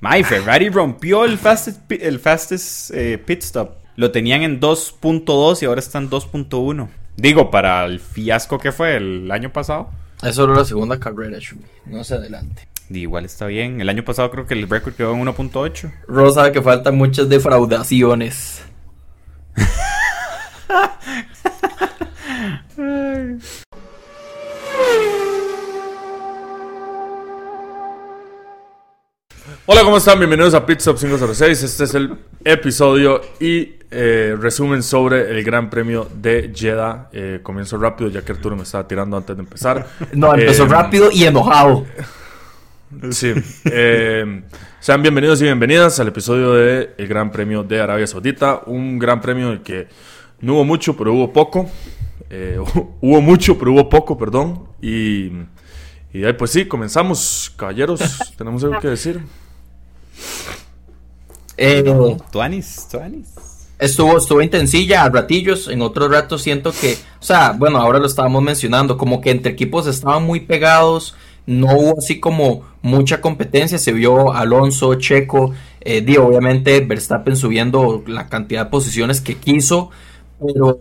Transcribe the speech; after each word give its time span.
My 0.00 0.22
Ferrari 0.22 0.68
rompió 0.68 1.24
el 1.24 1.38
fastest, 1.38 1.90
el 1.90 2.20
fastest 2.20 2.90
eh, 2.92 3.18
pit 3.18 3.42
stop. 3.42 3.76
Lo 3.96 4.10
tenían 4.10 4.42
en 4.42 4.60
2.2 4.60 5.62
y 5.62 5.64
ahora 5.64 5.80
está 5.80 5.98
en 5.98 6.10
2.1. 6.10 6.88
Digo, 7.16 7.50
para 7.50 7.84
el 7.86 7.98
fiasco 7.98 8.58
que 8.58 8.72
fue 8.72 8.96
el 8.96 9.30
año 9.30 9.52
pasado. 9.52 9.88
Es 10.22 10.34
solo 10.34 10.54
la 10.54 10.64
segunda 10.64 11.00
carrera, 11.00 11.38
Shumi. 11.40 11.64
No 11.86 12.04
se 12.04 12.14
adelante. 12.14 12.68
Igual 12.90 13.24
está 13.24 13.46
bien. 13.46 13.80
El 13.80 13.88
año 13.88 14.04
pasado 14.04 14.30
creo 14.30 14.46
que 14.46 14.54
el 14.54 14.68
récord 14.68 14.94
quedó 14.94 15.14
en 15.14 15.24
1.8. 15.24 15.92
Ross 16.08 16.34
sabe 16.34 16.52
que 16.52 16.62
faltan 16.62 16.96
muchas 16.96 17.28
defraudaciones. 17.28 18.62
Hola, 29.68 29.82
¿cómo 29.82 29.96
están? 29.96 30.18
Bienvenidos 30.18 30.54
a 30.54 30.64
Pit 30.64 30.78
Stop 30.78 30.96
506. 30.98 31.62
Este 31.62 31.84
es 31.84 31.94
el 31.94 32.16
episodio 32.44 33.20
y 33.40 33.74
eh, 33.90 34.36
resumen 34.38 34.82
sobre 34.82 35.30
el 35.36 35.42
Gran 35.42 35.70
Premio 35.70 36.08
de 36.14 36.52
Jeddah. 36.54 37.08
Eh, 37.12 37.40
comienzo 37.42 37.76
rápido, 37.76 38.08
ya 38.08 38.22
que 38.22 38.30
Arturo 38.32 38.54
me 38.56 38.62
estaba 38.62 38.86
tirando 38.86 39.16
antes 39.16 39.36
de 39.36 39.42
empezar. 39.42 39.86
No, 40.12 40.34
empezó 40.34 40.64
Eh, 40.64 40.68
rápido 40.68 41.10
y 41.10 41.24
enojado. 41.24 41.84
Sí. 43.10 43.32
Eh, 43.64 44.42
sean 44.78 45.02
bienvenidos 45.02 45.40
y 45.40 45.44
bienvenidas 45.44 45.98
al 45.98 46.08
episodio 46.08 46.52
de 46.52 46.94
el 46.96 47.08
Gran 47.08 47.32
Premio 47.32 47.64
de 47.64 47.80
Arabia 47.80 48.06
Saudita. 48.06 48.62
Un 48.66 49.00
gran 49.00 49.20
premio 49.20 49.48
en 49.48 49.52
el 49.54 49.62
que 49.62 49.88
no 50.40 50.54
hubo 50.54 50.64
mucho, 50.64 50.96
pero 50.96 51.12
hubo 51.12 51.32
poco. 51.32 51.68
Eh, 52.30 52.56
hubo 53.00 53.20
mucho, 53.20 53.58
pero 53.58 53.72
hubo 53.72 53.88
poco, 53.88 54.16
perdón. 54.16 54.68
Y, 54.80 55.32
y 56.12 56.24
ahí 56.24 56.34
pues 56.34 56.52
sí, 56.52 56.66
comenzamos. 56.66 57.52
Caballeros, 57.56 58.00
tenemos 58.38 58.62
algo 58.62 58.78
que 58.78 58.88
decir. 58.88 59.20
Eh, 61.56 61.82
Tuanis, 62.30 62.86
Tuanis. 62.90 63.28
estuvo, 63.78 64.18
estuvo 64.18 64.42
intensilla 64.42 65.04
a 65.04 65.08
ratillos. 65.08 65.68
En 65.68 65.82
otros 65.82 66.10
ratos 66.10 66.42
siento 66.42 66.72
que, 66.72 66.96
o 67.20 67.22
sea, 67.24 67.52
bueno, 67.52 67.78
ahora 67.78 67.98
lo 67.98 68.06
estábamos 68.06 68.42
mencionando, 68.42 68.98
como 68.98 69.20
que 69.20 69.30
entre 69.30 69.52
equipos 69.52 69.86
estaban 69.86 70.24
muy 70.24 70.40
pegados. 70.40 71.14
No 71.46 71.68
hubo 71.76 71.98
así 71.98 72.18
como 72.18 72.64
mucha 72.82 73.20
competencia. 73.20 73.78
Se 73.78 73.92
vio 73.92 74.32
Alonso, 74.32 74.94
Checo, 74.96 75.54
eh, 75.80 76.04
obviamente 76.18 76.80
Verstappen 76.80 77.36
subiendo 77.36 78.02
la 78.06 78.28
cantidad 78.28 78.64
de 78.64 78.70
posiciones 78.70 79.20
que 79.20 79.36
quiso. 79.36 79.90
Pero, 80.44 80.80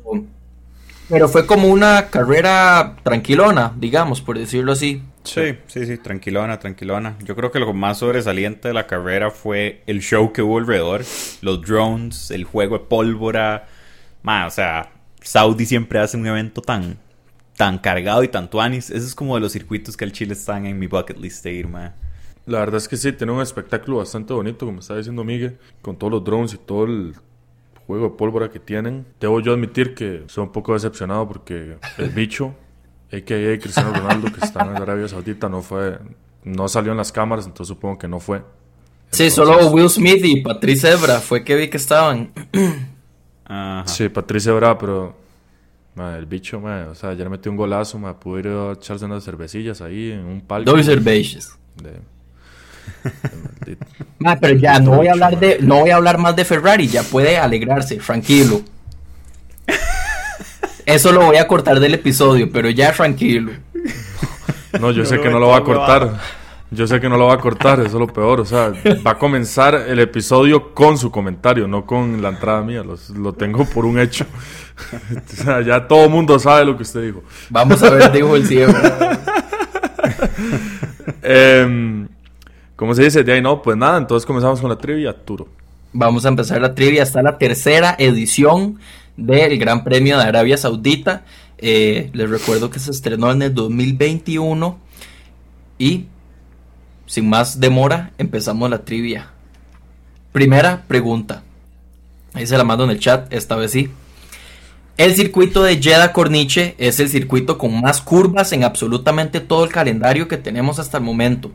pero 1.08 1.30
fue 1.30 1.46
como 1.46 1.70
una 1.70 2.08
carrera 2.10 2.98
tranquilona, 3.04 3.74
digamos, 3.78 4.22
por 4.22 4.38
decirlo 4.38 4.72
así. 4.72 5.04
Sí, 5.26 5.58
sí, 5.68 5.86
sí, 5.86 5.98
tranquilona, 5.98 6.60
tranquilona. 6.60 7.18
Yo 7.24 7.36
creo 7.36 7.52
que 7.52 7.60
lo 7.60 7.74
más 7.74 8.00
sobresaliente 8.00 8.68
de 8.68 8.74
la 8.74 8.88
carrera 8.88 9.32
fue 9.32 9.82
el 9.88 10.02
show 10.02 10.32
que 10.32 10.42
hubo 10.42 10.58
alrededor. 10.58 11.04
Los 11.42 11.62
drones, 11.62 12.32
el 12.32 12.44
juego 12.44 12.78
de 12.78 12.86
pólvora. 12.86 13.68
Ma, 14.24 14.48
o 14.48 14.52
sea, 14.52 14.92
Saudi 15.22 15.66
siempre 15.66 16.00
hace 16.00 16.18
un 16.18 16.26
evento 16.28 16.62
tan, 16.62 16.98
tan 17.58 17.80
cargado 17.80 18.24
y 18.24 18.28
tan 18.28 18.50
tuanis. 18.50 18.90
Eso 18.90 19.06
es 19.06 19.16
como 19.16 19.36
de 19.36 19.42
los 19.42 19.52
circuitos 19.52 19.98
que 19.98 20.06
al 20.06 20.12
Chile 20.12 20.34
están 20.34 20.66
en 20.66 20.78
mi 20.80 20.88
bucket 20.88 21.18
list 21.18 21.44
de 21.44 21.54
ir, 21.54 21.68
ma. 21.68 21.96
La 22.46 22.60
verdad 22.60 22.78
es 22.78 22.88
que 22.88 22.96
sí, 22.96 23.12
tiene 23.12 23.34
un 23.34 23.42
espectáculo 23.42 23.98
bastante 23.98 24.32
bonito, 24.34 24.68
como 24.68 24.80
está 24.80 24.96
diciendo 24.96 25.24
Miguel, 25.24 25.58
con 25.82 25.98
todos 25.98 26.14
los 26.14 26.24
drones 26.24 26.54
y 26.54 26.58
todo 26.58 26.86
el 26.86 27.16
juego 27.88 28.10
de 28.10 28.16
pólvora 28.16 28.50
que 28.50 28.60
tienen. 28.60 29.06
Debo 29.20 29.40
yo 29.40 29.54
admitir 29.54 29.96
que 29.96 30.24
soy 30.28 30.44
un 30.44 30.52
poco 30.52 30.74
decepcionado 30.74 31.28
porque 31.28 31.78
el 31.98 32.10
bicho, 32.10 32.56
a.k.a. 33.18 33.60
Cristiano 33.60 33.94
Ronaldo, 33.94 34.32
que 34.32 34.46
está 34.46 34.64
en 34.64 34.76
Arabia 34.76 35.08
Saudita, 35.08 35.48
no 35.50 35.62
fue, 35.62 35.98
no 36.44 36.68
salió 36.68 36.92
en 36.92 36.98
las 36.98 37.12
cámaras, 37.12 37.46
entonces 37.46 37.70
supongo 37.70 37.98
que 37.98 38.08
no 38.08 38.20
fue. 38.20 38.40
Sí, 39.12 39.24
Entonces- 39.28 39.34
solo 39.34 39.68
Will 39.72 39.90
Smith 39.90 40.24
y 40.24 40.42
Patrice 40.42 40.92
Ebra 40.92 41.20
fue 41.20 41.44
que 41.44 41.56
vi 41.56 41.68
que 41.70 41.78
estaban. 41.78 42.32
Ajá. 43.46 43.88
Sí, 43.88 44.10
Patricia 44.10 44.52
Bra, 44.54 44.78
pero 44.78 45.16
el 45.98 46.26
bicho, 46.26 46.60
ma, 46.60 46.88
o 46.90 46.96
sea, 46.96 47.12
ayer 47.12 47.30
metí 47.30 47.48
un 47.48 47.56
golazo, 47.56 47.98
me 48.00 48.14
pude 48.16 48.42
ir 48.42 48.48
a 48.48 48.72
echarse 48.74 49.06
unas 49.06 49.24
cervecillas 49.24 49.82
ahí 49.82 50.12
en 50.12 50.26
un 50.26 50.42
palco. 50.42 50.72
Dos 50.72 50.86
cervezas. 50.86 51.58
de- 51.82 52.02
pero 54.42 54.56
ya 54.58 54.80
no 54.80 54.92
voy 54.92 55.08
a 55.08 55.14
hablar 55.14 55.40
de, 55.40 55.58
no 55.62 55.80
voy 55.80 55.90
a 55.92 55.96
hablar 55.96 56.18
más 56.18 56.36
de 56.36 56.46
Ferrari, 56.46 56.88
ya 56.88 57.04
puede 57.04 57.38
alegrarse, 57.38 57.98
tranquilo. 57.98 58.62
Eso 60.86 61.12
lo 61.12 61.26
voy 61.26 61.38
a 61.38 61.48
cortar 61.48 61.80
del 61.80 61.94
episodio, 61.96 62.50
pero 62.52 62.70
ya 62.70 62.92
tranquilo. 62.94 63.52
No, 64.80 64.92
yo 64.92 65.04
No 65.04 65.06
sé 65.06 65.20
que 65.20 65.30
no 65.30 65.40
lo 65.40 65.48
va 65.50 65.58
a 65.58 65.64
cortar. 65.64 66.20
Yo 66.72 66.88
sé 66.88 67.00
que 67.00 67.08
no 67.08 67.16
lo 67.18 67.28
va 67.28 67.36
a 67.36 67.40
cortar, 67.40 67.80
eso 67.80 67.88
es 67.90 67.94
lo 67.94 68.08
peor. 68.08 68.42
O 68.42 68.46
sea, 68.46 68.74
va 69.06 69.12
a 69.12 69.18
comenzar 69.18 69.76
el 69.76 70.00
episodio 70.00 70.74
con 70.74 70.98
su 70.98 71.10
comentario, 71.12 71.68
no 71.68 71.86
con 71.86 72.22
la 72.22 72.30
entrada 72.30 72.62
mía. 72.64 72.84
Los- 72.84 73.12
Lo, 73.12 73.34
tengo 73.34 73.66
por 73.66 73.86
un 73.86 74.00
hecho. 74.00 74.26
O 75.16 75.44
sea, 75.44 75.62
ya 75.62 75.88
todo 75.88 76.04
el 76.04 76.10
mundo 76.10 76.38
sabe 76.38 76.66
lo 76.66 76.76
que 76.76 76.84
usted 76.84 77.02
dijo. 77.04 77.24
Vamos 77.50 77.82
a 77.82 77.90
ver, 77.92 78.12
dijo 78.12 78.36
el 78.36 78.46
ciego. 78.46 78.74
Em, 81.24 82.08
¿Cómo 82.76 82.94
se 82.94 83.04
dice? 83.04 83.24
De 83.24 83.32
ahí 83.34 83.42
no, 83.42 83.62
pues 83.62 83.78
nada, 83.78 83.98
entonces 83.98 84.26
comenzamos 84.26 84.60
con 84.60 84.70
la 84.70 84.78
trivia, 84.78 85.14
Turo. 85.14 85.48
Vamos 85.94 86.26
a 86.26 86.28
empezar 86.30 86.60
la 86.62 86.76
trivia. 86.76 87.04
Está 87.04 87.22
la 87.22 87.38
tercera 87.38 87.96
edición 87.98 88.80
del 89.18 89.58
Gran 89.58 89.84
Premio 89.84 90.18
de 90.18 90.24
Arabia 90.24 90.58
Saudita. 90.58 91.24
Eh, 91.58 92.10
les 92.14 92.30
recuerdo 92.30 92.70
que 92.70 92.80
se 92.80 92.92
estrenó 92.92 93.32
en 93.32 93.42
el 93.42 93.54
2021. 93.54 94.80
Y 95.78 96.06
sin 97.06 97.30
más 97.30 97.60
demora, 97.60 98.12
empezamos 98.18 98.70
la 98.70 98.84
trivia. 98.84 99.30
Primera 100.32 100.84
pregunta. 100.88 101.44
Ahí 102.34 102.46
se 102.48 102.58
la 102.58 102.64
mando 102.64 102.84
en 102.84 102.90
el 102.90 103.00
chat, 103.00 103.32
esta 103.32 103.56
vez 103.56 103.72
sí. 103.72 103.90
El 104.98 105.14
circuito 105.14 105.64
de 105.64 105.82
Jeddah 105.82 106.14
Corniche 106.14 106.76
es 106.78 107.00
el 107.00 107.10
circuito 107.10 107.58
con 107.58 107.82
más 107.82 108.02
curvas 108.02 108.52
en 108.54 108.64
absolutamente 108.64 109.42
todo 109.42 109.66
el 109.66 109.72
calendario 109.72 110.28
que 110.28 110.38
tenemos 110.38 110.80
hasta 110.80 110.98
el 110.98 111.04
momento. 111.04 111.52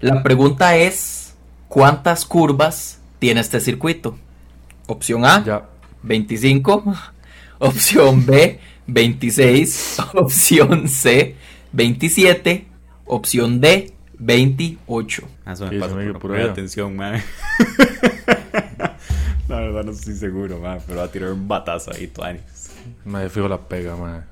La 0.00 0.22
pregunta 0.22 0.76
es, 0.76 1.34
¿cuántas 1.68 2.24
curvas 2.24 2.98
tiene 3.18 3.40
este 3.40 3.60
circuito? 3.60 4.18
Opción 4.86 5.24
A, 5.24 5.44
Ya. 5.44 5.69
25. 6.02 6.94
Opción 7.58 8.24
B, 8.26 8.58
26. 8.86 9.98
Opción 10.14 10.88
C, 10.88 11.36
27. 11.72 12.66
Opción 13.06 13.60
D, 13.60 13.92
28. 14.18 15.28
Ah, 15.44 15.52
Eso 15.52 15.66
me 15.66 15.70
Sí, 15.70 15.94
me 15.94 16.14
por 16.14 16.32
allá. 16.36 16.52
atención, 16.52 16.96
man. 16.96 17.22
La 19.48 19.56
verdad 19.60 19.82
no 19.84 19.90
estoy 19.90 20.14
seguro, 20.14 20.58
man, 20.60 20.78
pero 20.86 20.98
va 21.00 21.04
a 21.06 21.10
tirar 21.10 21.32
un 21.32 21.48
batazo 21.48 21.90
ahí, 21.92 22.06
Tuanis. 22.06 22.70
Me 23.04 23.28
fijo 23.28 23.48
la 23.48 23.58
pega, 23.58 23.96
man. 23.96 24.24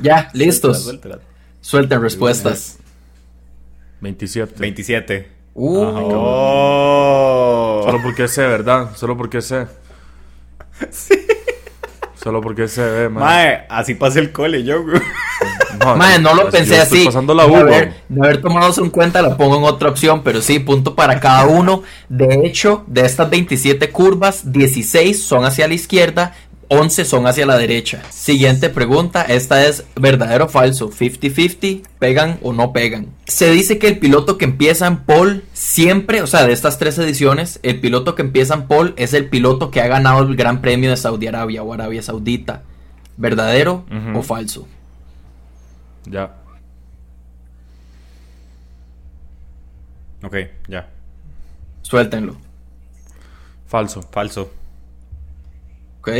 Ya, 0.00 0.30
listos. 0.32 0.82
Suéltala, 0.82 1.14
suéltala. 1.16 1.36
Suelten 1.60 2.02
respuestas. 2.02 2.78
27. 4.00 4.54
27. 4.58 5.28
Uh, 5.54 5.82
Ajá. 5.84 6.00
Oh. 6.04 7.82
Solo 7.84 8.02
porque 8.02 8.28
sé, 8.28 8.42
¿verdad? 8.46 8.94
Solo 8.96 9.16
porque 9.16 9.40
sé. 9.42 9.66
Solo 12.26 12.40
porque 12.40 12.66
sé, 12.66 12.82
ve, 12.82 13.08
man. 13.08 13.22
Mae, 13.22 13.66
así 13.68 13.94
pasa 13.94 14.18
el 14.18 14.32
cole 14.32 14.64
yo, 14.64 14.82
güey. 14.82 15.00
Mae, 15.96 16.18
no 16.18 16.34
lo 16.34 16.50
pensé 16.50 16.80
así. 16.80 17.04
pasando 17.04 17.34
la 17.34 17.44
de, 17.44 17.50
uva. 17.50 17.60
haber, 17.60 17.94
de 18.08 18.26
haber 18.26 18.40
tomado 18.40 18.70
eso 18.70 18.82
en 18.82 18.90
cuenta, 18.90 19.22
la 19.22 19.36
pongo 19.36 19.58
en 19.58 19.64
otra 19.64 19.90
opción, 19.90 20.22
pero 20.24 20.40
sí, 20.40 20.58
punto 20.58 20.94
para 20.96 21.20
cada 21.20 21.46
uno. 21.46 21.82
De 22.08 22.46
hecho, 22.46 22.82
de 22.88 23.02
estas 23.02 23.30
27 23.30 23.90
curvas, 23.90 24.50
16 24.50 25.22
son 25.22 25.44
hacia 25.44 25.68
la 25.68 25.74
izquierda, 25.74 26.34
11 26.68 27.04
son 27.04 27.26
hacia 27.26 27.46
la 27.46 27.56
derecha. 27.56 28.02
Siguiente 28.10 28.68
pregunta, 28.68 29.22
esta 29.22 29.64
es 29.66 29.84
verdadero 29.94 30.46
o 30.46 30.48
falso, 30.48 30.90
50-50, 30.90 31.82
pegan 31.98 32.38
o 32.42 32.52
no 32.52 32.72
pegan. 32.72 33.08
Se 33.26 33.50
dice 33.50 33.78
que 33.78 33.88
el 33.88 33.98
piloto 33.98 34.36
que 34.36 34.46
empieza 34.46 34.86
en 34.86 34.98
pole 34.98 35.42
siempre, 35.52 36.22
o 36.22 36.26
sea, 36.26 36.46
de 36.46 36.52
estas 36.52 36.78
tres 36.78 36.98
ediciones, 36.98 37.60
el 37.62 37.80
piloto 37.80 38.14
que 38.14 38.22
empieza 38.22 38.54
en 38.54 38.66
pole 38.66 38.94
es 38.96 39.14
el 39.14 39.28
piloto 39.28 39.70
que 39.70 39.80
ha 39.80 39.86
ganado 39.86 40.22
el 40.22 40.34
Gran 40.34 40.60
Premio 40.60 40.90
de 40.90 40.96
Saudi 40.96 41.26
Arabia 41.26 41.62
o 41.62 41.72
Arabia 41.72 42.02
Saudita. 42.02 42.62
¿Verdadero 43.16 43.84
o 44.14 44.22
falso? 44.22 44.68
Ya. 46.04 46.34
Ok, 50.22 50.36
ya. 50.68 50.88
Suéltenlo. 51.82 52.36
Falso. 53.66 54.02
Falso. 54.02 54.50
Ok, 56.00 56.10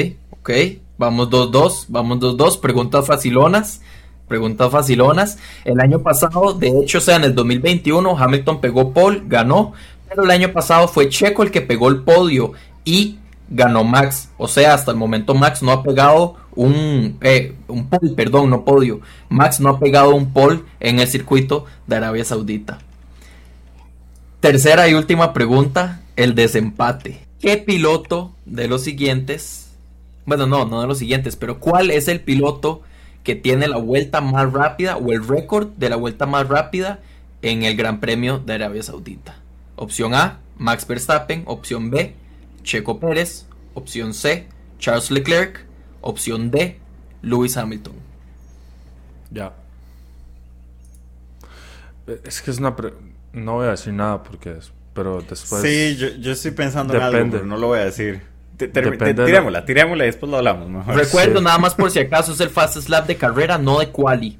ok. 0.46 0.78
Vamos 0.98 1.28
2-2, 1.28 1.86
vamos 1.88 2.18
2-2. 2.20 2.60
Preguntas 2.60 3.06
facilonas. 3.06 3.80
Preguntas 4.28 4.70
facilonas. 4.70 5.38
El 5.64 5.80
año 5.80 6.00
pasado, 6.00 6.54
de 6.54 6.68
hecho, 6.68 6.98
o 6.98 7.00
sea, 7.00 7.16
en 7.16 7.24
el 7.24 7.34
2021, 7.34 8.16
Hamilton 8.16 8.60
pegó 8.60 8.92
Paul, 8.92 9.24
ganó. 9.26 9.72
Pero 10.08 10.22
el 10.24 10.30
año 10.30 10.52
pasado 10.52 10.88
fue 10.88 11.08
Checo 11.08 11.42
el 11.42 11.50
que 11.50 11.60
pegó 11.60 11.88
el 11.88 12.02
podio 12.02 12.52
y 12.84 13.18
ganó 13.48 13.84
Max. 13.84 14.30
O 14.38 14.48
sea, 14.48 14.74
hasta 14.74 14.92
el 14.92 14.96
momento 14.96 15.34
Max 15.34 15.62
no 15.62 15.72
ha 15.72 15.82
pegado 15.82 16.36
un, 16.54 17.18
eh, 17.20 17.54
un 17.66 17.88
perdón, 17.88 18.50
no 18.50 18.64
podio. 18.64 19.00
Max 19.28 19.60
no 19.60 19.70
ha 19.70 19.78
pegado 19.80 20.14
un 20.14 20.32
pole 20.32 20.62
en 20.80 21.00
el 21.00 21.08
circuito 21.08 21.66
de 21.86 21.96
Arabia 21.96 22.24
Saudita. 22.24 22.78
Tercera 24.40 24.88
y 24.88 24.94
última 24.94 25.32
pregunta, 25.32 26.02
el 26.14 26.34
desempate. 26.34 27.26
¿Qué 27.40 27.56
piloto 27.58 28.32
de 28.44 28.68
los 28.68 28.82
siguientes, 28.82 29.65
bueno, 30.26 30.46
no, 30.46 30.66
no 30.66 30.80
de 30.80 30.86
los 30.86 30.98
siguientes, 30.98 31.36
pero 31.36 31.58
cuál 31.60 31.90
es 31.90 32.08
el 32.08 32.20
piloto 32.20 32.82
que 33.22 33.34
tiene 33.34 33.68
la 33.68 33.78
vuelta 33.78 34.20
más 34.20 34.52
rápida 34.52 34.96
o 34.96 35.12
el 35.12 35.26
récord 35.26 35.68
de 35.76 35.88
la 35.88 35.96
vuelta 35.96 36.26
más 36.26 36.48
rápida 36.48 37.00
en 37.42 37.62
el 37.62 37.76
Gran 37.76 38.00
Premio 38.00 38.38
de 38.38 38.54
Arabia 38.54 38.82
Saudita? 38.82 39.36
Opción 39.76 40.14
A, 40.14 40.40
Max 40.58 40.86
Verstappen. 40.86 41.42
Opción 41.46 41.90
B, 41.90 42.14
Checo 42.62 42.98
Pérez. 42.98 43.46
Opción 43.74 44.14
C, 44.14 44.48
Charles 44.78 45.10
Leclerc. 45.10 45.64
Opción 46.00 46.50
D, 46.50 46.78
Lewis 47.22 47.56
Hamilton. 47.56 47.94
Ya. 49.30 49.52
Es 52.24 52.40
que 52.40 52.50
es 52.50 52.58
una... 52.58 52.74
No 53.32 53.54
voy 53.54 53.66
a 53.66 53.70
decir 53.70 53.92
nada 53.92 54.22
porque 54.22 54.52
es... 54.58 54.72
Pero 54.94 55.20
después... 55.20 55.60
Sí, 55.62 55.96
yo, 55.96 56.08
yo 56.08 56.32
estoy 56.32 56.52
pensando 56.52 56.94
en 56.94 57.02
algo, 57.02 57.30
pero 57.30 57.44
no 57.44 57.58
lo 57.58 57.66
voy 57.66 57.80
a 57.80 57.84
decir. 57.84 58.22
Tirémosla, 58.56 59.64
tirémosla 59.64 60.04
y 60.04 60.06
después 60.06 60.30
lo 60.30 60.38
hablamos 60.38 60.68
mejor. 60.68 60.94
Recuerdo 60.94 61.40
nada 61.40 61.58
más 61.58 61.74
por 61.74 61.90
si 61.90 61.98
acaso 61.98 62.32
es 62.32 62.40
el 62.40 62.48
fast 62.48 62.78
slap 62.78 63.06
de 63.06 63.16
carrera, 63.16 63.58
no 63.58 63.80
de 63.80 63.90
quali. 63.90 64.38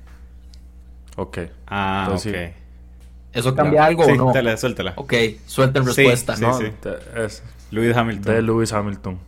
Ok. 1.17 1.39
Ah, 1.67 2.11
ok. 2.13 2.27
¿Eso 3.33 3.55
cambia 3.55 3.85
algo 3.85 4.05
sí, 4.05 4.13
o 4.13 4.17
no? 4.17 4.23
Suéltala, 4.25 4.57
suéltala. 4.57 4.93
Ok, 4.97 5.13
suelten 5.47 5.85
respuesta. 5.85 6.37
Sí, 6.37 6.43
¿no? 6.43 6.59
sí. 6.59 6.73
Es 7.17 7.43
Lewis 7.71 7.95
Hamilton. 7.95 8.35
de 8.35 8.43
Lewis 8.43 8.73
Hamilton. 8.73 9.19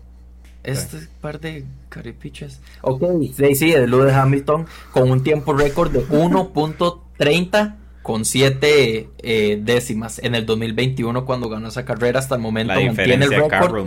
Este 0.63 0.99
par 1.21 1.41
de 1.41 1.65
caripichas. 1.91 2.61
Ok, 2.81 3.03
sí, 3.37 3.55
sí, 3.55 3.71
de 3.71 3.87
Lewis 3.87 4.15
Hamilton 4.15 4.67
con 4.93 5.11
un 5.11 5.23
tiempo 5.23 5.53
récord 5.53 5.91
de 5.91 6.07
1.30 6.07 7.75
con 8.03 8.25
7 8.25 9.09
eh, 9.19 9.61
décimas 9.63 10.19
en 10.21 10.35
el 10.35 10.47
2021 10.47 11.27
cuando 11.27 11.51
ganó 11.51 11.69
esa 11.69 11.85
carrera. 11.85 12.19
Hasta 12.19 12.37
el 12.37 12.41
momento 12.41 12.75
La 12.75 12.81
mantiene 12.81 13.27
el 13.27 13.31
récord. 13.31 13.87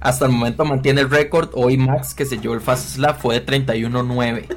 Hasta 0.00 0.26
el 0.26 0.32
momento 0.32 0.64
mantiene 0.64 1.02
el 1.02 1.10
récord. 1.10 1.50
Hoy 1.54 1.76
Max, 1.76 2.14
que 2.14 2.24
se 2.24 2.38
llevó 2.38 2.54
el 2.54 2.60
Fast 2.60 2.94
Slap, 2.96 3.18
fue 3.20 3.38
de 3.38 3.46
31.9. 3.46 4.56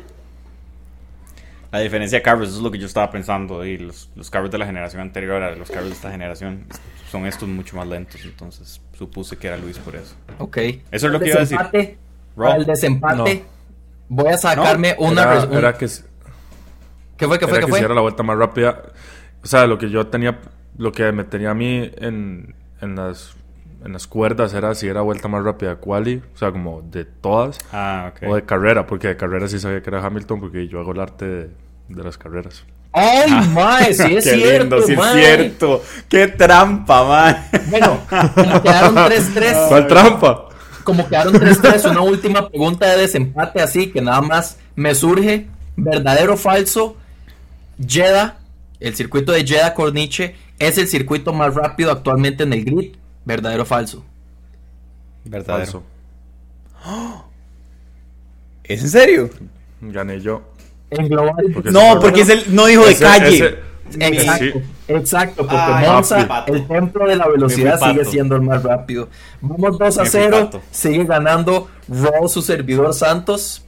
La 1.71 1.79
diferencia 1.79 2.19
de 2.19 2.21
carros, 2.21 2.49
eso 2.49 2.57
es 2.57 2.63
lo 2.63 2.69
que 2.71 2.77
yo 2.77 2.85
estaba 2.85 3.09
pensando. 3.09 3.65
Y 3.65 3.77
los, 3.79 4.09
los 4.15 4.29
carros 4.29 4.51
de 4.51 4.57
la 4.59 4.65
generación 4.65 5.01
anterior 5.01 5.41
a 5.41 5.55
los 5.55 5.69
carros 5.69 5.89
de 5.89 5.95
esta 5.95 6.11
generación 6.11 6.65
son 7.11 7.25
estos 7.25 7.49
mucho 7.49 7.75
más 7.75 7.87
lentos. 7.87 8.21
Entonces 8.23 8.79
supuse 8.97 9.37
que 9.37 9.47
era 9.47 9.57
Luis 9.57 9.79
por 9.79 9.95
eso. 9.95 10.15
Ok. 10.37 10.57
Eso 10.91 11.07
es 11.07 11.13
lo 11.13 11.19
que 11.19 11.29
iba 11.29 11.37
a 11.37 11.39
decir. 11.41 11.57
Para 12.35 12.55
el 12.55 12.65
desempate, 12.65 13.35
No. 13.35 14.23
voy 14.23 14.31
a 14.33 14.37
sacarme 14.37 14.95
una. 14.99 15.23
Era, 15.23 15.57
era 15.57 15.73
que, 15.77 15.87
¿Qué 17.17 17.27
fue? 17.27 17.39
¿Qué 17.39 17.47
fue? 17.47 17.57
era 17.57 17.61
¿Qué 17.61 17.65
que 17.65 17.69
fue? 17.71 17.79
si 17.79 17.85
era 17.85 17.93
la 17.95 18.01
vuelta 18.01 18.23
más 18.23 18.37
rápida. 18.37 18.81
O 19.43 19.47
sea, 19.47 19.65
lo 19.67 19.77
que 19.77 19.89
yo 19.89 20.07
tenía, 20.07 20.39
lo 20.77 20.91
que 20.91 21.11
me 21.11 21.23
tenía 21.23 21.51
a 21.51 21.53
mí 21.53 21.91
en, 21.97 22.55
en 22.81 22.95
las 22.95 23.35
en 23.85 23.93
las 23.93 24.07
cuerdas 24.07 24.53
era 24.53 24.73
si 24.75 24.87
era 24.87 25.01
vuelta 25.01 25.27
más 25.27 25.43
rápida 25.43 25.75
quali, 25.77 26.21
o 26.33 26.37
sea, 26.37 26.51
como 26.51 26.81
de 26.81 27.05
todas, 27.05 27.57
Ah, 27.71 28.11
ok. 28.15 28.29
o 28.29 28.35
de 28.35 28.43
carrera, 28.43 28.85
porque 28.87 29.07
de 29.09 29.17
carrera 29.17 29.47
sí 29.47 29.59
sabía 29.59 29.81
que 29.81 29.89
era 29.89 30.05
Hamilton, 30.05 30.39
porque 30.39 30.67
yo 30.67 30.79
hago 30.79 30.91
el 30.93 30.99
arte 30.99 31.25
de, 31.25 31.49
de 31.89 32.03
las 32.03 32.17
carreras. 32.17 32.63
¡Ay, 32.93 33.31
mae! 33.49 33.93
Sí 33.93 34.03
es 34.17 34.23
Qué 34.23 34.35
cierto, 34.35 34.75
lindo, 34.77 34.81
sí 34.83 34.93
es 34.93 34.97
mae. 34.99 35.13
cierto. 35.23 35.81
Qué 36.07 36.27
trampa, 36.27 37.03
man. 37.03 37.47
Bueno, 37.69 37.99
como 38.35 38.61
quedaron 38.61 38.95
3-3. 38.95 39.67
¿Cuál 39.67 39.87
trampa? 39.87 40.49
Como 40.83 41.07
quedaron 41.09 41.33
3-3, 41.33 41.89
una 41.91 42.01
última 42.01 42.47
pregunta 42.49 42.85
de 42.89 42.97
desempate 42.97 43.61
así 43.61 43.89
que 43.91 44.01
nada 44.01 44.21
más 44.21 44.57
me 44.75 44.93
surge. 44.95 45.47
¿Verdadero 45.75 46.33
o 46.35 46.37
falso? 46.37 46.97
Jeddah, 47.79 48.37
el 48.79 48.95
circuito 48.95 49.31
de 49.31 49.43
Jeddah 49.45 49.73
Corniche, 49.73 50.35
es 50.59 50.77
el 50.77 50.87
circuito 50.87 51.33
más 51.33 51.55
rápido 51.55 51.91
actualmente 51.91 52.43
en 52.43 52.53
el 52.53 52.63
grid. 52.63 52.95
¿Verdadero 53.25 53.63
o 53.63 53.65
falso? 53.65 54.03
Verdadero. 55.25 55.65
Falso. 55.65 55.83
¿Es 58.63 58.81
en 58.81 58.89
serio? 58.89 59.29
Gané 59.81 60.19
yo. 60.21 60.41
En 60.89 61.07
global. 61.09 61.45
Porque 61.53 61.71
No, 61.71 61.99
porque 61.99 62.21
es 62.21 62.29
el, 62.29 62.55
no 62.55 62.65
dijo 62.67 62.85
de 62.85 62.95
calle. 62.95 63.35
ese- 63.35 63.73
Exacto, 63.99 64.45
Sí. 64.45 64.63
exacto, 64.87 65.35
porque 65.43 65.55
Ay, 65.55 65.87
Monza, 65.87 66.43
el 66.47 66.67
templo 66.67 67.07
de 67.07 67.15
la 67.15 67.27
velocidad 67.27 67.79
sigue 67.79 68.05
siendo 68.05 68.35
el 68.37 68.41
más 68.41 68.63
rápido. 68.63 69.07
Vamos 69.41 69.77
2 69.77 69.97
a 69.99 70.03
Me 70.03 70.09
fui 70.09 70.19
0, 70.21 70.37
pato. 70.45 70.61
sigue 70.71 71.03
ganando 71.03 71.69
Raw 71.89 72.27
su 72.27 72.41
servidor 72.41 72.93
Santos. 72.93 73.63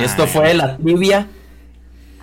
Esto 0.00 0.26
fue 0.26 0.52
la 0.54 0.76
trivia 0.78 1.28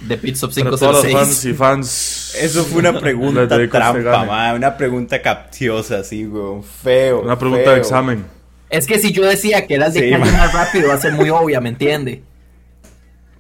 de 0.08 0.18
Pit 0.18 0.36
Stop 0.36 0.54
Para 0.54 0.70
todos 0.72 0.82
los 0.82 1.06
506. 1.06 1.14
fans 1.14 1.46
y 1.46 1.54
fans. 1.54 2.36
Eso 2.40 2.64
fue 2.66 2.80
una 2.80 3.00
pregunta 3.00 3.44
este 3.44 3.68
trampa, 3.68 4.26
mae. 4.26 4.56
Una 4.56 4.76
pregunta 4.76 5.22
capciosa, 5.22 6.00
así, 6.00 6.26
weón. 6.26 6.64
Feo. 6.64 7.22
Una 7.22 7.38
pregunta 7.38 7.64
feo. 7.64 7.74
de 7.74 7.80
examen. 7.80 8.26
Es 8.70 8.88
que 8.88 9.00
si 9.00 9.12
yo 9.12 9.24
decía 9.24 9.68
que 9.68 9.76
era 9.76 9.88
el 9.88 9.94
de 9.94 10.00
Sí, 10.10 10.18
más 10.18 10.54
rápido, 10.54 10.90
va 10.90 10.96
a 10.96 11.00
ser 11.00 11.14
muy 11.14 11.30
obvia, 11.30 11.62
¿me 11.62 11.70
entiende? 11.70 12.24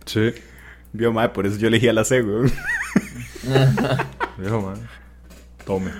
Sí. 0.05 0.31
Vio, 0.91 1.11
mae, 1.11 1.29
por 1.29 1.45
eso 1.47 1.57
yo 1.57 1.67
elegí 1.67 1.87
a 1.87 1.93
la 1.93 2.03
C, 2.03 2.21
weón. 2.21 2.51
Viejo, 4.37 4.61
man. 4.61 4.87
Tome. 5.65 5.91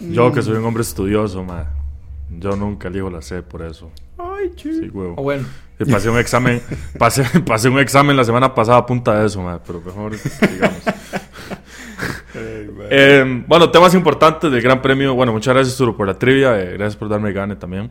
Yo 0.00 0.32
que 0.32 0.42
soy 0.42 0.56
un 0.56 0.64
hombre 0.64 0.82
estudioso, 0.82 1.44
man. 1.44 1.66
Yo 2.30 2.56
nunca 2.56 2.88
elijo 2.88 3.10
la 3.10 3.22
C 3.22 3.42
por 3.42 3.62
eso. 3.62 3.90
Ay, 4.18 4.50
Sí, 4.50 4.54
chido. 4.56 4.92
huevo. 4.92 5.14
O 5.16 5.22
bueno, 5.22 5.46
Y 5.78 5.84
pasé 5.84 6.08
un 6.10 6.18
examen, 6.18 6.60
pasé, 6.98 7.24
pasé 7.40 7.68
un 7.68 7.78
examen 7.78 8.16
la 8.16 8.24
semana 8.24 8.54
pasada 8.54 8.78
a 8.78 8.86
punta 8.86 9.18
de 9.20 9.26
eso, 9.26 9.40
man, 9.42 9.60
pero 9.66 9.80
mejor 9.80 10.12
digamos. 10.50 10.78
Eh, 12.90 13.44
bueno, 13.46 13.70
temas 13.70 13.94
importantes 13.94 14.50
del 14.50 14.60
Gran 14.60 14.82
Premio. 14.82 15.14
Bueno, 15.14 15.32
muchas 15.32 15.54
gracias, 15.54 15.76
Turo, 15.76 15.96
por 15.96 16.06
la 16.06 16.18
trivia. 16.18 16.60
eh, 16.60 16.72
gracias 16.72 16.96
por 16.96 17.08
darme 17.08 17.32
gane 17.32 17.54
también. 17.56 17.90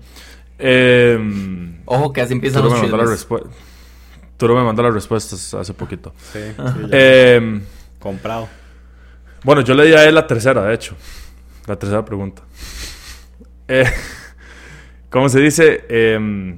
Eh, 0.60 1.18
ojo 1.86 2.12
que 2.14 2.22
así 2.22 2.34
empiezan 2.34 2.62
Turo 2.62 2.74
los 2.74 2.82
me, 2.84 2.90
mandó 2.90 2.98
las 3.06 3.20
chismes. 3.22 3.42
Turo 4.38 4.56
me 4.56 4.64
mandó 4.64 4.84
las 4.84 4.94
respuestas 4.94 5.54
hace 5.54 5.74
poquito. 5.74 6.14
Sí, 6.34 6.40
sí. 6.40 6.54
Eh, 6.92 7.62
Comprado. 8.00 8.50
bueno, 9.44 9.62
yo 9.62 9.74
le 9.74 9.86
di 9.86 9.94
a 9.94 10.04
él 10.06 10.16
la 10.16 10.28
tercera, 10.28 10.64
de 10.64 10.74
hecho. 10.74 10.96
La 11.66 11.78
tercera 11.78 12.04
pregunta. 12.04 12.42
Eh, 13.70 13.86
¿Cómo 15.14 15.30
se 15.30 15.40
dice? 15.40 15.86
Eh, 15.90 16.58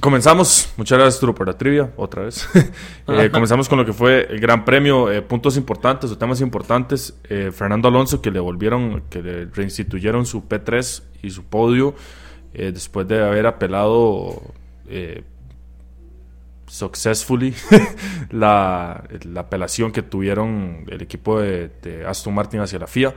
comenzamos. 0.00 0.72
Muchas 0.78 0.96
gracias, 0.98 1.20
Turo, 1.20 1.34
por 1.34 1.46
la 1.46 1.58
trivia, 1.58 1.92
otra 1.98 2.22
vez. 2.22 2.48
Eh, 3.08 3.30
comenzamos 3.30 3.68
con 3.68 3.78
lo 3.78 3.84
que 3.84 3.92
fue 3.92 4.26
el 4.30 4.40
Gran 4.40 4.64
Premio. 4.64 5.12
eh, 5.12 5.20
puntos 5.20 5.58
importantes 5.58 6.10
o 6.10 6.16
temas 6.16 6.40
importantes. 6.40 7.14
Eh, 7.28 7.50
Fernando 7.52 7.88
Alonso, 7.88 8.22
que 8.22 8.30
le 8.30 8.40
volvieron, 8.40 9.02
que 9.10 9.22
le 9.22 9.44
reinstituyeron 9.44 10.24
su 10.24 10.48
P3 10.48 11.02
y 11.22 11.30
su 11.30 11.44
podio 11.44 11.94
después 12.54 13.06
de 13.06 13.22
haber 13.22 13.46
apelado 13.46 14.40
successfully 16.66 17.54
la, 18.30 19.04
la 19.24 19.40
apelación 19.40 19.92
que 19.92 20.00
tuvieron 20.00 20.86
el 20.88 21.02
equipo 21.02 21.40
de, 21.40 21.70
de 21.82 22.06
Aston 22.06 22.34
Martin 22.34 22.60
hacia 22.60 22.78
la 22.78 22.86
FIA, 22.86 23.14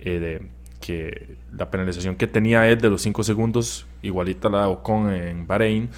eh, 0.00 0.18
de 0.18 0.48
que 0.80 1.36
la 1.52 1.70
penalización 1.70 2.16
que 2.16 2.26
tenía 2.26 2.68
él 2.68 2.78
de 2.80 2.90
los 2.90 3.02
5 3.02 3.22
segundos, 3.24 3.86
igualita 4.02 4.48
a 4.48 4.50
la 4.50 4.60
de 4.62 4.66
Ocon 4.68 5.12
en 5.12 5.46
Bahrein, 5.46 5.90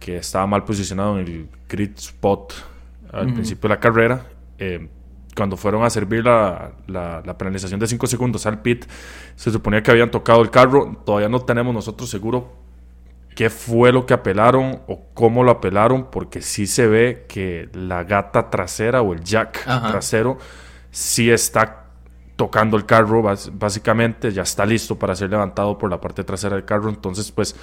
que 0.00 0.16
estaba 0.18 0.46
mal 0.46 0.64
posicionado 0.64 1.18
en 1.18 1.26
el 1.26 1.48
grid 1.68 1.90
spot 1.96 2.54
al 3.12 3.26
Ujú. 3.26 3.34
principio 3.34 3.68
de 3.68 3.74
la 3.74 3.80
carrera. 3.80 4.26
eh, 4.58 4.88
cuando 5.36 5.56
fueron 5.56 5.82
a 5.82 5.90
servir 5.90 6.24
la, 6.24 6.70
la- 6.86 7.20
la 7.26 7.36
penalización 7.36 7.80
de 7.80 7.88
5 7.88 8.06
segundos 8.06 8.46
al 8.46 8.62
pit, 8.62 8.84
se 9.34 9.50
suponía 9.50 9.82
que 9.82 9.90
habían 9.90 10.12
tocado 10.12 10.40
el 10.42 10.50
carro. 10.50 10.96
Todavía 11.04 11.28
no 11.28 11.40
tenemos 11.40 11.74
nosotros 11.74 12.08
seguro 12.08 12.52
qué 13.34 13.50
fue 13.50 13.90
lo 13.92 14.06
que 14.06 14.14
apelaron 14.14 14.82
o 14.86 15.00
cómo 15.12 15.42
lo 15.42 15.50
apelaron, 15.50 16.08
porque 16.12 16.40
sí 16.40 16.68
se 16.68 16.86
ve 16.86 17.24
que 17.28 17.68
la 17.72 18.04
gata 18.04 18.48
trasera 18.48 19.02
o 19.02 19.12
el 19.12 19.24
jack 19.24 19.64
Ajá. 19.66 19.88
trasero 19.90 20.38
sí 20.92 21.32
está 21.32 21.83
tocando 22.36 22.76
el 22.76 22.84
carro, 22.84 23.22
básicamente 23.52 24.32
ya 24.32 24.42
está 24.42 24.66
listo 24.66 24.98
para 24.98 25.14
ser 25.14 25.30
levantado 25.30 25.78
por 25.78 25.90
la 25.90 26.00
parte 26.00 26.24
trasera 26.24 26.56
del 26.56 26.64
carro, 26.64 26.88
entonces 26.88 27.30
pues 27.30 27.54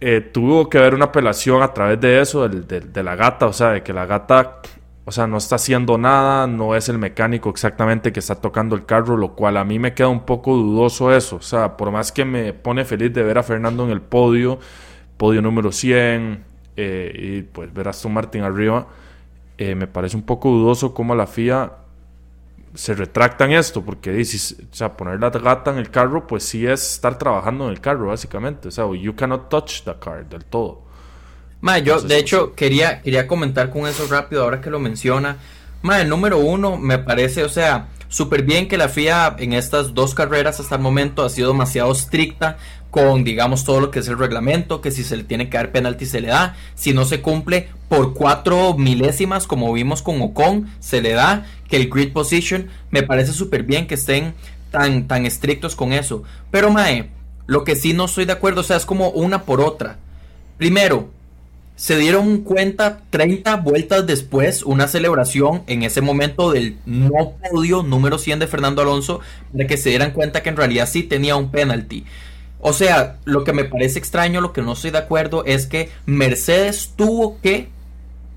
eh, 0.00 0.22
tuvo 0.22 0.70
que 0.70 0.78
haber 0.78 0.94
una 0.94 1.06
apelación 1.06 1.62
a 1.62 1.74
través 1.74 2.00
de 2.00 2.20
eso, 2.20 2.48
de 2.48 3.02
la 3.02 3.16
gata, 3.16 3.46
o 3.46 3.52
sea, 3.52 3.70
de 3.72 3.82
que 3.82 3.92
la 3.92 4.06
gata, 4.06 4.62
o 5.04 5.12
sea, 5.12 5.26
no 5.26 5.36
está 5.36 5.56
haciendo 5.56 5.98
nada, 5.98 6.46
no 6.46 6.74
es 6.74 6.88
el 6.88 6.98
mecánico 6.98 7.50
exactamente 7.50 8.12
que 8.12 8.20
está 8.20 8.36
tocando 8.36 8.74
el 8.74 8.86
carro, 8.86 9.18
lo 9.18 9.34
cual 9.34 9.58
a 9.58 9.64
mí 9.64 9.78
me 9.78 9.92
queda 9.92 10.08
un 10.08 10.24
poco 10.24 10.56
dudoso 10.56 11.14
eso, 11.14 11.36
o 11.36 11.42
sea, 11.42 11.76
por 11.76 11.90
más 11.90 12.12
que 12.12 12.24
me 12.24 12.54
pone 12.54 12.86
feliz 12.86 13.12
de 13.12 13.22
ver 13.22 13.36
a 13.36 13.42
Fernando 13.42 13.84
en 13.84 13.90
el 13.90 14.00
podio, 14.00 14.58
podio 15.18 15.42
número 15.42 15.70
100, 15.70 16.44
eh, 16.76 17.12
y 17.14 17.42
pues 17.42 17.70
ver 17.74 17.88
a 17.88 17.90
Aston 17.90 18.14
Martin 18.14 18.42
arriba, 18.42 18.86
eh, 19.58 19.74
me 19.74 19.86
parece 19.86 20.16
un 20.16 20.22
poco 20.22 20.48
dudoso 20.48 20.94
cómo 20.94 21.14
la 21.14 21.26
FIA 21.26 21.72
se 22.74 22.94
retracta 22.94 23.44
en 23.44 23.52
esto, 23.52 23.84
porque 23.84 24.12
dices, 24.12 24.56
o 24.60 24.74
sea, 24.74 24.96
poner 24.96 25.20
la 25.20 25.30
gata 25.30 25.70
en 25.70 25.78
el 25.78 25.90
carro, 25.90 26.26
pues 26.26 26.44
sí 26.44 26.66
es 26.66 26.94
estar 26.94 27.18
trabajando 27.18 27.64
en 27.64 27.70
el 27.70 27.80
carro, 27.80 28.08
básicamente. 28.08 28.68
O 28.68 28.70
sea, 28.70 28.84
you 28.94 29.14
cannot 29.14 29.48
touch 29.48 29.82
the 29.82 29.94
car 30.00 30.28
del 30.28 30.44
todo. 30.44 30.82
Ma, 31.60 31.78
yo 31.78 31.94
Entonces, 31.94 32.08
de 32.08 32.18
hecho 32.18 32.54
quería, 32.54 33.02
quería 33.02 33.26
comentar 33.26 33.70
con 33.70 33.86
eso 33.86 34.06
rápido 34.08 34.44
ahora 34.44 34.60
que 34.60 34.70
lo 34.70 34.78
menciona. 34.78 35.36
Ma, 35.82 36.00
el 36.00 36.08
número 36.08 36.38
uno 36.38 36.76
me 36.76 36.98
parece, 36.98 37.44
o 37.44 37.48
sea, 37.48 37.88
súper 38.08 38.42
bien 38.42 38.68
que 38.68 38.78
la 38.78 38.88
FIA 38.88 39.36
en 39.38 39.52
estas 39.52 39.94
dos 39.94 40.14
carreras 40.14 40.60
hasta 40.60 40.76
el 40.76 40.80
momento 40.80 41.24
ha 41.24 41.30
sido 41.30 41.48
demasiado 41.48 41.92
estricta 41.92 42.58
con, 42.90 43.24
digamos, 43.24 43.64
todo 43.64 43.80
lo 43.80 43.90
que 43.90 44.00
es 44.00 44.08
el 44.08 44.18
reglamento, 44.18 44.80
que 44.80 44.90
si 44.90 45.04
se 45.04 45.16
le 45.16 45.24
tiene 45.24 45.48
que 45.48 45.56
dar 45.56 45.72
penalti 45.72 46.06
se 46.06 46.20
le 46.20 46.28
da, 46.28 46.56
si 46.74 46.92
no 46.92 47.04
se 47.04 47.20
cumple 47.20 47.68
por 47.88 48.14
cuatro 48.14 48.74
milésimas, 48.74 49.46
como 49.46 49.72
vimos 49.72 50.02
con 50.02 50.20
Ocon, 50.20 50.68
se 50.80 51.00
le 51.00 51.12
da, 51.12 51.46
que 51.68 51.76
el 51.76 51.88
grid 51.88 52.12
position, 52.12 52.68
me 52.90 53.02
parece 53.02 53.32
súper 53.32 53.62
bien 53.62 53.86
que 53.86 53.94
estén 53.94 54.34
tan, 54.70 55.06
tan 55.06 55.26
estrictos 55.26 55.76
con 55.76 55.92
eso. 55.92 56.24
Pero, 56.50 56.70
Mae, 56.70 57.10
lo 57.46 57.64
que 57.64 57.76
sí 57.76 57.92
no 57.92 58.06
estoy 58.06 58.24
de 58.24 58.32
acuerdo, 58.32 58.60
o 58.60 58.64
sea, 58.64 58.76
es 58.76 58.86
como 58.86 59.10
una 59.10 59.44
por 59.44 59.60
otra. 59.60 59.98
Primero, 60.58 61.10
se 61.80 61.96
dieron 61.96 62.42
cuenta 62.42 63.00
30 63.08 63.56
vueltas 63.56 64.06
después, 64.06 64.64
una 64.64 64.86
celebración 64.86 65.62
en 65.66 65.82
ese 65.82 66.02
momento 66.02 66.52
del 66.52 66.76
no 66.84 67.36
podio 67.50 67.82
número 67.82 68.18
100 68.18 68.40
de 68.40 68.46
Fernando 68.46 68.82
Alonso, 68.82 69.20
de 69.54 69.66
que 69.66 69.78
se 69.78 69.88
dieran 69.88 70.10
cuenta 70.10 70.42
que 70.42 70.50
en 70.50 70.58
realidad 70.58 70.86
sí 70.86 71.02
tenía 71.02 71.36
un 71.36 71.50
penalti. 71.50 72.04
O 72.60 72.72
sea, 72.72 73.16
lo 73.24 73.44
que 73.44 73.52
me 73.52 73.64
parece 73.64 73.98
extraño, 73.98 74.40
lo 74.40 74.52
que 74.52 74.62
no 74.62 74.74
estoy 74.74 74.90
de 74.90 74.98
acuerdo 74.98 75.44
es 75.46 75.66
que 75.66 75.90
Mercedes 76.04 76.92
tuvo 76.94 77.40
que, 77.40 77.70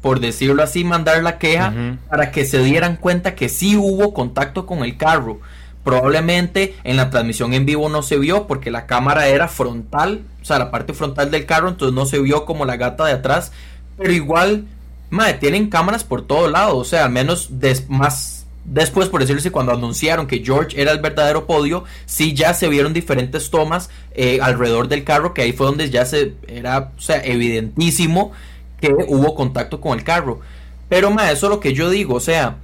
por 0.02 0.20
decirlo 0.20 0.64
así, 0.64 0.84
mandar 0.84 1.22
la 1.24 1.38
queja 1.38 1.98
para 2.10 2.32
que 2.32 2.46
se 2.46 2.64
dieran 2.64 2.96
cuenta 2.96 3.36
que 3.36 3.50
sí 3.50 3.76
hubo 3.76 4.14
contacto 4.14 4.66
con 4.66 4.84
el 4.84 4.98
carro. 4.98 5.40
Probablemente 5.84 6.76
en 6.86 6.96
la 6.96 7.10
transmisión 7.10 7.54
en 7.54 7.66
vivo 7.66 7.90
no 7.90 8.02
se 8.02 8.18
vio 8.18 8.48
porque 8.48 8.72
la 8.72 8.86
cámara 8.86 9.28
era 9.28 9.50
frontal, 9.50 10.22
o 10.42 10.46
sea, 10.46 10.58
la 10.58 10.72
parte 10.72 10.94
frontal 10.94 11.30
del 11.30 11.46
carro, 11.46 11.68
entonces 11.68 11.94
no 11.94 12.06
se 12.06 12.20
vio 12.20 12.46
como 12.46 12.64
la 12.66 12.78
gata 12.78 13.06
de 13.06 13.12
atrás. 13.12 13.52
Pero 13.98 14.14
igual, 14.14 14.66
madre, 15.10 15.34
tienen 15.34 15.70
cámaras 15.70 16.06
por 16.06 16.26
todo 16.26 16.48
lado, 16.48 16.78
o 16.78 16.86
sea, 16.86 17.04
al 17.04 17.12
menos 17.12 17.50
más 17.90 18.43
Después, 18.66 19.10
por 19.10 19.20
decirlo 19.20 19.40
así, 19.40 19.50
cuando 19.50 19.74
anunciaron 19.74 20.26
que 20.26 20.42
George 20.44 20.82
era 20.82 20.92
el 20.92 21.00
verdadero 21.00 21.46
podio, 21.46 21.84
sí 22.06 22.34
ya 22.34 22.54
se 22.54 22.70
vieron 22.70 22.94
diferentes 22.94 23.50
tomas 23.50 23.90
eh, 24.14 24.40
alrededor 24.42 24.88
del 24.88 25.04
carro, 25.04 25.34
que 25.34 25.42
ahí 25.42 25.52
fue 25.52 25.68
donde 25.68 25.90
ya 25.90 26.06
se 26.06 26.34
era, 26.48 26.92
o 26.98 27.02
sea, 27.02 27.22
evidentísimo 27.24 28.32
que 28.80 28.94
hubo 29.08 29.36
contacto 29.36 29.82
con 29.82 29.98
el 29.98 30.06
carro. 30.06 30.40
Pero, 30.88 31.12
ma, 31.12 31.32
eso 31.32 31.48
es 31.48 31.50
lo 31.50 31.60
que 31.60 31.74
yo 31.74 31.90
digo, 31.90 32.16
o 32.16 32.20
sea, 32.22 32.56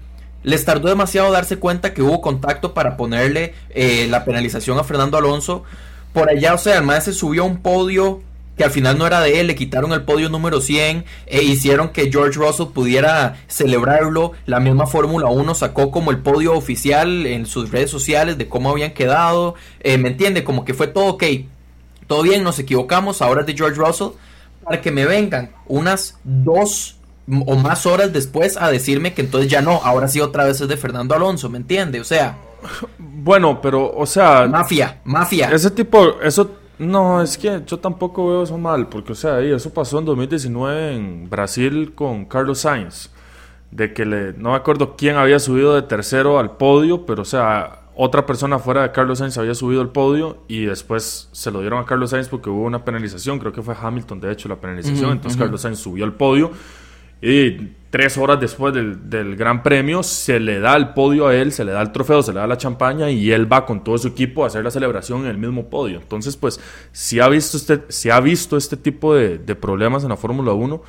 les 0.43 0.63
tardó 0.63 0.87
demasiado 0.87 1.31
darse 1.31 1.57
cuenta 1.57 1.93
que 1.93 2.01
hubo 2.01 2.21
contacto 2.21 2.73
para 2.73 2.95
ponerle 2.95 3.53
eh, 3.71 4.07
la 4.09 4.23
penalización 4.23 4.79
a 4.79 4.83
Fernando 4.83 5.17
Alonso. 5.17 5.63
Por 6.13 6.29
allá, 6.29 6.53
o 6.53 6.57
sea, 6.57 6.77
el 6.77 7.01
se 7.01 7.13
subió 7.13 7.43
a 7.43 7.45
un 7.45 7.57
podio 7.57 8.21
que 8.59 8.65
al 8.65 8.71
final 8.71 8.97
no 8.97 9.07
era 9.07 9.21
de 9.21 9.39
él, 9.39 9.47
le 9.47 9.55
quitaron 9.55 9.93
el 9.93 10.01
podio 10.01 10.27
número 10.27 10.59
100 10.59 11.05
e 11.27 11.43
hicieron 11.43 11.93
que 11.93 12.11
George 12.11 12.37
Russell 12.37 12.73
pudiera 12.73 13.37
celebrarlo. 13.47 14.33
La 14.45 14.59
misma 14.59 14.85
Fórmula 14.85 15.27
1 15.27 15.55
sacó 15.55 15.91
como 15.91 16.11
el 16.11 16.17
podio 16.17 16.55
oficial 16.55 17.25
en 17.25 17.45
sus 17.45 17.71
redes 17.71 17.89
sociales 17.89 18.37
de 18.37 18.49
cómo 18.49 18.69
habían 18.69 18.91
quedado. 18.91 19.55
Eh, 19.79 19.97
¿Me 19.97 20.09
entiende? 20.09 20.43
Como 20.43 20.65
que 20.65 20.73
fue 20.73 20.87
todo 20.87 21.05
ok. 21.05 21.23
Todo 22.05 22.23
bien, 22.23 22.43
nos 22.43 22.59
equivocamos, 22.59 23.21
ahora 23.21 23.41
es 23.41 23.47
de 23.47 23.55
George 23.55 23.79
Russell. 23.79 24.09
Para 24.61 24.81
que 24.81 24.91
me 24.91 25.05
vengan 25.05 25.51
unas 25.65 26.19
dos 26.25 26.97
o 27.27 27.55
más 27.55 27.85
horas 27.85 28.11
después 28.11 28.57
a 28.57 28.69
decirme 28.69 29.13
que 29.13 29.21
entonces 29.21 29.49
ya 29.49 29.61
no, 29.61 29.79
ahora 29.85 30.09
sí 30.09 30.19
otra 30.19 30.43
vez 30.43 30.59
es 30.59 30.67
de 30.67 30.75
Fernando 30.75 31.15
Alonso, 31.15 31.49
¿me 31.49 31.59
entiende? 31.59 32.01
O 32.01 32.03
sea... 32.03 32.37
Bueno, 32.97 33.61
pero, 33.61 33.89
o 33.95 34.05
sea... 34.05 34.47
Mafia, 34.47 34.99
mafia. 35.05 35.49
Ese 35.49 35.71
tipo, 35.71 36.19
eso 36.21 36.58
no, 36.79 37.21
es 37.21 37.37
que 37.37 37.61
yo 37.65 37.77
tampoco 37.79 38.27
veo 38.29 38.43
eso 38.43 38.57
mal, 38.57 38.87
porque, 38.87 39.11
o 39.11 39.15
sea, 39.15 39.41
eso 39.41 39.73
pasó 39.73 39.99
en 39.99 40.05
2019 40.05 40.95
en 40.95 41.29
Brasil 41.29 41.93
con 41.93 42.25
Carlos 42.25 42.59
Sainz, 42.59 43.09
de 43.69 43.93
que 43.93 44.05
le, 44.05 44.33
no 44.33 44.51
me 44.51 44.55
acuerdo 44.55 44.95
quién 44.95 45.17
había 45.17 45.39
subido 45.39 45.75
de 45.75 45.81
tercero 45.81 46.39
al 46.39 46.57
podio, 46.57 47.05
pero, 47.05 47.23
o 47.23 47.25
sea, 47.25 47.81
otra 47.95 48.25
persona 48.25 48.59
fuera 48.59 48.83
de 48.83 48.91
Carlos 48.93 49.19
Sainz 49.19 49.37
había 49.37 49.53
subido 49.53 49.81
al 49.81 49.89
podio 49.89 50.37
y 50.47 50.65
después 50.65 51.27
se 51.33 51.51
lo 51.51 51.59
dieron 51.59 51.83
a 51.83 51.85
Carlos 51.85 52.11
Sainz 52.11 52.29
porque 52.29 52.49
hubo 52.49 52.63
una 52.63 52.85
penalización, 52.85 53.39
creo 53.39 53.51
que 53.51 53.61
fue 53.61 53.75
Hamilton, 53.79 54.21
de 54.21 54.31
hecho, 54.31 54.47
la 54.47 54.55
penalización, 54.55 55.11
entonces 55.11 55.37
Carlos 55.37 55.61
Sainz 55.61 55.79
subió 55.79 56.05
al 56.05 56.13
podio 56.13 56.51
y 57.21 57.75
tres 57.89 58.17
horas 58.17 58.39
después 58.39 58.73
del, 58.73 59.35
Gran 59.35 59.63
Premio 59.63 60.03
se 60.03 60.39
le 60.39 60.59
da 60.59 60.75
el 60.75 60.89
podio 60.89 61.27
a 61.27 61.35
él, 61.35 61.51
se 61.51 61.65
le 61.65 61.71
da 61.71 61.81
el 61.81 61.91
trofeo, 61.91 62.21
se 62.21 62.33
le 62.33 62.39
da 62.39 62.47
la 62.47 62.57
champaña 62.57 63.09
y 63.09 63.31
él 63.31 63.51
va 63.51 63.65
con 63.65 63.83
todo 63.83 63.97
su 63.97 64.09
equipo 64.09 64.43
a 64.43 64.47
hacer 64.47 64.63
la 64.63 64.71
celebración 64.71 65.21
en 65.21 65.27
el 65.27 65.37
mismo 65.37 65.69
podio. 65.69 65.99
Entonces, 65.99 66.37
pues, 66.37 66.59
si 66.91 67.19
ha 67.19 67.27
visto 67.27 67.57
este, 67.57 67.81
si 67.89 68.09
ha 68.09 68.19
visto 68.19 68.57
este 68.57 68.77
tipo 68.77 69.15
de, 69.15 69.39
problemas 69.55 70.03
en 70.03 70.09
la 70.09 70.17
Fórmula 70.17 70.53
1, 70.53 70.81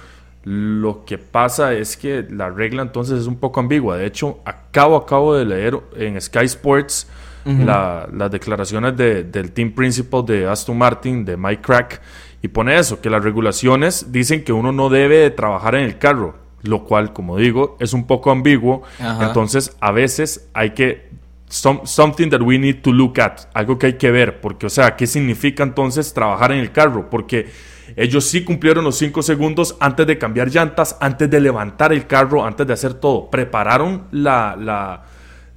lo 0.45 1.05
que 1.05 1.19
pasa 1.19 1.75
es 1.75 1.97
que 1.97 2.27
la 2.31 2.51
regla 2.51 2.83
entonces 2.83 3.21
es 3.21 3.27
un 3.27 3.37
poco 3.37 3.61
ambigua. 3.61 3.97
De 3.97 4.07
hecho, 4.07 4.41
acabo, 4.45 4.97
acabo 4.97 5.35
de 5.35 5.45
leer 5.45 5.79
en 5.97 6.21
Sky 6.21 6.45
Sports 6.45 7.09
las 7.45 8.31
declaraciones 8.31 8.97
del 8.97 9.53
team 9.53 9.73
principal 9.73 10.25
de 10.27 10.47
Aston 10.47 10.77
Martin, 10.77 11.25
de 11.25 11.37
Mike 11.39 11.63
Crack, 11.63 12.01
y 12.43 12.49
pone 12.49 12.79
eso, 12.79 13.01
que 13.01 13.11
las 13.11 13.23
regulaciones 13.23 14.13
dicen 14.13 14.45
que 14.45 14.53
uno 14.53 14.73
no 14.73 14.89
debe 14.89 15.17
de 15.17 15.31
trabajar 15.31 15.75
en 15.75 15.85
el 15.85 15.99
carro, 15.99 16.37
lo 16.63 16.85
cual, 16.85 17.13
como 17.13 17.37
digo, 17.37 17.77
es 17.81 17.93
un 17.93 18.07
poco 18.07 18.31
ambiguo. 18.31 18.83
Entonces, 19.21 19.77
a 19.81 19.93
veces 19.93 20.49
hay 20.55 20.71
que 20.71 21.11
something 21.49 22.31
that 22.31 22.41
we 22.41 22.59
need 22.59 22.81
to 22.83 22.93
look 22.93 23.21
at, 23.21 23.49
algo 23.55 23.79
que 23.79 23.87
hay 23.87 23.93
que 23.95 24.11
ver, 24.11 24.41
porque, 24.41 24.67
o 24.67 24.71
sea, 24.71 24.97
¿qué 24.97 25.07
significa 25.07 25.63
entonces 25.63 26.15
trabajar 26.15 26.53
en 26.53 26.59
el 26.59 26.71
carro? 26.71 27.11
Porque 27.11 27.49
ellos 27.97 28.25
sí 28.25 28.45
cumplieron 28.45 28.85
los 28.85 28.97
5 28.97 29.23
segundos 29.23 29.77
antes 29.81 30.07
de 30.07 30.17
cambiar 30.17 30.49
llantas, 30.49 30.97
antes 31.01 31.29
de 31.29 31.41
levantar 31.41 31.93
el 31.93 32.07
carro, 32.07 32.45
antes 32.45 32.67
de 32.67 32.73
hacer 32.73 32.95
todo. 32.95 33.31
Prepararon 33.31 34.05
la, 34.13 34.57
la, 34.59 35.03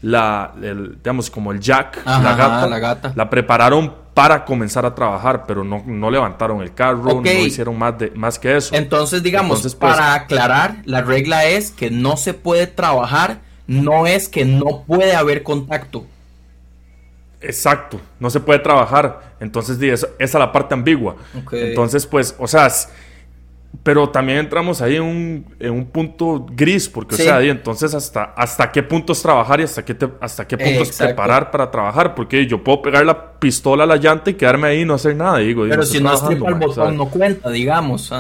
la 0.04 0.52
digamos, 0.58 1.30
como 1.30 1.54
el 1.54 1.62
jack, 1.62 2.06
la, 2.06 2.36
gata, 2.36 2.68
la 2.68 2.80
gata, 2.80 3.14
la 3.16 3.30
prepararon 3.30 4.04
para 4.14 4.44
comenzar 4.44 4.86
a 4.86 4.94
trabajar, 4.94 5.46
pero 5.48 5.64
no, 5.64 5.82
no 5.86 6.12
levantaron 6.12 6.62
el 6.62 6.74
carro, 6.74 7.22
no 7.22 7.32
hicieron 7.32 7.80
más, 7.80 7.98
de, 7.98 8.12
más 8.12 8.38
que 8.38 8.58
eso. 8.58 8.76
Entonces, 8.76 9.24
digamos, 9.24 9.62
pues, 9.62 9.74
para 9.76 10.14
aclarar, 10.14 10.76
la 10.84 11.02
regla 11.02 11.46
es 11.46 11.72
que 11.72 11.90
no 11.90 12.18
se 12.18 12.34
puede 12.34 12.68
trabajar, 12.68 13.40
no 13.66 14.06
es 14.06 14.28
que 14.28 14.44
no 14.44 14.84
puede 14.86 15.16
haber 15.16 15.42
contacto. 15.42 16.06
Exacto, 17.40 18.00
no 18.20 18.30
se 18.30 18.42
puede 18.42 18.60
trabajar. 18.60 19.36
Entonces, 19.40 19.82
esa 19.82 20.08
es 20.20 20.34
la 20.34 20.52
parte 20.52 20.74
ambigua. 20.74 21.16
Entonces, 21.52 22.06
pues, 22.06 22.36
o 22.38 22.48
sea, 22.48 22.70
pero 23.82 24.10
también 24.10 24.38
entramos 24.38 24.82
ahí 24.82 24.98
en 24.98 25.04
un, 25.04 25.56
en 25.60 25.72
un 25.72 25.86
punto 25.86 26.46
gris, 26.52 26.88
porque, 26.88 27.16
o 27.16 27.18
sea, 27.18 27.38
ahí 27.38 27.50
entonces, 27.50 27.94
hasta, 27.96 28.24
¿hasta 28.24 28.72
qué 28.72 28.84
punto 28.84 29.14
es 29.14 29.22
trabajar 29.22 29.60
y 29.60 29.64
hasta 29.64 29.84
qué, 29.84 29.98
hasta 30.22 30.48
qué 30.48 30.58
punto 30.58 30.84
es 30.84 30.98
preparar 30.98 31.50
para 31.50 31.72
trabajar? 31.72 32.14
Porque 32.14 32.46
yo 32.46 32.64
puedo 32.64 32.82
pegar 32.84 33.06
la 33.06 33.40
pistola 33.40 33.84
a 33.84 33.88
la 33.88 33.98
llanta 33.98 34.30
y 34.30 34.36
quedarme 34.36 34.68
ahí 34.68 34.82
y 34.82 34.86
no 34.86 34.94
hacer 34.94 35.16
nada. 35.16 35.40
Digo, 35.40 35.66
pero 35.68 35.84
si 35.84 36.00
no 36.00 36.14
estripa 36.14 36.50
el 36.50 36.56
botón, 36.56 36.96
no 36.96 37.10
cuenta, 37.10 37.50
digamos. 37.50 38.14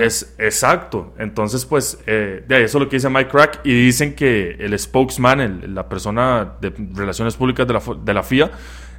Es 0.00 0.34
exacto. 0.38 1.12
Entonces, 1.18 1.64
pues, 1.66 1.98
eh, 2.06 2.42
de 2.48 2.56
ahí 2.56 2.62
eso 2.64 2.78
es 2.78 2.84
lo 2.84 2.88
que 2.88 2.96
dice 2.96 3.10
Mike 3.10 3.30
Crack. 3.30 3.60
Y 3.62 3.72
dicen 3.84 4.14
que 4.14 4.56
el 4.58 4.76
spokesman, 4.78 5.74
la 5.74 5.88
persona 5.88 6.54
de 6.60 6.72
relaciones 6.94 7.36
públicas 7.36 7.66
de 7.66 7.74
la, 7.74 7.82
de 8.02 8.14
la 8.14 8.22
FIA, 8.22 8.50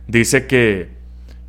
dice 0.08 0.46
que 0.48 0.95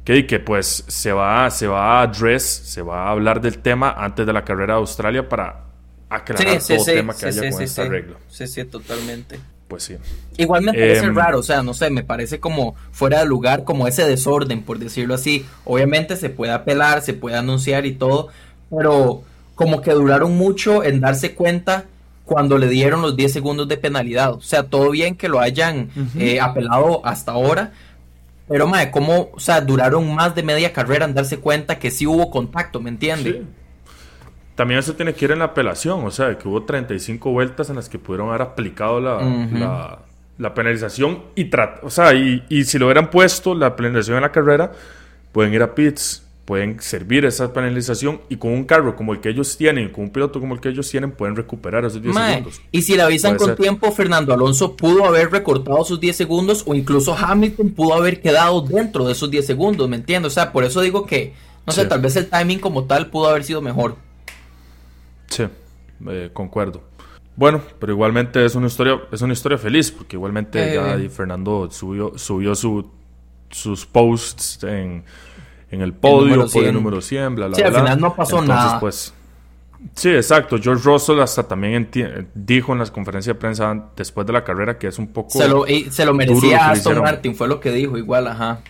que, 0.07 0.25
que 0.25 0.39
pues 0.39 0.85
se 0.87 1.13
va, 1.13 1.51
se 1.51 1.67
va 1.67 1.99
a 1.99 2.03
address, 2.03 2.45
se 2.45 2.81
va 2.81 3.09
a 3.09 3.11
hablar 3.11 3.41
del 3.41 3.59
tema 3.59 3.91
antes 3.91 4.25
de 4.25 4.33
la 4.33 4.45
carrera 4.45 4.75
de 4.75 4.79
Australia 4.79 5.29
para 5.29 5.65
aclarar 6.09 6.61
todo 6.61 6.79
el 6.79 6.85
tema 6.85 7.13
que 7.13 7.27
haya 7.27 7.51
con 7.51 7.63
esta 7.63 7.85
regla. 7.85 8.17
Sí, 8.29 8.47
sí, 8.47 8.65
totalmente. 8.67 9.41
Pues 9.67 9.83
sí. 9.83 9.97
Igual 10.37 10.63
me 10.63 10.73
parece 10.73 11.07
em, 11.07 11.17
raro, 11.17 11.41
o 11.41 11.43
sea, 11.43 11.65
no 11.65 11.75
sé, 11.75 11.91
me 11.91 12.05
parece 12.05 12.39
como 12.39 12.77
fuera 12.93 13.19
de 13.19 13.27
lugar, 13.27 13.65
como 13.65 13.89
ese 13.89 14.07
desorden, 14.07 14.63
por 14.63 14.79
decirlo 14.79 15.15
así. 15.15 15.45
Obviamente 15.65 16.15
se 16.15 16.31
puede 16.31 16.53
apelar, 16.53 17.03
se 17.03 17.13
puede 17.13 17.37
anunciar 17.37 17.85
y 17.85 17.95
todo, 17.95 18.29
pero 18.71 19.25
como 19.57 19.83
que 19.83 19.91
duraron 19.91 20.37
mucho 20.37 20.85
en 20.85 21.01
darse 21.01 21.35
cuenta 21.35 21.87
cuando 22.25 22.59
le 22.59 22.69
dieron 22.69 23.03
los 23.03 23.17
10 23.17 23.33
segundos 23.33 23.67
de 23.67 23.77
penalidad. 23.77 24.35
O 24.35 24.41
sea, 24.41 24.63
todo 24.63 24.91
bien 24.91 25.17
que 25.17 25.29
lo 25.29 25.41
hayan 25.41 25.91
eh, 26.17 26.39
apelado 26.39 27.05
hasta 27.05 27.33
ahora, 27.33 27.73
pero, 28.49 28.67
madre, 28.67 28.91
¿cómo, 28.91 29.31
o 29.33 29.41
sea, 29.41 29.61
duraron 29.61 30.15
más 30.15 30.35
de 30.35 30.43
media 30.43 30.73
carrera 30.73 31.05
en 31.05 31.15
darse 31.15 31.39
cuenta 31.39 31.79
que 31.79 31.91
sí 31.91 32.07
hubo 32.07 32.31
contacto, 32.31 32.81
¿me 32.81 32.91
entiendes? 32.91 33.37
Sí. 33.37 33.43
También 34.55 34.81
eso 34.81 34.95
tiene 34.95 35.13
que 35.13 35.25
ir 35.27 35.33
en 35.33 35.41
la 35.41 35.47
apelación, 35.47 36.05
o 36.05 36.11
sea, 36.11 36.39
que 36.39 36.49
hubo 36.49 36.63
35 36.63 37.31
vueltas 37.31 37.69
en 37.69 37.77
las 37.77 37.89
que 37.89 37.99
pudieron 37.99 38.29
haber 38.29 38.43
aplicado 38.43 39.01
la, 39.01 39.99
la, 40.39 40.55
penalización 40.55 41.25
y, 41.35 41.51
o 41.83 41.91
sea, 41.91 42.15
y, 42.15 42.43
y 42.49 42.65
si 42.65 42.79
lo 42.79 42.87
hubieran 42.87 43.11
puesto 43.11 43.55
la 43.55 43.77
penalización 43.77 44.17
en 44.17 44.23
la 44.23 44.33
carrera, 44.33 44.73
pueden 45.33 45.53
ir 45.53 45.63
a 45.63 45.75
pits 45.75 46.26
pueden 46.47 46.81
servir 46.81 47.25
esa 47.25 47.53
penalización 47.53 48.21
y 48.29 48.37
con 48.37 48.53
un 48.53 48.65
carro 48.65 48.95
como 48.95 49.13
el 49.13 49.21
que 49.21 49.29
ellos 49.29 49.57
tienen, 49.57 49.91
con 49.91 50.05
un 50.05 50.11
piloto 50.11 50.39
como 50.39 50.55
el 50.55 50.61
que 50.61 50.69
ellos 50.69 50.89
tienen, 50.89 51.11
pueden 51.11 51.35
recuperar 51.35 51.85
esos 51.85 52.01
10 52.01 52.15
segundos. 52.15 52.61
Y 52.71 52.83
si 52.83 52.95
le 52.95 53.03
avisan 53.03 53.37
con 53.37 53.57
tiempo, 53.57 53.91
Fernando 53.91 54.33
Alonso 54.33 54.77
pudo 54.77 55.05
haber 55.05 55.33
recortado 55.33 55.85
sus 55.85 55.99
10 55.99 56.17
segundos 56.17 56.63
o 56.65 56.75
incluso 56.75 57.17
Hamilton 57.17 57.71
pudo 57.71 57.95
haber 57.95 58.23
quedado 58.23 58.61
dentro 58.61 59.05
de 59.05 59.13
esos 59.13 59.29
10 59.29 59.45
segundos, 59.45 59.89
¿me 59.89 59.97
entiendes? 59.97 60.33
O 60.33 60.35
sea, 60.35 60.53
por 60.53 60.63
eso 60.63 60.81
digo 60.81 61.05
que, 61.05 61.35
no 61.67 61.73
sé, 61.73 61.85
tal 61.85 62.01
vez 62.01 62.15
el 62.15 62.31
timing 62.31 62.61
como 62.61 62.85
tal 62.85 63.11
pudo 63.11 63.29
haber 63.29 63.43
sido 63.43 63.61
mejor. 63.61 63.97
Sí, 65.27 65.47
eh, 66.09 66.31
concuerdo. 66.33 66.81
bueno, 67.35 67.61
pero 67.81 67.93
igualmente 67.93 68.45
es 68.45 68.55
una 68.55 68.69
historia, 68.69 69.01
es 69.11 69.21
una 69.21 69.33
historia 69.33 69.59
feliz, 69.59 69.91
porque 69.91 70.15
igualmente 70.15 70.75
Eh, 70.75 70.75
ya 70.77 71.11
Fernando 71.11 71.69
subió, 71.73 72.17
subió 72.17 72.55
su, 72.55 72.89
sus 73.51 73.85
posts 73.85 74.63
en, 74.63 75.03
en 75.71 75.83
el 75.83 75.93
podio, 75.93 76.21
número 76.37 76.43
podio 76.49 76.63
100. 76.63 76.75
número 76.75 77.01
100, 77.01 77.35
bla, 77.35 77.47
bla, 77.49 77.57
Sí, 77.57 77.63
al 77.63 77.71
bla. 77.71 77.81
final 77.81 78.01
no 78.01 78.15
pasó 78.15 78.39
Entonces, 78.41 78.65
nada. 78.65 78.81
Pues, 78.81 79.15
sí, 79.95 80.11
exacto. 80.11 80.59
George 80.61 80.83
Russell 80.85 81.21
hasta 81.21 81.43
también 81.49 81.89
dijo 82.35 82.73
en 82.73 82.79
las 82.79 82.91
conferencias 82.91 83.35
de 83.37 83.41
prensa 83.41 83.89
después 83.97 84.27
de 84.27 84.33
la 84.33 84.45
carrera 84.45 84.79
que 84.79 84.87
es 84.89 84.99
un 84.99 85.09
poco... 85.09 85.31
Se 85.31 85.49
lo, 85.49 85.67
y 85.67 85.91
se 85.91 86.05
lo 86.05 86.13
duro 86.13 86.25
lo 86.25 86.35
merecía 86.35 86.71
Aston. 86.71 86.99
Martin, 87.01 87.35
fue 87.35 87.49
lo 87.49 87.61
que 87.61 87.71
dijo, 87.73 87.97
igual, 87.99 88.27
ajá. 88.29 88.61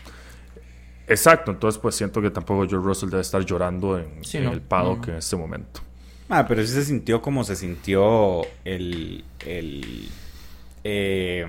Exacto, 1.09 1.53
entonces 1.53 1.81
pues 1.81 1.95
siento 1.95 2.21
que 2.21 2.31
tampoco 2.31 2.67
George 2.69 2.85
Russell 2.87 3.11
debe 3.11 3.23
estar 3.23 3.41
llorando 3.45 3.97
en, 3.99 4.25
Sí, 4.25 4.38
en 4.38 4.45
no. 4.45 4.53
el 4.53 4.61
paddock 4.61 5.07
No. 5.07 5.12
en 5.12 5.19
este 5.19 5.37
momento. 5.37 5.81
Ah, 6.29 6.45
pero 6.49 6.62
sí 6.62 6.69
se 6.73 6.85
sintió 6.85 7.23
como 7.23 7.45
se 7.45 7.55
sintió 7.55 8.43
el, 8.65 9.23
el, 9.47 10.09
eh, 10.83 11.47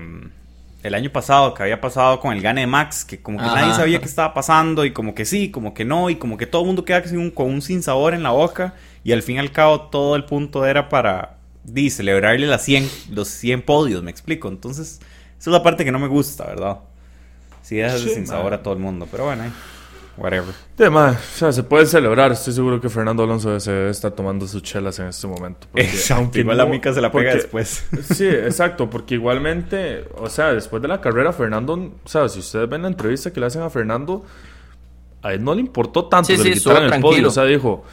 el 0.88 0.94
año 0.94 1.10
pasado, 1.10 1.54
que 1.54 1.62
había 1.62 1.80
pasado 1.80 2.20
con 2.20 2.32
el 2.34 2.42
gane 2.42 2.62
de 2.62 2.66
Max, 2.66 3.04
que 3.04 3.20
como 3.22 3.38
que 3.38 3.44
Ajá. 3.44 3.60
nadie 3.60 3.74
sabía 3.74 3.98
qué 4.00 4.06
estaba 4.06 4.34
pasando, 4.34 4.84
y 4.84 4.92
como 4.92 5.14
que 5.14 5.24
sí, 5.24 5.50
como 5.50 5.72
que 5.74 5.84
no, 5.84 6.10
y 6.10 6.16
como 6.16 6.36
que 6.36 6.46
todo 6.46 6.62
el 6.62 6.66
mundo 6.66 6.84
queda 6.84 7.02
con 7.02 7.16
un, 7.16 7.30
con 7.30 7.46
un 7.46 7.62
sinsabor 7.62 8.14
en 8.14 8.22
la 8.22 8.30
boca, 8.30 8.74
y 9.04 9.12
al 9.12 9.22
fin 9.22 9.36
y 9.36 9.38
al 9.38 9.52
cabo 9.52 9.82
todo 9.82 10.16
el 10.16 10.24
punto 10.24 10.66
era 10.66 10.88
para 10.88 11.36
di, 11.64 11.90
celebrarle 11.90 12.46
las 12.46 12.62
100, 12.64 12.88
los 13.10 13.28
100 13.28 13.62
podios, 13.62 14.02
me 14.02 14.10
explico. 14.10 14.48
Entonces, 14.48 15.00
esa 15.38 15.50
es 15.50 15.52
la 15.52 15.62
parte 15.62 15.84
que 15.84 15.92
no 15.92 15.98
me 15.98 16.08
gusta, 16.08 16.44
¿verdad? 16.46 16.78
Sí, 17.62 17.76
dejas 17.76 18.02
de 18.02 18.08
Sí, 18.08 18.14
sinsabor 18.16 18.50
man. 18.52 18.60
a 18.60 18.62
todo 18.62 18.74
el 18.74 18.80
mundo, 18.80 19.06
pero 19.10 19.24
bueno, 19.26 19.44
eh, 19.44 19.50
whatever. 20.18 20.54
Ma, 20.90 21.10
o 21.10 21.36
sea, 21.36 21.52
se 21.52 21.62
puede 21.62 21.86
celebrar. 21.86 22.32
Estoy 22.32 22.52
seguro 22.52 22.80
que 22.80 22.88
Fernando 22.88 23.22
Alonso 23.22 23.58
se 23.60 23.70
debe 23.72 23.90
estar 23.90 24.10
tomando 24.12 24.46
sus 24.46 24.62
chelas 24.62 24.98
en 24.98 25.06
este 25.08 25.26
momento. 25.26 25.66
porque 25.70 25.86
Exacto, 25.88 26.22
aunque 26.22 26.40
igual 26.40 26.56
no- 26.58 26.64
la 26.64 26.70
mica 26.70 26.92
se 26.92 27.00
la 27.00 27.10
pega 27.12 27.30
porque- 27.30 27.42
después. 27.42 27.84
Sí, 28.14 28.26
exacto, 28.26 28.90
porque 28.90 29.14
igualmente, 29.14 30.04
o 30.16 30.28
sea, 30.28 30.52
después 30.52 30.82
de 30.82 30.88
la 30.88 31.00
carrera, 31.00 31.32
Fernando, 31.32 31.74
o 31.74 32.08
sea, 32.08 32.28
si 32.28 32.40
ustedes 32.40 32.68
ven 32.68 32.82
la 32.82 32.88
entrevista 32.88 33.32
que 33.32 33.40
le 33.40 33.46
hacen 33.46 33.62
a 33.62 33.70
Fernando, 33.70 34.24
a 35.22 35.32
él 35.32 35.42
no 35.42 35.54
le 35.54 35.60
importó 35.60 36.06
tanto 36.06 36.26
Sí, 36.28 36.36
que 36.36 36.42
sí, 36.42 36.48
le 36.50 36.54
quitaran 36.54 36.82
el 36.84 36.88
podio. 36.90 37.00
tranquilo. 37.02 37.28
O 37.28 37.32
sea, 37.32 37.44
dijo, 37.44 37.84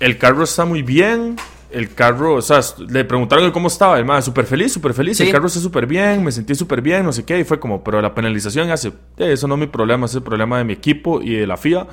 el 0.00 0.18
carro 0.18 0.44
está 0.44 0.64
muy 0.64 0.82
bien, 0.82 1.36
el 1.72 1.94
carro, 1.94 2.34
o 2.34 2.42
sea, 2.42 2.60
le 2.88 3.04
preguntaron 3.04 3.50
cómo 3.50 3.68
estaba, 3.68 3.98
el 3.98 4.04
más 4.04 4.24
súper 4.24 4.46
feliz, 4.46 4.72
súper 4.72 4.94
feliz, 4.94 5.16
Sí. 5.16 5.24
el 5.24 5.32
carro 5.32 5.46
está 5.46 5.60
súper 5.60 5.86
bien, 5.86 6.22
me 6.22 6.30
sentí 6.32 6.54
súper 6.54 6.80
bien, 6.82 7.04
no 7.04 7.12
sé 7.12 7.24
qué, 7.24 7.38
y 7.40 7.44
fue 7.44 7.58
como, 7.58 7.82
pero 7.82 8.00
la 8.02 8.14
penalización 8.14 8.70
hace, 8.70 8.88
"Eh, 9.16 9.32
eso 9.32 9.46
no 9.48 9.54
es 9.54 9.60
mi 9.60 9.66
problema, 9.66 10.06
es 10.06 10.14
el 10.14 10.22
problema 10.22 10.58
de 10.58 10.64
mi 10.64 10.72
equipo 10.74 11.20
y 11.22 11.34
de 11.34 11.46
la 11.46 11.56
FIA, 11.56 11.86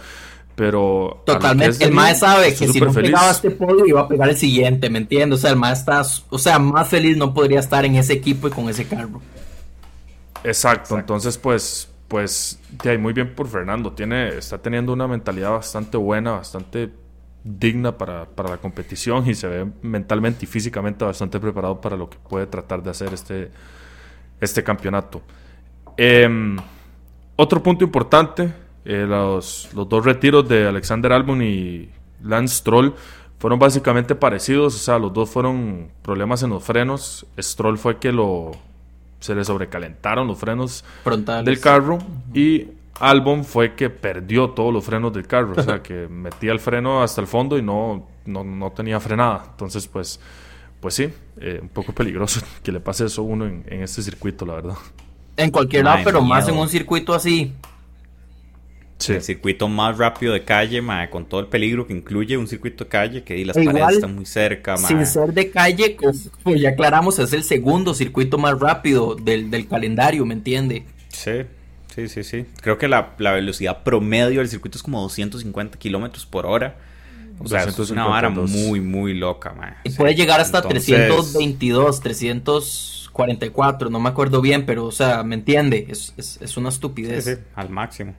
pero... 0.56 1.24
Totalmente. 1.26 1.84
El 1.86 1.92
mae 1.94 2.14
sabe 2.16 2.54
que 2.54 2.68
si 2.68 2.80
no 2.82 2.92
feliz". 2.92 3.12
pegaba 3.12 3.32
este 3.32 3.52
podio 3.52 3.86
iba 3.86 4.02
a 4.02 4.08
pegar 4.08 4.30
el 4.30 4.38
siguiente, 4.38 4.90
¿me 4.90 5.00
entiendes? 5.00 5.40
O 5.40 5.42
sea, 5.42 5.52
el 5.52 5.56
mae 5.56 5.74
está, 5.74 6.02
o 6.30 6.38
sea, 6.38 6.60
más 6.60 6.88
feliz 6.90 7.16
no 7.18 7.34
podría 7.34 7.60
estar 7.60 7.86
en 7.86 7.96
ese 7.96 8.14
equipo 8.14 8.48
y 8.48 8.52
con 8.52 8.68
ese 8.70 8.86
carro. 8.86 9.22
Exacto, 10.44 10.98
entonces 10.98 11.38
pues, 11.38 11.90
pues, 12.08 12.60
ahí 12.86 12.98
muy 12.98 13.14
bien 13.14 13.36
por 13.36 13.48
Fernando. 13.48 13.92
Tiene, 13.92 14.30
está 14.38 14.58
teniendo 14.58 14.94
una 14.94 15.08
mentalidad 15.08 15.52
bastante 15.52 15.98
buena, 15.98 16.32
bastante 16.32 16.90
digna 17.58 17.98
para, 17.98 18.26
para 18.26 18.50
la 18.50 18.58
competición 18.58 19.28
y 19.28 19.34
se 19.34 19.48
ve 19.48 19.68
mentalmente 19.82 20.46
y 20.46 20.48
físicamente 20.48 21.04
bastante 21.04 21.40
preparado 21.40 21.82
para 21.82 21.98
lo 21.98 22.10
que 22.10 22.18
puede 22.18 22.46
tratar 22.46 22.84
de 22.84 22.92
hacer 22.92 23.14
este, 23.14 23.52
este 24.40 24.64
campeonato. 24.64 25.22
Em, 25.98 26.58
otro 27.36 27.64
punto 27.64 27.84
importante, 27.84 28.54
eh, 28.86 29.06
los, 29.08 29.70
los 29.74 29.90
dos 29.90 30.06
retiros 30.06 30.48
de 30.48 30.68
Alexander 30.68 31.12
Albon 31.14 31.42
y 31.42 31.90
Lance 32.24 32.58
Stroll 32.58 32.94
fueron 33.40 33.58
básicamente 33.58 34.16
parecidos, 34.16 34.76
o 34.76 34.80
sea, 34.80 35.00
los 35.00 35.14
dos 35.14 35.30
fueron 35.30 35.90
problemas 36.02 36.44
en 36.44 36.52
los 36.52 36.64
frenos. 36.64 37.26
Stroll 37.40 37.78
fue 37.78 37.98
que 37.98 38.12
lo 38.12 38.52
se 39.20 39.36
le 39.36 39.44
sobrecalentaron 39.44 40.28
los 40.28 40.38
frenos 40.38 40.86
Frontales. 41.04 41.46
del 41.46 41.60
carro 41.60 42.00
y 42.34 42.68
Albon 43.00 43.46
fue 43.46 43.76
que 43.76 43.90
perdió 43.90 44.50
todos 44.50 44.74
los 44.74 44.84
frenos 44.84 45.14
del 45.14 45.26
carro, 45.26 45.54
o 45.56 45.64
sea, 45.64 45.82
que 45.84 46.08
metía 46.08 46.52
el 46.52 46.60
freno 46.60 47.02
hasta 47.02 47.22
el 47.22 47.28
fondo 47.28 47.58
y 47.58 47.62
no, 47.62 48.08
no, 48.26 48.44
no 48.44 48.72
tenía 48.72 49.00
frenada. 49.00 49.46
Entonces, 49.52 49.88
pues, 49.88 50.20
pues 50.80 50.94
sí, 50.94 51.10
eh, 51.40 51.60
un 51.62 51.70
poco 51.70 51.94
peligroso 51.94 52.42
que 52.64 52.72
le 52.72 52.80
pase 52.80 53.06
eso 53.06 53.22
a 53.22 53.26
uno 53.26 53.46
en, 53.46 53.64
en 53.68 53.84
este 53.84 54.02
circuito, 54.02 54.46
la 54.46 54.56
verdad. 54.56 54.76
En 55.38 55.52
cualquier 55.52 55.86
lado, 55.86 56.00
pero 56.04 56.22
más 56.22 56.48
en 56.50 56.58
un 56.58 56.68
circuito 56.68 57.14
así. 57.14 57.54
Sí. 58.98 59.14
El 59.14 59.22
circuito 59.22 59.70
más 59.70 59.98
rápido 59.98 60.34
de 60.34 60.44
calle, 60.44 60.84
con 61.10 61.26
todo 61.26 61.40
el 61.40 61.48
peligro 61.48 61.88
que 61.88 61.94
incluye 61.94 62.36
un 62.36 62.50
circuito 62.50 62.84
de 62.84 62.90
calle, 62.90 63.24
que 63.24 63.46
las 63.46 63.56
E 63.56 63.62
igual, 63.62 63.78
paredes 63.78 63.96
están 63.96 64.14
muy 64.14 64.26
cerca. 64.26 64.76
Sin 64.76 65.06
ser 65.06 65.34
de 65.34 65.50
calle, 65.50 65.96
pues, 65.98 66.30
pues 66.44 66.60
ya 66.60 66.72
aclaramos, 66.72 67.18
es 67.18 67.32
el 67.32 67.46
segundo 67.46 67.94
circuito 67.94 68.38
más 68.38 68.60
rápido 68.60 69.16
del, 69.16 69.50
del 69.50 69.70
calendario, 69.70 70.26
¿me 70.26 70.34
entiende? 70.34 70.84
Sí, 71.08 71.32
sí, 71.94 72.08
sí, 72.08 72.24
sí. 72.24 72.46
Creo 72.62 72.78
que 72.78 72.88
la, 72.88 73.14
la 73.18 73.32
velocidad 73.32 73.84
promedio 73.84 74.40
del 74.40 74.50
circuito 74.50 74.78
es 74.78 74.84
como 74.84 75.02
250 75.02 75.78
kilómetros 75.78 76.26
por 76.26 76.46
hora. 76.46 76.78
O 77.42 77.48
sea, 77.48 77.64
es 77.64 77.80
una 77.90 78.06
vara 78.06 78.30
252. 78.30 78.52
muy, 78.68 78.82
muy 78.82 79.14
loca, 79.14 79.54
mae. 79.54 79.76
Y 79.86 79.92
Sí. 79.92 79.98
puede 79.98 80.14
llegar 80.16 80.42
hasta 80.42 80.58
Entonces, 80.58 80.86
322, 80.86 82.02
344, 82.02 83.90
no 83.90 84.00
me 84.00 84.10
acuerdo 84.10 84.42
bien, 84.42 84.66
pero, 84.66 84.86
o 84.86 84.92
sea, 84.92 85.24
¿me 85.24 85.36
entiende? 85.36 85.88
Es, 85.90 86.14
es, 86.18 86.38
es 86.42 86.58
una 86.58 86.70
Sí, 86.70 86.76
estupidez. 86.76 87.24
sí, 87.26 87.32
al 87.56 87.70
máximo. 87.70 88.14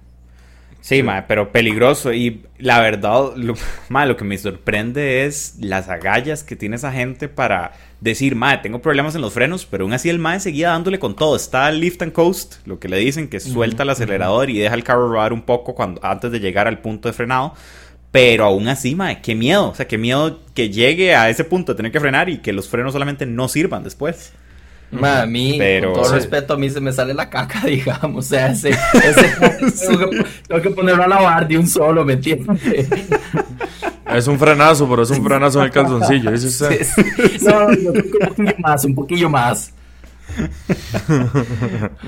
Sí, 0.81 1.03
mae, 1.03 1.25
pero 1.29 1.53
peligroso. 1.53 2.13
Y 2.15 2.47
la 2.59 2.81
verdad, 2.81 3.37
lo, 3.37 3.55
lo 4.07 4.17
que 4.17 4.25
me 4.25 4.39
sorprende 4.39 5.27
es 5.27 5.57
las 5.61 5.89
agallas 5.91 6.43
que 6.43 6.57
tiene 6.57 6.77
esa 6.77 6.91
gente 6.91 7.29
para 7.29 7.73
decir, 8.01 8.35
mae, 8.35 8.59
tengo 8.59 8.81
problemas 8.81 9.15
en 9.15 9.21
los 9.21 9.33
frenos, 9.33 9.67
pero 9.67 9.85
aún 9.85 9.93
así 9.93 10.09
el 10.09 10.19
mae 10.19 10.41
seguía 10.41 10.71
dándole 10.71 10.99
con 10.99 11.15
todo. 11.15 11.37
Está 11.37 11.69
el 11.69 11.81
lift 11.81 12.03
and 12.03 12.13
coast, 12.13 12.67
lo 12.67 12.79
que 12.79 12.89
le 12.89 12.99
dicen, 12.99 13.29
que 13.29 13.41
suelta 13.41 13.83
el 13.83 13.91
acelerador 13.91 14.51
y 14.51 14.59
deja 14.59 14.75
el 14.75 14.85
carro 14.85 15.09
rodar 15.09 15.33
un 15.33 15.43
poco 15.43 15.75
cuando, 15.75 16.05
antes 16.05 16.31
de 16.33 16.41
llegar 16.41 16.67
al 16.67 16.81
punto 16.81 17.09
de 17.09 17.13
frenado. 17.13 17.55
Pero 18.11 18.45
aún 18.45 18.67
así, 18.69 18.95
mae, 18.95 19.21
qué 19.21 19.35
miedo. 19.35 19.71
O 19.71 19.75
sea, 19.75 19.87
qué 19.87 19.99
miedo 19.99 20.41
que 20.55 20.71
llegue 20.71 21.15
a 21.15 21.29
ese 21.29 21.45
punto 21.45 21.73
de 21.73 21.77
tener 21.77 21.93
que 21.93 22.01
frenar 22.01 22.29
y 22.29 22.39
que 22.39 22.53
los 22.53 22.69
frenos 22.69 22.93
solamente 22.93 23.27
no 23.27 23.49
sirvan 23.49 23.85
después. 23.85 24.33
Ma, 24.93 25.23
a 25.23 25.27
mí, 25.27 25.55
Pero- 25.59 25.93
con 25.93 26.03
todo 26.03 26.11
Sí. 26.13 26.17
respeto, 26.17 26.55
a 26.55 26.57
mí 26.57 26.69
se 26.69 26.81
me 26.81 26.93
sale 26.93 27.15
la 27.15 27.31
caca, 27.31 27.61
digamos. 27.67 28.27
O 28.27 28.29
sea, 28.29 28.49
ese, 28.49 28.71
ese 28.71 29.31
tengo, 29.89 30.11
que, 30.11 30.25
tengo 30.49 30.63
que 30.63 30.71
ponerlo 30.71 31.05
a 31.05 31.09
lavar 31.09 31.47
de 31.47 31.59
un 31.59 31.67
solo, 31.67 32.05
¿me 32.05 32.15
entiendes? 32.15 32.89
Es 34.13 34.27
un 34.27 34.41
frenazo, 34.41 34.89
pero 34.91 35.03
es 35.05 35.11
un 35.11 35.25
frenazo 35.25 35.61
en 35.61 35.67
el 35.67 35.71
calzoncillo, 35.71 36.33
dice 36.33 36.49
usted. 36.49 36.85
No, 37.43 37.73
yo 37.73 37.93
creo 37.93 38.03
que 38.11 38.19
un 38.19 38.35
poquillo 38.35 38.55
más, 38.59 38.85
un 38.85 38.95
poquillo 38.97 39.31
más. 39.31 39.73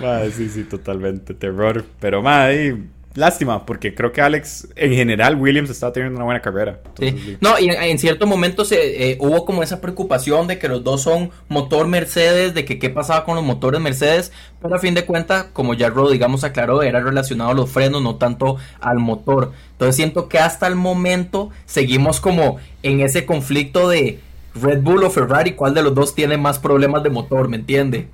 Mae, 0.01 0.31
sí, 0.33 0.49
sí, 0.49 0.65
totalmente. 0.65 1.35
Terror. 1.35 1.85
Pero, 2.01 2.21
mae, 2.21 2.77
lástima, 3.15 3.67
porque 3.67 3.95
creo 3.95 4.13
que 4.13 4.21
Alex, 4.21 4.69
en 4.77 4.93
general, 4.93 5.37
Williams 5.37 5.71
está 5.71 5.93
teniendo 5.93 6.17
una 6.17 6.25
buena 6.25 6.41
carrera. 6.41 6.81
Sí. 6.99 7.09
Entonces, 7.09 7.31
sí. 7.33 7.39
No, 7.41 7.59
y 7.59 7.69
en, 7.69 7.83
en 7.83 7.99
cierto 7.99 8.27
momento 8.27 8.65
se, 8.65 9.11
eh, 9.11 9.17
hubo 9.21 9.45
como 9.45 9.63
esa 9.63 9.81
preocupación 9.81 10.47
de 10.47 10.59
que 10.59 10.69
los 10.69 10.85
dos 10.85 11.03
son 11.03 11.31
motor 11.49 11.87
Mercedes, 11.89 12.55
de 12.55 12.65
que 12.65 12.79
qué 12.79 12.91
pasaba 12.91 13.25
con 13.25 13.37
los 13.37 13.45
motores 13.45 13.81
Mercedes, 13.81 14.33
pero 14.61 14.77
a 14.77 14.79
fin 14.79 14.95
de 14.95 15.05
cuentas, 15.05 15.47
como 15.53 15.75
ya 15.75 15.91
Rod, 15.91 16.13
digamos, 16.13 16.45
aclaró, 16.45 16.83
era 16.83 17.01
relacionado 17.01 17.51
a 17.51 17.55
los 17.55 17.71
frenos, 17.71 18.03
no 18.03 18.17
tanto 18.17 18.57
al 18.81 18.99
motor. 18.99 19.53
Entonces 19.73 19.97
siento 19.97 20.29
que 20.29 20.39
hasta 20.39 20.67
el 20.67 20.77
momento 20.77 21.51
seguimos 21.67 22.21
como 22.21 22.59
en 22.83 23.01
ese 23.01 23.27
conflicto 23.27 23.89
de 23.89 24.21
Red 24.55 24.83
Bull 24.83 25.05
o 25.05 25.11
Ferrari, 25.11 25.53
cuál 25.53 25.75
de 25.75 25.83
los 25.83 25.95
dos 25.95 26.15
tiene 26.15 26.37
más 26.37 26.59
problemas 26.59 27.03
de 27.03 27.11
motor, 27.11 27.49
¿me 27.49 27.57
entiende? 27.57 28.09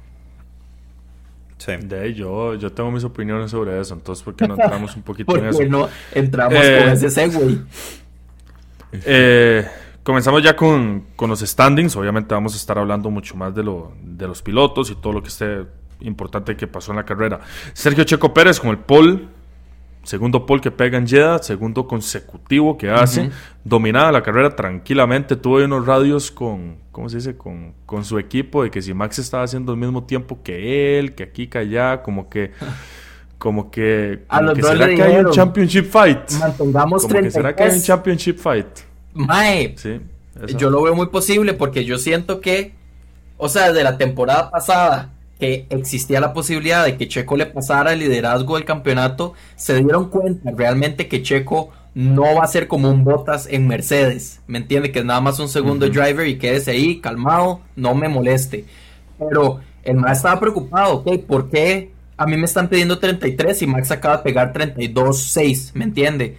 Sí. 1.59 1.73
De 1.83 2.01
ahí 2.01 2.15
yo, 2.15 2.55
yo 2.55 2.73
tengo 2.73 2.91
mis 2.91 3.05
opiniones 3.05 3.51
sobre 3.51 3.81
eso, 3.81 3.95
entonces 3.95 4.23
¿por 4.25 4.35
qué 4.35 4.47
no 4.47 4.55
entramos 4.55 4.95
un 4.97 5.03
poquito 5.03 5.37
en 5.37 5.47
eso? 5.47 5.63
No 5.65 5.89
entramos 6.13 6.59
Eh, 6.61 6.81
con 6.81 6.89
ese 6.93 7.11
segue. 7.11 7.59
Eh, 8.93 9.67
comenzamos 10.03 10.43
ya 10.43 10.57
con, 10.57 11.07
con 11.17 11.29
los 11.31 11.41
standings. 11.41 11.97
Obviamente 11.97 12.35
vamos 12.35 12.55
a 12.55 12.57
estar 12.57 12.79
hablando 12.79 13.11
mucho 13.11 13.37
más 13.37 13.55
de, 13.55 13.63
lo, 13.63 13.93
de 14.03 14.27
los 14.27 14.41
pilotos 14.43 14.91
y 14.91 14.95
todo 14.95 15.13
lo 15.13 15.23
que 15.23 15.29
esté 15.29 15.67
importante 16.01 16.57
que 16.57 16.67
pasó 16.67 16.93
en 16.93 16.97
la 16.99 17.05
carrera. 17.05 17.41
Sergio 17.73 18.05
Checo 18.05 18.33
Pérez 18.33 18.61
con 18.61 18.71
el 18.71 18.79
pole, 18.79 19.21
segundo 20.03 20.47
pole 20.47 20.61
que 20.61 20.71
pega 20.71 20.99
en 20.99 21.07
Jeddah, 21.07 21.39
segundo 21.43 21.87
consecutivo 21.87 22.77
que 22.79 22.91
hace, 22.91 23.31
dominada 23.65 24.13
la 24.13 24.23
carrera 24.23 24.55
tranquilamente. 24.57 25.37
Tuvo 25.37 25.59
ahí 25.59 25.65
unos 25.65 25.87
radios 25.87 26.31
con, 26.31 26.77
¿cómo 26.93 27.09
se 27.09 27.17
dice? 27.17 27.37
Con, 27.37 27.75
con 27.87 28.05
su 28.05 28.19
equipo 28.19 28.63
de 28.63 28.71
que 28.71 28.81
si 28.83 28.95
Max 28.95 29.19
estaba 29.19 29.43
haciendo 29.45 29.73
el 29.73 29.79
mismo 29.79 30.05
tiempo 30.05 30.39
que 30.43 30.99
él, 30.99 31.15
que 31.15 31.25
aquí, 31.25 31.47
que 31.47 31.59
allá, 31.59 32.03
como 32.03 32.29
que... 32.29 32.53
Como 33.39 33.71
que, 33.71 34.25
A 34.29 34.39
como 34.39 34.49
los 34.49 34.57
que 34.57 34.63
dos 34.63 34.71
será 34.73 34.87
le 34.89 34.95
que 34.97 35.03
hay 35.05 35.17
un 35.25 35.31
championship 35.31 35.85
fight. 35.85 36.33
Mantengamos 36.41 37.03
Como 37.03 37.21
que 37.21 37.31
será 37.31 37.55
que 37.55 37.63
hay 37.63 37.69
un 37.69 37.75
33. 37.75 37.87
championship 37.87 38.37
fight. 38.37 38.67
Mae, 39.15 39.75
Sí. 39.79 40.01
eso. 40.43 40.59
Yo 40.59 40.71
lo 40.71 40.83
veo 40.83 40.97
muy 40.97 41.07
posible 41.07 41.55
porque 41.55 41.85
yo 41.85 41.99
siento 41.99 42.41
que, 42.41 42.75
o 43.37 43.49
sea, 43.49 43.69
desde 43.69 43.85
la 43.85 43.97
temporada 43.97 44.51
pasada 44.51 45.13
que 45.39 45.67
existía 45.71 46.21
la 46.21 46.33
posibilidad 46.33 46.85
de 46.85 46.97
que 46.97 47.09
Checo 47.09 47.37
le 47.37 47.47
pasara 47.47 47.93
el 47.93 48.01
liderazgo 48.01 48.57
del 48.57 48.65
campeonato, 48.65 49.35
se 49.57 49.79
dieron 49.79 50.11
cuenta 50.11 50.51
realmente 50.57 51.09
que 51.09 51.23
Checo 51.23 51.71
no 51.95 52.37
va 52.37 52.45
a 52.45 52.49
ser 52.49 52.69
como 52.69 52.91
un 52.91 53.05
Botas 53.05 53.47
en 53.51 53.67
Mercedes, 53.67 54.41
¿me 54.47 54.59
entiende? 54.59 54.93
Que 54.93 55.01
es 55.01 55.05
nada 55.05 55.21
más 55.21 55.39
un 55.39 55.49
segundo 55.49 55.89
driver 55.89 56.27
y 56.27 56.39
quédese 56.39 56.73
ahí 56.73 57.01
calmado, 57.01 57.61
no 57.77 57.95
me 57.95 58.09
moleste. 58.09 58.65
Pero 59.19 59.61
el 59.83 59.97
Max 59.97 60.19
estaba 60.19 60.39
preocupado, 60.39 60.97
ok, 60.99 61.21
¿por 61.27 61.51
qué 61.51 61.91
a 62.17 62.27
mí 62.27 62.37
me 62.37 62.45
están 62.45 62.69
pidiendo 62.69 62.99
33 62.99 63.63
y 63.63 63.67
Max 63.67 63.91
acaba 63.91 64.19
de 64.19 64.23
pegar 64.25 64.53
32-6, 64.53 65.71
¿me 65.75 65.85
entiende? 65.85 66.37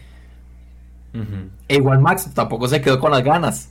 E 1.68 1.76
igual 1.76 2.00
Max 2.00 2.30
tampoco 2.34 2.68
se 2.68 2.82
quedó 2.82 3.00
con 3.00 3.12
las 3.12 3.24
ganas. 3.24 3.70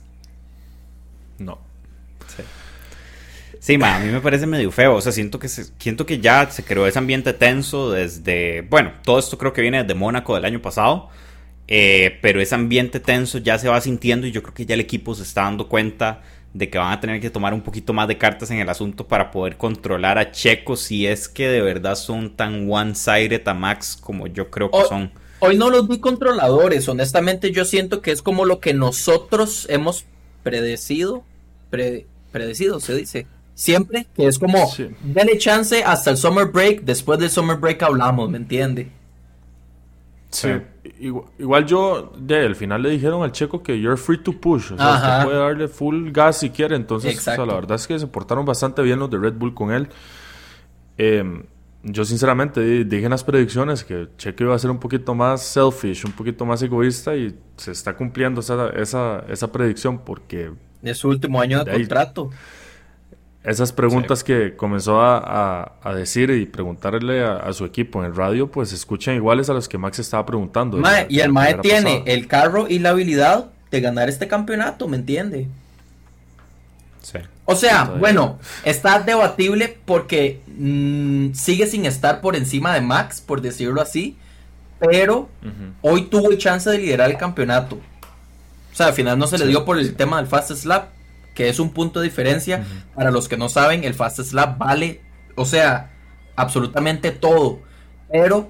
Sí, 3.59 3.77
a 3.81 3.99
mí 3.99 4.11
me 4.11 4.21
parece 4.21 4.47
medio 4.47 4.71
feo. 4.71 4.95
O 4.95 5.01
sea, 5.01 5.11
siento 5.11 5.37
que, 5.37 5.49
siento 5.49 6.05
que 6.05 6.19
ya 6.19 6.49
se 6.49 6.63
creó 6.63 6.87
ese 6.87 6.97
ambiente 6.97 7.33
tenso 7.33 7.91
desde. 7.91 8.61
Bueno, 8.61 8.93
todo 9.03 9.19
esto 9.19 9.37
creo 9.37 9.53
que 9.53 9.61
viene 9.61 9.83
desde 9.83 9.95
Mónaco 9.95 10.35
del 10.35 10.45
año 10.45 10.61
pasado. 10.61 11.09
Eh, 11.71 12.17
pero 12.23 12.41
ese 12.41 12.55
ambiente 12.55 12.99
tenso 12.99 13.37
ya 13.37 13.59
se 13.59 13.69
va 13.69 13.79
sintiendo 13.79 14.25
y 14.25 14.31
yo 14.31 14.41
creo 14.41 14.55
que 14.55 14.65
ya 14.65 14.73
el 14.73 14.79
equipo 14.79 15.13
se 15.13 15.21
está 15.21 15.43
dando 15.43 15.67
cuenta 15.67 16.23
de 16.53 16.67
que 16.69 16.79
van 16.79 16.91
a 16.91 16.99
tener 16.99 17.21
que 17.21 17.29
tomar 17.29 17.53
un 17.53 17.61
poquito 17.61 17.93
más 17.93 18.07
de 18.07 18.17
cartas 18.17 18.49
en 18.49 18.57
el 18.57 18.69
asunto 18.69 19.07
para 19.07 19.29
poder 19.29 19.55
controlar 19.55 20.17
a 20.17 20.31
Checo 20.31 20.75
si 20.75 21.05
es 21.05 21.29
que 21.29 21.47
de 21.47 21.61
verdad 21.61 21.93
son 21.93 22.35
tan 22.35 22.71
one-sided 22.71 23.47
a 23.47 23.53
Max 23.53 23.95
como 24.01 24.25
yo 24.25 24.49
creo 24.49 24.71
que 24.71 24.83
son. 24.87 25.11
Hoy 25.41 25.57
no 25.57 25.69
los 25.69 25.87
vi 25.87 25.99
controladores, 25.99 26.89
honestamente 26.89 27.51
yo 27.51 27.65
siento 27.65 28.01
que 28.01 28.11
es 28.11 28.23
como 28.23 28.45
lo 28.45 28.59
que 28.59 28.73
nosotros 28.73 29.67
hemos 29.69 30.05
predecido, 30.41 31.23
predecido 32.31 32.79
se 32.79 32.95
dice, 32.95 33.27
siempre, 33.59 34.07
que 34.15 34.25
es 34.25 34.39
como, 34.39 34.71
dale 35.03 35.37
chance 35.37 35.83
hasta 35.83 36.11
el 36.11 36.17
summer 36.17 36.45
break, 36.45 36.83
después 36.83 37.19
del 37.19 37.29
summer 37.29 37.57
break 37.57 37.83
hablamos, 37.83 38.29
¿me 38.29 38.37
entiende? 38.37 38.89
Sí. 40.29 40.49
Igual, 41.37 41.65
yo, 41.65 42.13
de 42.17 42.45
al 42.45 42.55
final 42.55 42.83
le 42.83 42.89
dijeron 42.91 43.21
al 43.21 43.33
checo 43.33 43.61
que 43.61 43.77
you're 43.77 43.97
free 43.97 44.17
to 44.17 44.31
push. 44.31 44.71
O 44.71 44.77
sea, 44.77 44.95
usted 44.95 45.25
puede 45.25 45.39
darle 45.39 45.67
full 45.67 46.09
gas 46.11 46.37
si 46.37 46.51
quiere. 46.51 46.75
Entonces, 46.75 47.25
la 47.25 47.45
verdad 47.45 47.75
es 47.75 47.85
que 47.85 47.99
se 47.99 48.07
portaron 48.07 48.45
bastante 48.45 48.81
bien 48.81 48.99
los 48.99 49.09
de 49.09 49.17
Red 49.17 49.33
Bull 49.33 49.53
con 49.53 49.71
él. 49.71 49.89
Em, 50.97 51.43
yo, 51.83 52.05
sinceramente, 52.05 52.61
dije 52.85 53.05
en 53.05 53.11
las 53.11 53.23
predicciones 53.23 53.83
que 53.83 54.07
Checo 54.17 54.43
iba 54.45 54.55
a 54.55 54.59
ser 54.59 54.71
un 54.71 54.79
poquito 54.79 55.15
más 55.15 55.41
selfish, 55.41 56.05
un 56.05 56.13
poquito 56.13 56.45
más 56.45 56.61
egoísta 56.61 57.15
y 57.15 57.35
se 57.57 57.71
está 57.71 57.95
cumpliendo 57.97 58.39
esa, 58.39 58.69
esa, 58.69 59.25
esa 59.27 59.51
predicción 59.51 59.99
porque. 59.99 60.51
Es 60.83 60.97
su 60.97 61.09
último 61.09 61.41
año 61.41 61.63
de, 61.65 61.73
contrato 61.73 62.29
esas 63.43 63.71
preguntas 63.71 64.23
que 64.23 64.55
comenzó 64.55 65.01
a, 65.01 65.71
decir 65.95 66.29
y 66.29 66.45
preguntarle 66.45 67.23
a, 67.23 67.51
su 67.53 67.65
equipo 67.65 67.99
en 67.99 68.07
el 68.07 68.15
radio, 68.15 68.51
pues 68.51 68.73
escuchan 68.73 69.15
iguales 69.15 69.49
a 69.49 69.53
los 69.53 69.69
que 69.69 69.77
Max 69.77 69.99
estaba 69.99 70.25
preguntando. 70.25 70.81
y 71.07 71.19
el 71.19 71.31
Mae 71.31 71.55
tiene 71.55 72.03
el 72.05 72.27
carro 72.27 72.67
y 72.67 72.79
la 72.79 72.89
habilidad 72.89 73.49
de 73.71 73.81
ganar 73.81 74.09
este 74.09 74.27
campeonato, 74.27 74.87
¿me 74.87 74.97
entiende? 74.97 75.47
Sí. 77.01 77.19
O 77.45 77.55
sea, 77.55 77.85
bueno, 77.85 78.39
está 78.63 78.99
debatible 78.99 79.77
porque 79.85 80.41
mm, 80.47 81.33
sigue 81.33 81.65
sin 81.67 81.85
estar 81.85 82.21
por 82.21 82.35
encima 82.35 82.73
de 82.73 82.81
Max, 82.81 83.21
por 83.21 83.41
decirlo 83.41 83.81
así, 83.81 84.17
pero 84.79 85.29
hoy 85.81 86.03
tuvo 86.03 86.29
el 86.31 86.37
chance 86.37 86.69
de 86.69 86.77
liderar 86.77 87.09
el 87.09 87.17
campeonato. 87.17 87.77
O 88.71 88.75
sea, 88.75 88.87
al 88.87 88.93
final 88.93 89.17
no 89.17 89.27
se 89.27 89.37
le 89.37 89.47
dio 89.47 89.65
por 89.65 89.77
el 89.77 89.95
tema 89.95 90.17
del 90.17 90.27
Fast 90.27 90.51
Slap, 90.51 90.89
que 91.39 91.47
es 91.47 91.57
un 91.61 91.69
punto 91.69 92.01
de 92.01 92.09
diferencia. 92.09 92.65
Para 92.93 93.11
los 93.11 93.29
que 93.29 93.37
no 93.37 93.47
saben, 93.47 93.85
el 93.85 93.93
Fast 93.93 94.19
Slap 94.19 94.57
vale, 94.57 94.99
o 95.35 95.45
sea, 95.45 95.89
absolutamente 96.35 97.11
todo. 97.11 97.61
Pero, 98.11 98.49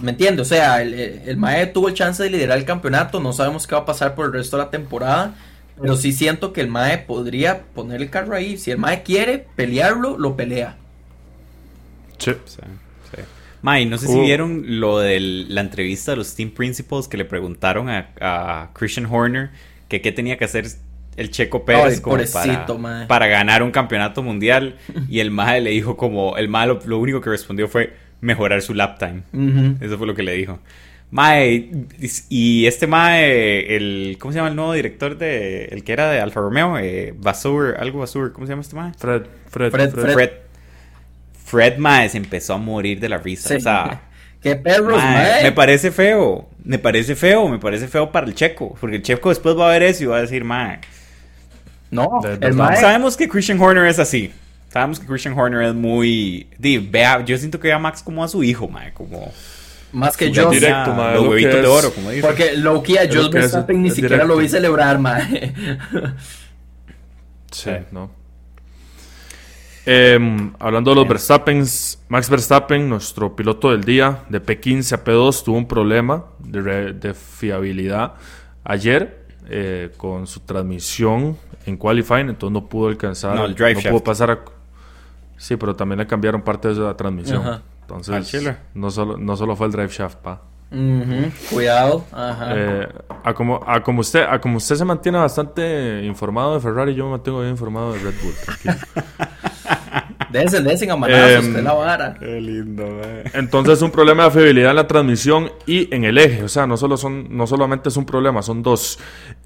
¿me 0.00 0.12
entiende? 0.12 0.40
O 0.40 0.46
sea, 0.46 0.80
el, 0.80 0.94
el 0.94 1.36
Mae 1.36 1.66
tuvo 1.66 1.88
el 1.88 1.94
chance 1.94 2.22
de 2.22 2.30
liderar 2.30 2.56
el 2.56 2.64
campeonato. 2.64 3.20
No 3.20 3.34
sabemos 3.34 3.66
qué 3.66 3.74
va 3.74 3.82
a 3.82 3.84
pasar 3.84 4.14
por 4.14 4.24
el 4.24 4.32
resto 4.32 4.56
de 4.56 4.62
la 4.62 4.70
temporada. 4.70 5.34
Pero 5.78 5.98
sí 5.98 6.14
siento 6.14 6.54
que 6.54 6.62
el 6.62 6.68
Mae 6.68 6.96
podría 6.96 7.64
poner 7.74 8.00
el 8.00 8.08
carro 8.08 8.34
ahí. 8.34 8.56
Si 8.56 8.70
el 8.70 8.78
Mae 8.78 9.02
quiere 9.02 9.46
pelearlo, 9.54 10.16
lo 10.16 10.36
pelea. 10.36 10.78
Sí. 12.16 12.32
sí, 12.46 12.60
Mae, 13.60 13.84
no 13.84 13.98
sé 13.98 14.06
si 14.06 14.16
uh. 14.16 14.22
vieron 14.22 14.80
lo 14.80 14.98
de 14.98 15.20
la 15.20 15.60
entrevista 15.60 16.12
de 16.12 16.16
los 16.16 16.34
Team 16.34 16.52
Principals 16.52 17.06
que 17.06 17.18
le 17.18 17.26
preguntaron 17.26 17.90
a, 17.90 18.14
a 18.18 18.70
Christian 18.72 19.04
Horner 19.04 19.50
que 19.88 20.00
qué 20.00 20.10
tenía 20.10 20.38
que 20.38 20.46
hacer 20.46 20.68
el 21.16 21.30
Checo 21.30 21.64
Pérez 21.64 22.00
como 22.00 22.18
para, 23.08 23.26
ganar 23.26 23.62
un 23.62 23.70
campeonato 23.70 24.22
mundial 24.22 24.76
y 25.08 25.20
el 25.20 25.30
Mae 25.30 25.60
le 25.60 25.70
dijo 25.70 25.96
como 25.96 26.36
el 26.36 26.48
Mae 26.48 26.66
lo, 26.66 26.98
único 26.98 27.20
que 27.20 27.30
respondió 27.30 27.68
fue 27.68 27.94
mejorar 28.20 28.62
su 28.62 28.74
lap 28.74 28.98
time. 28.98 29.22
Eso 29.80 29.98
fue 29.98 30.06
lo 30.06 30.14
que 30.14 30.22
le 30.22 30.34
dijo. 30.34 30.58
Mae, 31.10 31.70
y 32.28 32.66
este 32.66 32.88
Mae, 32.88 33.76
el, 33.76 34.16
¿cómo 34.18 34.32
se 34.32 34.38
llama 34.38 34.48
el 34.48 34.56
nuevo 34.56 34.72
director 34.72 35.16
de, 35.16 35.66
el 35.66 35.84
que 35.84 35.92
era 35.92 36.10
de 36.10 36.18
Alfa 36.18 36.40
Romeo? 36.40 36.76
Eh, 36.78 37.14
Basur, 37.16 37.76
algo 37.78 38.00
Basur, 38.00 38.32
¿cómo 38.32 38.46
se 38.46 38.52
llama 38.52 38.62
este 38.62 38.74
Mae? 38.74 38.92
Fred, 38.98 39.22
Fred, 39.48 39.70
Fred, 39.70 39.90
Fred. 39.92 40.30
Fred, 41.44 41.78
Mae 41.78 42.08
se 42.08 42.16
empezó 42.16 42.54
a 42.54 42.58
morir 42.58 42.98
de 42.98 43.08
la 43.08 43.18
risa. 43.18 43.54
O 43.54 43.60
sea, 43.60 44.02
¡Qué 44.42 44.56
perros, 44.56 44.96
mae, 44.96 45.44
Me 45.44 45.52
parece 45.52 45.92
feo, 45.92 46.48
me 46.64 46.78
parece 46.78 47.14
feo, 47.14 47.48
me 47.48 47.58
parece 47.58 47.86
feo 47.86 48.10
para 48.10 48.26
el 48.26 48.34
Checo, 48.34 48.74
porque 48.80 48.96
el 48.96 49.02
Checo 49.02 49.28
después 49.28 49.56
va 49.56 49.68
a 49.68 49.72
ver 49.72 49.84
eso 49.84 50.02
y 50.02 50.06
va 50.06 50.16
a 50.16 50.22
decir, 50.22 50.42
Mae 50.42 50.80
no, 51.94 52.20
Sabemos 52.80 53.16
que 53.16 53.28
Christian 53.28 53.60
Horner 53.60 53.86
es 53.86 53.98
así. 53.98 54.32
Sabemos 54.68 54.98
que 54.98 55.06
Christian 55.06 55.38
Horner 55.38 55.62
es 55.62 55.74
muy. 55.74 56.48
vea, 56.58 57.24
yo 57.24 57.38
siento 57.38 57.60
que 57.60 57.68
ve 57.68 57.74
a 57.74 57.78
Max 57.78 58.02
como 58.02 58.24
a 58.24 58.28
su 58.28 58.42
hijo, 58.42 58.68
mae, 58.68 58.92
como. 58.92 59.32
Más 59.92 60.16
que 60.16 60.32
yo. 60.32 60.50
Directo, 60.50 60.92
mae, 60.92 61.14
los 61.14 61.28
huevitos 61.28 61.62
de 61.62 61.66
oro, 61.66 61.92
como 61.92 62.10
dice. 62.10 62.26
Porque 62.26 62.56
Loki 62.56 62.98
a 62.98 63.06
Josh 63.06 63.30
Verstappen 63.30 63.80
ni 63.80 63.90
siquiera 63.90 64.24
lo 64.24 64.36
vi 64.36 64.48
celebrar, 64.48 64.98
mae. 64.98 65.54
sí, 67.52 67.70
no. 67.92 68.10
Em, 69.86 70.52
hablando 70.58 70.90
de 70.90 70.96
los 70.96 71.06
Verstappen, 71.06 71.64
Max 72.08 72.30
Verstappen, 72.30 72.88
nuestro 72.88 73.36
piloto 73.36 73.70
del 73.70 73.84
día, 73.84 74.24
de 74.30 74.42
P15 74.42 74.92
a 74.92 75.04
P2, 75.04 75.44
tuvo 75.44 75.58
un 75.58 75.68
problema 75.68 76.24
de, 76.38 76.94
de 76.94 77.14
fiabilidad 77.14 78.14
ayer 78.64 79.23
eh, 79.48 79.92
con 79.96 80.26
su 80.26 80.40
transmisión 80.40 81.36
en 81.66 81.76
qualifying, 81.76 82.30
entonces 82.30 82.52
no 82.52 82.66
pudo 82.66 82.88
alcanzar, 82.88 83.36
no, 83.36 83.54
pudo 83.54 84.04
pasar 84.04 84.30
a... 84.30 84.38
Sí, 85.36 85.56
pero 85.56 85.74
también 85.74 85.98
le 85.98 86.06
cambiaron 86.06 86.42
parte 86.42 86.68
de 86.68 86.74
la 86.74 86.96
transmisión. 86.96 87.60
Entonces, 87.82 88.56
no 88.74 88.90
solo, 88.90 89.16
no 89.16 89.36
solo 89.36 89.56
fue 89.56 89.66
el 89.66 89.72
drive 89.72 89.88
shaft, 89.88 90.16
pa. 90.18 90.40
Cuidado. 91.50 92.04
Eh, 92.50 92.88
a, 93.22 93.34
como, 93.34 93.60
a, 93.64 93.82
como 93.82 94.00
usted, 94.00 94.22
a 94.22 94.40
como 94.40 94.56
usted 94.56 94.76
se 94.76 94.84
mantiene 94.84 95.18
bastante 95.18 96.02
informado 96.04 96.54
de 96.54 96.60
Ferrari, 96.60 96.94
yo 96.94 97.04
me 97.04 97.12
mantengo 97.12 97.40
bien 97.40 97.52
informado 97.52 97.92
de 97.92 97.98
Red 98.00 98.14
Bull. 98.22 98.74
Dense, 100.30 100.60
dense 100.62 100.90
a 100.90 100.96
manazos, 100.96 101.44
em, 101.44 101.62
la 101.62 101.72
vara. 101.72 102.14
Qué 102.18 102.40
lindo, 102.40 103.00
Entonces, 103.32 103.82
un 103.82 103.90
problema 103.90 104.24
de 104.24 104.30
fiabilidad 104.30 104.70
en 104.70 104.76
la 104.76 104.86
transmisión 104.86 105.50
y 105.66 105.92
en 105.94 106.04
el 106.04 106.18
eje. 106.18 106.42
O 106.42 106.48
sea, 106.48 106.66
no, 106.66 106.76
solo 106.76 106.96
son, 106.96 107.36
no 107.36 107.46
solamente 107.46 107.88
es 107.88 107.96
un 107.96 108.06
problema, 108.06 108.42
son 108.42 108.62
dos. 108.62 108.98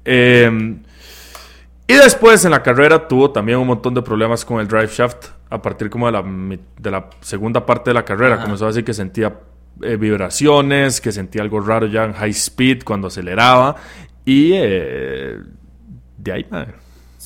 Eh, 0.05 0.79
y 1.89 1.93
después 1.95 2.45
en 2.45 2.51
la 2.51 2.61
carrera 2.61 3.07
tuvo 3.07 3.31
también 3.31 3.57
un 3.57 3.65
montón 3.65 3.95
de 3.95 4.03
problemas 4.03 4.45
con 4.45 4.59
el 4.59 4.67
drive 4.67 4.91
shaft 4.93 5.29
a 5.49 5.59
partir 5.59 5.89
como 5.89 6.05
de 6.05 6.11
la, 6.11 6.23
de 6.77 6.91
la 6.91 7.09
segunda 7.19 7.65
parte 7.65 7.89
de 7.89 7.95
la 7.95 8.05
carrera. 8.05 8.39
Comenzó 8.39 8.65
a 8.65 8.67
decir 8.67 8.83
que 8.83 8.93
sentía 8.93 9.39
eh, 9.81 9.95
vibraciones, 9.95 11.01
que 11.01 11.11
sentía 11.11 11.41
algo 11.41 11.59
raro 11.59 11.87
ya 11.87 12.03
en 12.03 12.13
high 12.13 12.29
speed 12.29 12.83
cuando 12.83 13.07
aceleraba. 13.07 13.75
Y 14.23 14.51
eh, 14.53 15.39
de 16.15 16.31
ahí, 16.31 16.45
madre. 16.51 16.73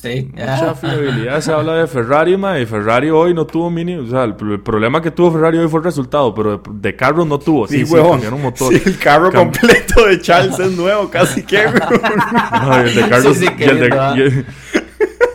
Sí. 0.04 0.28
Mucha 0.34 0.74
fiabilidad 0.74 1.40
se 1.40 1.50
habla 1.50 1.76
de 1.76 1.86
Ferrari, 1.86 2.36
ma, 2.36 2.60
y 2.60 2.66
Ferrari 2.66 3.08
hoy 3.08 3.32
no 3.32 3.46
tuvo 3.46 3.70
mini, 3.70 3.94
o 3.94 4.06
sea, 4.06 4.24
el, 4.24 4.34
problema 4.34 5.00
que 5.00 5.10
tuvo 5.10 5.32
Ferrari 5.32 5.56
hoy 5.56 5.66
fue 5.66 5.80
el 5.80 5.84
resultado, 5.84 6.34
pero 6.34 6.62
de, 6.70 6.94
carro 6.94 7.24
no 7.24 7.38
tuvo, 7.38 7.66
sí, 7.66 7.86
sí, 7.86 7.94
cambiaron 7.94 8.42
motor. 8.42 8.74
Sí, 8.74 8.82
el 8.84 8.98
carro 8.98 9.32
completo 9.32 10.04
de 10.04 10.20
Charles 10.20 10.58
es 10.58 10.72
nuevo, 10.72 11.08
casi 11.08 11.42
que. 11.42 11.64
no, 11.64 12.84
y 12.84 12.88
el 12.90 12.94
de 12.94 13.08
Carlos 13.08 13.38
sí, 13.38 13.46
y, 13.58 13.62
el 13.62 13.80
de, 13.80 14.44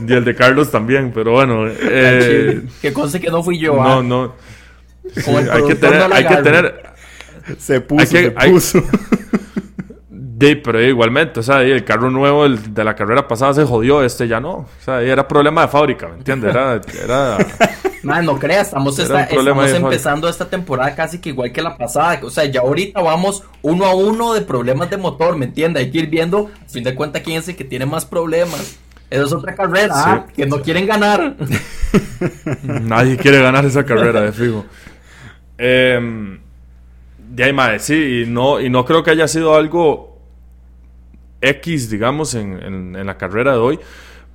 y, 0.08 0.14
el, 0.14 0.24
de 0.24 0.36
Carlos 0.36 0.70
también, 0.70 1.12
pero 1.16 1.32
bueno, 1.32 1.66
eh, 1.68 2.62
que 2.80 2.94
cosa 2.94 3.20
que 3.20 3.32
no 3.32 3.42
fui 3.42 3.58
yo. 3.58 3.74
No, 3.74 4.00
¿ah? 4.00 4.04
no. 4.04 4.36
hay 5.52 5.64
que 5.64 5.74
tener, 5.74 6.14
hay 6.14 6.28
que 6.28 6.36
tener 6.44 6.90
se 7.58 7.82
puso, 7.82 8.06
se 8.06 8.30
puso. 8.30 8.84
De, 10.40 10.56
pero 10.56 10.82
igualmente, 10.82 11.42
o 11.42 11.44
sea, 11.44 11.64
el 11.64 11.84
carro 11.84 12.10
nuevo 12.10 12.48
de 12.48 12.84
la 12.86 12.96
carrera 12.96 13.28
pasada 13.28 13.54
se 13.54 13.66
jodió, 13.66 14.02
este 14.02 14.26
ya 14.26 14.40
no. 14.40 14.52
O 14.52 14.68
sea, 14.80 15.02
era 15.02 15.28
problema 15.28 15.64
de 15.64 15.68
fábrica, 15.68 16.08
¿me 16.08 16.16
entiendes? 16.16 16.52
Era. 16.52 16.80
era 17.04 17.38
no 18.24 18.40
creas, 18.40 18.68
estamos, 18.68 18.98
estamos 18.98 19.70
empezando 19.74 20.30
esta 20.30 20.50
temporada 20.50 20.96
casi 20.96 21.20
que 21.20 21.30
igual 21.30 21.52
que 21.52 21.62
la 21.62 21.76
pasada. 21.76 22.22
O 22.24 22.30
sea, 22.30 22.46
ya 22.46 22.62
ahorita 22.62 23.02
vamos 23.02 23.44
uno 23.64 23.84
a 23.84 23.94
uno 23.94 24.34
de 24.34 24.40
problemas 24.40 24.90
de 24.90 24.96
motor, 24.96 25.36
¿me 25.36 25.44
entiendes? 25.44 25.84
Hay 25.84 25.92
que 25.92 25.98
ir 25.98 26.10
viendo, 26.10 26.50
a 26.66 26.70
fin 26.70 26.86
de 26.86 26.96
cuentas, 26.96 27.22
quién 27.22 27.40
es 27.40 27.50
el 27.50 27.58
que 27.58 27.66
tiene 27.66 27.86
más 27.86 28.06
problemas. 28.06 28.80
Esa 29.10 29.24
es 29.24 29.34
otra 29.34 29.54
carrera, 29.56 29.94
¿ah? 29.94 30.26
que 30.34 30.46
no 30.46 30.62
quieren 30.62 30.88
ganar. 30.88 31.36
Nadie 32.64 33.18
quiere 33.18 33.42
ganar 33.42 33.66
esa 33.66 33.84
carrera, 33.84 34.22
de 34.22 34.32
fijo. 34.32 34.66
Eh 35.58 36.38
De 37.28 37.44
ahí, 37.44 37.52
mae, 37.52 37.80
sí, 37.80 38.24
y 38.24 38.26
no, 38.26 38.62
y 38.62 38.70
no 38.70 38.86
creo 38.86 39.04
que 39.04 39.12
haya 39.12 39.28
sido 39.28 39.54
algo 39.54 40.09
X, 41.42 41.90
digamos, 41.90 42.36
en, 42.36 42.96
en, 42.96 43.06
la 43.06 43.18
carrera 43.18 43.54
de 43.54 43.60
hoy, 43.60 43.80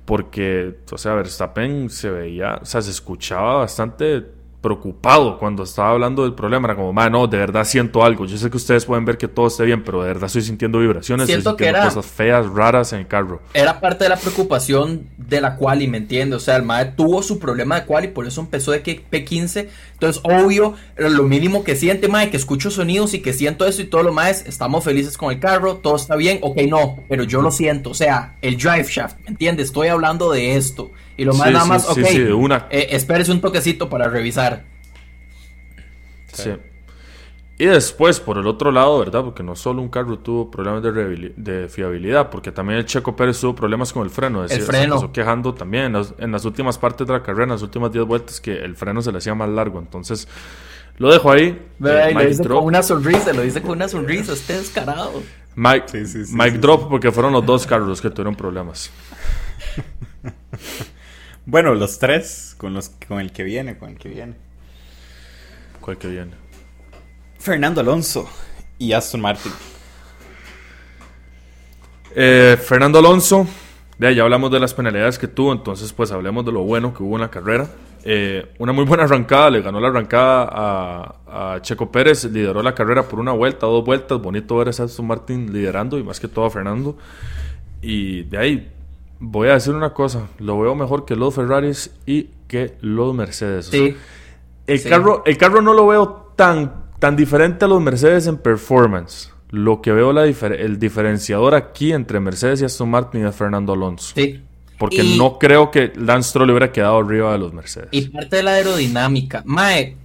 porque, 0.05 0.75
o 0.91 0.97
sea, 0.97 1.13
Verstappen 1.13 1.89
se 1.89 2.09
veía, 2.09 2.59
o 2.61 2.65
sea, 2.65 2.81
se 2.81 2.91
escuchaba 2.91 3.55
bastante 3.55 4.25
preocupado 4.65 5.37
cuando 5.37 5.61
estaba 5.63 5.91
hablando 5.91 6.23
del 6.23 6.33
problema. 6.33 6.67
Era 6.67 6.75
como, 6.75 6.91
man, 6.91 7.11
no, 7.11 7.27
de 7.27 7.37
verdad 7.37 7.63
siento 7.65 8.03
algo. 8.03 8.25
Yo 8.25 8.35
sé 8.37 8.49
que 8.49 8.57
ustedes 8.57 8.83
pueden 8.85 9.05
ver 9.05 9.17
que 9.17 9.27
todo 9.27 9.45
esté 9.47 9.63
bien, 9.63 9.83
pero 9.83 10.01
de 10.01 10.07
verdad 10.07 10.25
estoy 10.25 10.41
sintiendo 10.41 10.79
vibraciones, 10.79 11.27
Siento 11.27 11.51
estoy 11.51 11.57
que 11.57 11.63
sintiendo 11.65 11.87
era- 11.87 11.95
cosas 11.95 12.11
feas, 12.11 12.47
raras 12.49 12.91
en 12.93 12.99
el 12.99 13.07
carro. 13.07 13.41
Era 13.53 13.79
parte 13.79 14.05
de 14.05 14.09
la 14.09 14.17
preocupación 14.17 15.07
de 15.17 15.39
la 15.39 15.55
quali, 15.55 15.87
¿me 15.87 15.97
entiendes? 15.97 16.37
O 16.37 16.39
sea, 16.39 16.55
el 16.55 16.63
MAE 16.63 16.85
tuvo 16.97 17.21
su 17.21 17.37
problema 17.39 17.79
de 17.79 17.85
quali, 17.85 18.07
por 18.07 18.25
eso 18.25 18.41
empezó 18.41 18.71
de 18.71 18.81
que 18.81 19.03
P15. 19.09 19.67
Entonces, 19.93 20.21
obvio, 20.25 20.73
lo 20.97 21.23
mínimo 21.23 21.63
que 21.63 21.75
siente, 21.75 22.07
MAE, 22.07 22.29
que 22.31 22.37
escucho 22.37 22.71
sonidos 22.71 23.13
y 23.13 23.21
que 23.21 23.33
siento 23.33 23.65
eso 23.65 23.81
y 23.81 23.85
todo 23.85 24.01
lo 24.03 24.13
más, 24.13 24.45
estamos 24.45 24.83
felices 24.83 25.17
con 25.17 25.31
el 25.31 25.39
carro, 25.39 25.75
todo 25.77 25.95
está 25.95 26.15
bien, 26.15 26.39
ok, 26.41 26.57
no, 26.67 26.97
pero 27.07 27.23
yo 27.23 27.41
lo 27.41 27.51
siento, 27.51 27.91
o 27.91 27.93
sea, 27.93 28.35
el 28.41 28.57
drive 28.57 28.87
shaft, 28.89 29.17
¿me 29.23 29.29
entiendes? 29.29 29.67
Estoy 29.67 29.87
hablando 29.89 30.31
de 30.31 30.55
esto. 30.57 30.89
Y 31.17 31.25
lo 31.25 31.33
más 31.33 31.47
Sí, 31.47 31.53
nada 31.53 31.65
más, 31.65 31.85
sí, 31.87 32.01
ok, 32.01 32.07
sí, 32.07 32.21
una. 32.23 32.67
eh, 32.69 32.87
espérese 32.91 33.31
un 33.31 33.41
toquecito 33.41 33.89
para 33.89 34.07
revisar. 34.09 34.63
Sí. 36.33 36.51
Y 37.57 37.67
después, 37.67 38.19
por 38.19 38.37
el 38.37 38.45
otro 38.47 38.69
lado, 38.69 38.99
¿verdad? 38.99 39.23
Porque 39.23 39.41
no 39.41 39.55
solo 39.55 39.81
un 39.81 39.87
carro 39.87 40.19
tuvo 40.19 40.51
problemas 40.51 40.83
de, 40.83 41.69
fiabilidad, 41.69 42.29
porque 42.29 42.51
también 42.51 42.79
el 42.79 42.85
Checo 42.85 43.15
Pérez 43.15 43.39
tuvo 43.39 43.55
problemas 43.55 43.93
con 43.93 44.03
el 44.03 44.09
freno. 44.09 44.41
Decía- 44.41 44.57
El 44.57 44.63
freno. 44.63 44.99
Se 44.99 45.09
quejando 45.11 45.53
también 45.53 45.85
en 45.85 45.93
las, 45.93 46.13
en 46.17 46.33
las 46.33 46.43
últimas 46.43 46.77
partes 46.77 47.07
de 47.07 47.13
la 47.13 47.23
carrera, 47.23 47.45
en 47.45 47.49
las 47.51 47.61
últimas 47.61 47.93
10 47.93 48.05
vueltas, 48.05 48.41
que 48.41 48.51
el 48.57 48.75
freno 48.75 49.01
se 49.01 49.13
le 49.13 49.19
hacía 49.19 49.33
más 49.35 49.47
largo. 49.47 49.79
Entonces, 49.79 50.27
lo 50.97 51.09
dejo 51.13 51.31
ahí. 51.31 51.57
Ve, 51.79 51.91
Eh, 51.91 52.11
lo 52.11 52.19
Mike 52.19 52.27
dice 52.27 52.43
Drop- 52.43 52.55
con 52.57 52.65
una 52.65 52.83
sonrisa, 52.83 53.31
lo 53.31 53.41
dice 53.41 53.61
con 53.61 53.71
una 53.71 53.87
sonrisa, 53.87 54.33
esté 54.33 54.57
descarado. 54.57 55.23
Mike, 55.55 55.85
Sí, 55.87 56.05
sí, 56.07 56.25
sí, 56.25 56.33
Mike 56.35 56.51
sí, 56.51 56.57
Drop, 56.57 56.89
porque 56.89 57.09
fueron 57.13 57.31
los 57.31 57.45
dos 57.45 57.65
carros 57.65 57.87
los 57.87 58.01
que 58.01 58.09
tuvieron 58.09 58.35
problemas. 58.35 58.91
Bueno, 61.47 61.75
los 61.75 61.99
tres, 61.99 62.55
con, 62.57 62.73
los, 62.73 62.89
con 63.07 63.19
el 63.19 63.31
que 63.31 63.43
viene, 63.43 63.77
con 63.77 63.89
el 63.89 63.97
que 63.97 64.09
viene. 64.09 64.33
¿Cuál 65.79 65.99
que 65.99 66.07
viene? 66.07 66.31
Fernando 67.37 67.81
Alonso 67.81 68.27
y 68.79 68.93
Aston 68.93 69.21
Martin. 69.21 69.51
Eh, 72.15 72.57
Fernando 72.59 72.97
Alonso, 72.97 73.45
ya, 73.99 74.09
ya 74.09 74.23
hablamos 74.23 74.49
de 74.49 74.59
las 74.59 74.73
penalidades 74.73 75.19
que 75.19 75.27
tuvo, 75.27 75.53
entonces 75.53 75.93
pues 75.93 76.11
hablemos 76.11 76.43
de 76.45 76.51
lo 76.51 76.63
bueno 76.63 76.95
que 76.95 77.03
hubo 77.03 77.15
en 77.15 77.21
la 77.21 77.29
carrera. 77.29 77.69
Eh, 78.03 78.51
una 78.57 78.73
muy 78.73 78.85
buena 78.85 79.03
arrancada, 79.03 79.51
le 79.51 79.61
ganó 79.61 79.79
la 79.79 79.89
arrancada 79.89 80.49
a, 80.51 81.53
a 81.53 81.61
Checo 81.61 81.91
Pérez, 81.91 82.23
lideró 82.25 82.63
la 82.63 82.73
carrera 82.73 83.03
por 83.03 83.19
una 83.19 83.33
vuelta, 83.33 83.67
dos 83.67 83.85
vueltas, 83.85 84.19
bonito 84.19 84.57
ver 84.57 84.69
a 84.69 84.71
Aston 84.71 85.05
Martin 85.05 85.53
liderando 85.53 85.99
y 85.99 86.03
más 86.03 86.19
que 86.19 86.27
todo 86.27 86.45
a 86.45 86.49
Fernando. 86.49 86.97
Y 87.83 88.23
de 88.23 88.37
ahí 88.39 88.74
voy 89.19 89.49
a 89.49 89.53
decir 89.53 89.73
una 89.73 89.93
cosa, 89.93 90.27
lo 90.39 90.59
veo 90.59 90.75
mejor 90.75 91.05
que 91.05 91.15
los 91.15 91.33
Ferraris 91.35 91.91
y 92.05 92.29
que 92.47 92.75
los 92.81 93.13
Mercedes. 93.15 93.67
O 93.69 93.71
sea, 93.71 93.79
Sí. 93.79 93.95
el, 94.67 94.79
Sí. 94.79 94.89
carro, 94.89 95.23
el 95.25 95.37
carro 95.37 95.61
no 95.61 95.73
lo 95.73 95.87
veo 95.87 96.31
tan, 96.35 96.85
tan 96.99 97.15
diferente 97.15 97.65
a 97.65 97.67
los 97.67 97.81
Mercedes 97.81 98.27
en 98.27 98.37
performance. 98.37 99.31
Lo 99.51 99.81
que 99.81 99.91
veo 99.91 100.11
la 100.11 100.25
difer- 100.25 100.59
el 100.59 100.79
diferenciador 100.79 101.55
aquí 101.55 101.93
entre 101.93 102.19
Mercedes 102.19 102.61
y 102.61 102.65
Aston 102.65 102.89
Martin 102.89 103.25
es 103.25 103.35
Fernando 103.35 103.73
Alonso. 103.73 104.13
Sí. 104.15 104.41
Porque 104.77 105.03
Y- 105.03 105.17
no 105.17 105.39
creo 105.39 105.71
que 105.71 105.93
Lance 105.95 106.31
Stroll 106.31 106.49
hubiera 106.49 106.73
quedado 106.73 106.97
arriba 106.97 107.31
de 107.31 107.37
los 107.37 107.53
Mercedes. 107.53 107.87
Y 107.91 108.09
parte 108.09 108.35
de 108.35 108.43
la 108.43 108.51
aerodinámica. 108.55 109.41
Mae, 109.45 109.95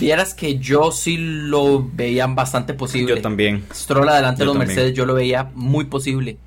vieras 0.00 0.32
que 0.32 0.58
yo 0.58 0.90
sí 0.92 1.16
lo 1.18 1.86
veía 1.92 2.26
bastante 2.26 2.72
posible. 2.72 3.16
Yo 3.16 3.20
también. 3.20 3.64
Stroll 3.74 4.08
adelante 4.08 4.38
de 4.40 4.46
los 4.46 4.54
también. 4.54 4.68
Mercedes, 4.68 4.94
yo 4.96 5.04
lo 5.04 5.12
veía 5.12 5.50
muy 5.54 5.84
posible. 5.84 6.38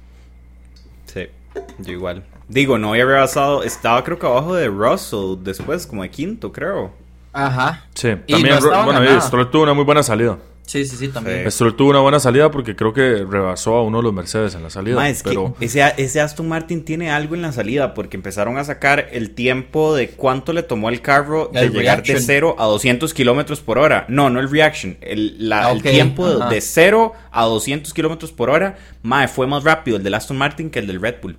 Yo 1.79 1.91
igual. 1.91 2.23
Digo, 2.47 2.77
no 2.77 2.91
había 2.91 3.05
rebasado. 3.05 3.63
Estaba 3.63 4.03
creo 4.03 4.19
que 4.19 4.25
abajo 4.25 4.55
de 4.55 4.67
Russell 4.67 5.37
después, 5.41 5.87
como 5.87 6.03
de 6.03 6.09
quinto, 6.09 6.51
creo. 6.51 6.91
Ajá. 7.33 7.85
Sí, 7.93 8.09
Y 8.27 8.33
también, 8.33 8.59
no 8.59 8.83
bueno. 8.83 9.21
Stroll 9.21 9.49
tuvo 9.49 9.63
una 9.63 9.73
muy 9.73 9.85
buena 9.85 10.03
salida. 10.03 10.37
Sí, 10.71 10.85
sí, 10.85 10.95
sí, 10.95 11.09
también. 11.09 11.43
Sí. 11.43 11.51
Stroll 11.51 11.75
tuvo 11.75 11.89
una 11.89 11.99
buena 11.99 12.21
salida 12.21 12.49
porque 12.49 12.77
creo 12.77 12.93
que 12.93 13.25
rebasó 13.29 13.75
a 13.75 13.83
uno 13.83 13.97
de 13.97 14.03
los 14.03 14.13
Mercedes 14.13 14.55
en 14.55 14.63
la 14.63 14.69
salida. 14.69 14.95
Ma, 14.95 15.09
es 15.09 15.21
pero 15.21 15.53
que 15.59 15.65
ese, 15.65 15.83
ese 15.97 16.21
Aston 16.21 16.47
Martin 16.47 16.85
tiene 16.85 17.11
algo 17.11 17.35
en 17.35 17.41
la 17.41 17.51
salida 17.51 17.93
porque 17.93 18.15
empezaron 18.15 18.57
a 18.57 18.63
sacar 18.63 19.09
el 19.11 19.31
tiempo 19.31 19.93
de 19.93 20.11
cuánto 20.11 20.53
le 20.53 20.63
tomó 20.63 20.87
el 20.87 21.01
carro 21.01 21.49
de 21.51 21.59
El 21.59 21.71
llegar 21.73 21.97
reaction. 21.97 22.19
de 22.19 22.23
0 22.23 22.55
a 22.57 22.65
200 22.67 23.13
kilómetros 23.13 23.59
por 23.59 23.79
hora. 23.79 24.05
No, 24.07 24.29
no 24.29 24.39
el 24.39 24.49
reaction. 24.49 24.95
El, 25.01 25.49
la- 25.49 25.67
Ah, 25.67 25.71
el 25.73 25.81
tiempo 25.81 26.25
de- 26.29 26.41
ajá. 26.41 26.49
de 26.49 26.61
0 26.61 27.11
a 27.31 27.43
200 27.43 27.93
kilómetros 27.93 28.31
por 28.31 28.49
hora, 28.49 28.77
ma, 29.03 29.27
fue 29.27 29.47
más 29.47 29.65
rápido 29.65 29.97
el 29.97 30.03
del 30.03 30.13
Aston 30.13 30.37
Martin 30.37 30.69
que 30.69 30.79
el 30.79 30.87
del 30.87 31.01
Red 31.01 31.15
Bull. 31.21 31.35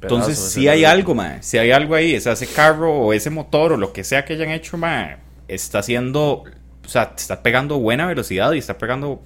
Entonces, 0.00 0.38
si 0.38 0.68
hay 0.68 0.80
Red 0.82 0.90
algo, 0.90 1.14
ma. 1.14 1.42
Si 1.42 1.58
hay 1.58 1.70
algo 1.70 1.94
ahí, 1.94 2.16
o 2.16 2.20
sea, 2.20 2.32
ese 2.32 2.46
carro 2.46 2.90
o 2.92 3.12
ese 3.12 3.30
motor 3.30 3.72
o 3.72 3.76
lo 3.76 3.92
que 3.92 4.04
sea 4.04 4.24
que 4.24 4.34
hayan 4.34 4.50
hecho, 4.50 4.76
ma, 4.78 5.18
está 5.48 5.80
haciendo. 5.80 6.44
O 6.84 6.88
sea, 6.88 7.14
está 7.16 7.42
pegando 7.42 7.78
buena 7.78 8.06
velocidad 8.06 8.52
y 8.52 8.58
está 8.58 8.78
pegando. 8.78 9.22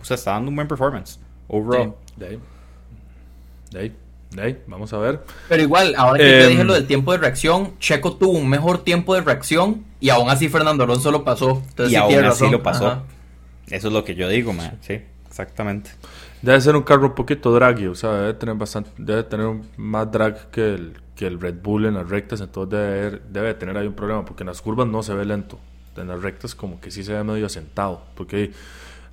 O 0.00 0.04
sea, 0.04 0.16
está 0.16 0.32
dando 0.32 0.50
un 0.50 0.56
buen 0.56 0.68
performance. 0.68 1.18
Overall. 1.48 1.94
De 2.16 2.26
ahí. 2.26 2.40
De 3.70 3.78
ahí. 3.78 3.96
De 4.30 4.42
ahí. 4.42 4.62
Vamos 4.66 4.92
a 4.92 4.98
ver. 4.98 5.20
Pero 5.48 5.62
igual, 5.62 5.94
ahora 5.96 6.18
que 6.18 6.24
te 6.24 6.44
Em, 6.44 6.50
dije 6.50 6.64
lo 6.64 6.74
del 6.74 6.86
tiempo 6.86 7.12
de 7.12 7.18
reacción, 7.18 7.78
Checo 7.78 8.16
tuvo 8.16 8.32
un 8.32 8.48
mejor 8.48 8.84
tiempo 8.84 9.14
de 9.14 9.20
reacción 9.20 9.84
y 10.00 10.10
aún 10.10 10.28
así 10.30 10.48
Fernando 10.48 10.84
Alonso 10.84 11.10
lo 11.10 11.24
pasó. 11.24 11.62
Entonces, 11.68 11.88
y 11.88 11.90
sí 11.90 11.96
aún 11.96 12.08
tiene 12.08 12.26
así 12.26 12.44
razón. 12.44 12.52
lo 12.52 12.62
pasó. 12.62 12.86
Ajá. 12.86 13.02
Eso 13.68 13.88
es 13.88 13.92
lo 13.92 14.04
que 14.04 14.14
yo 14.14 14.28
digo, 14.28 14.52
ma. 14.52 14.74
Sí, 14.80 15.00
exactamente. 15.28 15.90
Debe 16.42 16.60
ser 16.60 16.76
un 16.76 16.82
carro 16.82 17.06
un 17.06 17.14
poquito 17.14 17.52
draggy, 17.52 17.86
o 17.86 17.94
sea, 17.94 18.12
debe 18.12 18.34
tener 18.34 18.54
bastante, 18.54 18.90
debe 18.98 19.24
tener 19.24 19.48
más 19.76 20.10
drag 20.12 20.50
que 20.50 20.74
el, 20.74 20.92
que 21.16 21.26
el 21.26 21.40
Red 21.40 21.56
Bull 21.62 21.86
en 21.86 21.94
las 21.94 22.08
rectas, 22.08 22.40
entonces 22.40 22.78
debe, 22.78 23.22
debe 23.30 23.54
tener 23.54 23.76
ahí 23.76 23.86
un 23.86 23.94
problema, 23.94 24.24
porque 24.24 24.42
en 24.42 24.48
las 24.48 24.62
curvas 24.62 24.86
no 24.86 25.02
se 25.02 25.14
ve 25.14 25.24
lento, 25.24 25.58
en 25.98 26.08
las 26.08 26.22
rectas 26.22 26.54
como 26.54 26.80
que 26.80 26.90
sí 26.90 27.04
se 27.04 27.12
ve 27.12 27.24
medio 27.24 27.48
sentado, 27.48 28.04
porque 28.14 28.52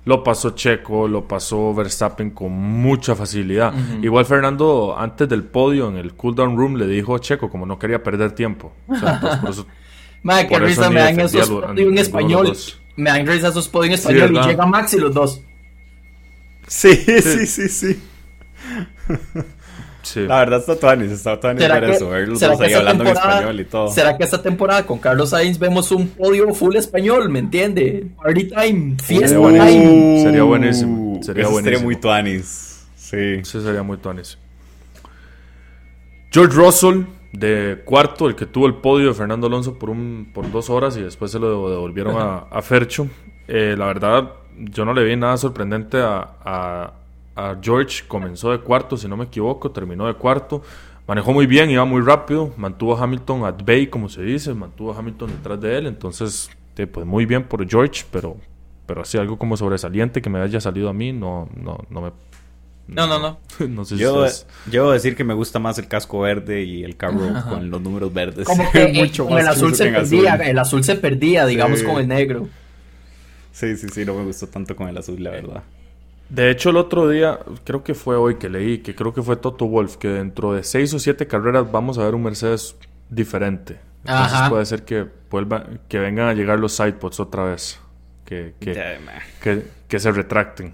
lo 0.04 0.22
pasó 0.22 0.50
Checo, 0.50 1.08
lo 1.08 1.26
pasó 1.26 1.74
Verstappen 1.74 2.30
con 2.30 2.52
mucha 2.52 3.14
facilidad. 3.14 3.72
Igual 4.02 4.26
Fernando 4.26 4.96
antes 4.98 5.28
del 5.28 5.44
podio 5.44 5.88
en 5.88 5.96
el 5.96 6.14
cooldown 6.14 6.56
room 6.56 6.76
le 6.76 6.86
dijo 6.86 7.14
a 7.14 7.20
Checo 7.20 7.50
como 7.50 7.66
no 7.66 7.78
quería 7.78 8.02
perder 8.02 8.32
tiempo, 8.32 8.72
o 8.86 8.96
sea, 8.96 9.14
entonces 9.14 9.40
por 9.40 9.50
eso 9.50 9.66
Madre, 10.24 10.48
qué 10.48 10.54
Por 10.54 10.62
eso 10.64 10.80
risa 10.80 10.90
me 10.90 11.00
dan 11.00 11.20
esos 11.20 11.48
podios 11.48 11.78
en 11.78 11.98
español. 11.98 12.56
Me 12.96 13.10
dan 13.10 13.26
risa 13.26 13.48
esos 13.48 13.68
podios 13.68 13.88
en 13.88 13.92
español 13.92 14.34
y 14.34 14.48
llega 14.48 14.64
Max 14.64 14.94
y 14.94 14.98
los 14.98 15.12
dos. 15.12 15.42
Sí, 16.66 16.96
sí, 16.96 17.20
sí, 17.20 17.46
sí. 17.46 17.68
sí. 17.68 18.02
La 20.26 20.38
verdad 20.40 20.60
está 20.60 20.76
Tuanis, 20.76 21.10
está 21.10 21.38
Tuanis 21.40 21.62
¿Será 21.62 21.74
ver 21.80 21.90
que, 21.90 21.96
eso, 21.96 22.08
ver 22.10 22.28
los 22.28 22.38
será 22.38 22.52
dos 22.52 22.60
que 22.60 22.64
ahí 22.66 22.70
esta 22.72 22.80
hablando 22.80 23.04
en 23.04 23.08
temporada, 23.08 23.34
español 23.40 23.60
y 23.60 23.64
todo. 23.64 23.88
¿Será 23.90 24.16
que 24.16 24.24
esta 24.24 24.42
temporada 24.42 24.86
con 24.86 24.98
Carlos 24.98 25.30
Sainz 25.30 25.58
vemos 25.58 25.90
un 25.92 26.08
podio 26.08 26.52
full 26.54 26.76
español? 26.76 27.28
¿Me 27.30 27.38
entiende? 27.40 28.06
Party 28.22 28.44
time, 28.48 28.96
fiesta 29.02 29.28
Sería 29.28 29.38
buenísimo. 29.38 29.82
time. 29.82 30.22
Sería 30.22 30.42
buenísimo, 30.42 31.20
sería 31.22 31.42
eso 31.42 31.52
buenísimo. 31.52 31.82
muy 31.84 31.96
Tuanis. 31.96 32.86
Sí. 32.96 33.16
Ese 33.16 33.60
sería 33.62 33.82
muy 33.82 33.96
tuanis. 33.98 34.38
George 36.32 36.54
Russell, 36.56 37.02
de 37.32 37.82
cuarto, 37.84 38.26
el 38.28 38.34
que 38.34 38.46
tuvo 38.46 38.66
el 38.66 38.74
podio 38.74 39.08
de 39.08 39.14
Fernando 39.14 39.46
Alonso 39.46 39.78
por, 39.78 39.90
un, 39.90 40.30
por 40.34 40.50
dos 40.50 40.70
horas 40.70 40.96
y 40.96 41.02
después 41.02 41.30
se 41.30 41.38
lo 41.38 41.68
devolvieron 41.70 42.16
a, 42.16 42.38
a 42.50 42.62
Fercho. 42.62 43.06
Eh, 43.46 43.74
la 43.78 43.86
verdad, 43.86 44.30
yo 44.58 44.84
no 44.84 44.92
le 44.94 45.04
vi 45.04 45.16
nada 45.16 45.36
sorprendente 45.36 45.98
a, 46.00 46.28
a- 46.44 46.92
a 47.36 47.56
George. 47.60 48.04
Comenzó 48.06 48.50
de 48.50 48.58
cuarto, 48.60 48.96
si 48.96 49.08
no 49.08 49.16
me 49.16 49.24
equivoco, 49.24 49.70
terminó 49.70 50.06
de 50.06 50.14
cuarto. 50.14 50.62
Manejó 51.06 51.32
muy 51.32 51.46
bien, 51.46 51.70
iba 51.70 51.84
muy 51.84 52.00
rápido, 52.00 52.52
mantuvo 52.56 52.96
a 52.96 53.02
Hamilton 53.02 53.44
at 53.44 53.62
bay, 53.64 53.88
como 53.88 54.08
se 54.08 54.22
dice, 54.22 54.54
mantuvo 54.54 54.92
a 54.92 54.98
Hamilton 54.98 55.30
detrás 55.32 55.60
de 55.60 55.76
él. 55.78 55.86
Entonces, 55.86 56.50
pues 56.92 57.04
muy 57.06 57.26
bien 57.26 57.44
por 57.44 57.68
George, 57.68 58.04
pero, 58.10 58.36
pero 58.86 59.02
así 59.02 59.18
algo 59.18 59.38
como 59.38 59.56
sobresaliente 59.56 60.22
que 60.22 60.30
me 60.30 60.40
haya 60.40 60.60
salido 60.60 60.88
a 60.88 60.94
mí, 60.94 61.12
no, 61.12 61.48
no, 61.54 61.78
no 61.90 62.00
me 62.00 62.12
No, 62.86 63.06
no, 63.06 63.18
no. 63.18 63.38
no 63.68 63.84
sé 63.84 63.96
si 63.96 64.02
Yo, 64.02 64.24
debo 64.64 64.92
decir 64.92 65.14
que 65.14 65.24
me 65.24 65.34
gusta 65.34 65.58
más 65.58 65.76
el 65.78 65.88
casco 65.88 66.20
verde 66.20 66.62
y 66.62 66.84
el 66.84 66.96
carro 66.96 67.20
con 67.50 67.70
los 67.70 67.82
números 67.82 68.10
verdes. 68.14 68.46
Como 68.46 68.70
que 68.72 68.84
eh, 68.84 68.92
Mucho 68.94 69.26
con 69.26 69.38
el 69.38 69.44
más 69.44 69.56
azul 69.56 69.74
se 69.74 69.90
perdía, 69.90 70.32
azul. 70.34 70.46
el 70.46 70.58
azul 70.58 70.84
se 70.84 70.94
perdía, 70.96 71.44
digamos, 71.44 71.80
Sí. 71.80 71.84
con 71.84 72.00
el 72.00 72.08
negro. 72.08 72.48
Sí, 73.52 73.76
sí, 73.76 73.88
sí, 73.88 74.04
no 74.06 74.14
me 74.14 74.24
gustó 74.24 74.46
tanto 74.48 74.74
con 74.74 74.88
el 74.88 74.96
azul, 74.96 75.22
la 75.22 75.30
verdad. 75.30 75.62
De 76.28 76.50
hecho, 76.50 76.70
el 76.70 76.76
otro 76.76 77.08
día, 77.08 77.38
creo 77.64 77.84
que 77.84 77.94
fue 77.94 78.16
hoy 78.16 78.36
que 78.36 78.48
leí, 78.48 78.78
que 78.78 78.94
creo 78.94 79.12
que 79.12 79.22
fue 79.22 79.36
Toto 79.36 79.66
Wolf, 79.66 79.96
que 79.96 80.08
dentro 80.08 80.52
de 80.52 80.64
seis 80.64 80.92
o 80.94 80.98
siete 80.98 81.26
carreras 81.26 81.70
vamos 81.70 81.98
a 81.98 82.04
ver 82.04 82.14
un 82.14 82.22
Mercedes 82.22 82.76
diferente. 83.10 83.78
Entonces 84.04 84.32
Ajá. 84.34 84.50
puede 84.50 84.66
ser 84.66 84.84
que 84.84 85.06
vuelva, 85.30 85.66
que 85.88 85.98
vengan 85.98 86.28
a 86.28 86.34
llegar 86.34 86.58
los 86.58 86.72
sidepods 86.72 87.20
otra 87.20 87.44
vez. 87.44 87.78
Que, 88.24 88.54
que, 88.58 88.98
que, 89.42 89.62
que 89.86 89.98
se 89.98 90.10
retracten. 90.10 90.72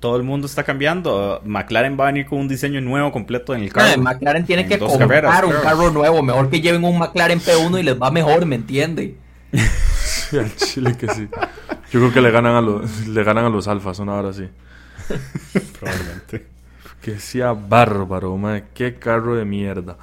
Todo 0.00 0.16
el 0.16 0.22
mundo 0.22 0.46
está 0.46 0.64
cambiando. 0.64 1.42
McLaren 1.44 1.98
va 2.00 2.04
a 2.04 2.06
venir 2.06 2.24
con 2.26 2.38
un 2.38 2.48
diseño 2.48 2.80
nuevo 2.80 3.12
completo 3.12 3.54
en 3.54 3.62
el 3.62 3.70
carro. 3.72 4.00
McLaren 4.00 4.46
tiene 4.46 4.62
En 4.62 4.68
que 4.68 4.78
comprar 4.78 5.22
carreras, 5.24 5.44
un 5.44 5.62
carro 5.62 5.90
nuevo. 5.90 6.22
Mejor 6.22 6.48
que 6.48 6.62
lleven 6.62 6.82
un 6.84 6.98
McLaren 6.98 7.38
P1 7.38 7.80
y 7.80 7.82
les 7.82 8.00
va 8.00 8.10
mejor, 8.10 8.46
¿me 8.46 8.56
entiende? 8.56 9.16
Sí, 10.30 10.38
al 10.38 10.54
chile 10.54 10.96
que 10.96 11.08
sí. 11.08 11.28
Yo 11.90 11.98
creo 11.98 12.12
que 12.12 12.20
le 12.20 12.30
ganan 12.30 12.54
a 12.54 12.60
los, 12.60 13.08
le 13.08 13.24
ganan 13.24 13.46
a 13.46 13.48
los 13.48 13.66
alfas, 13.66 13.98
una 13.98 14.14
hora 14.14 14.28
así. 14.30 14.48
Probablemente. 15.78 16.46
Que 17.02 17.18
sea 17.18 17.52
bárbaro, 17.52 18.36
madre. 18.36 18.64
Qué 18.74 18.94
carro 18.96 19.34
de 19.36 19.44
mierda. 19.44 19.96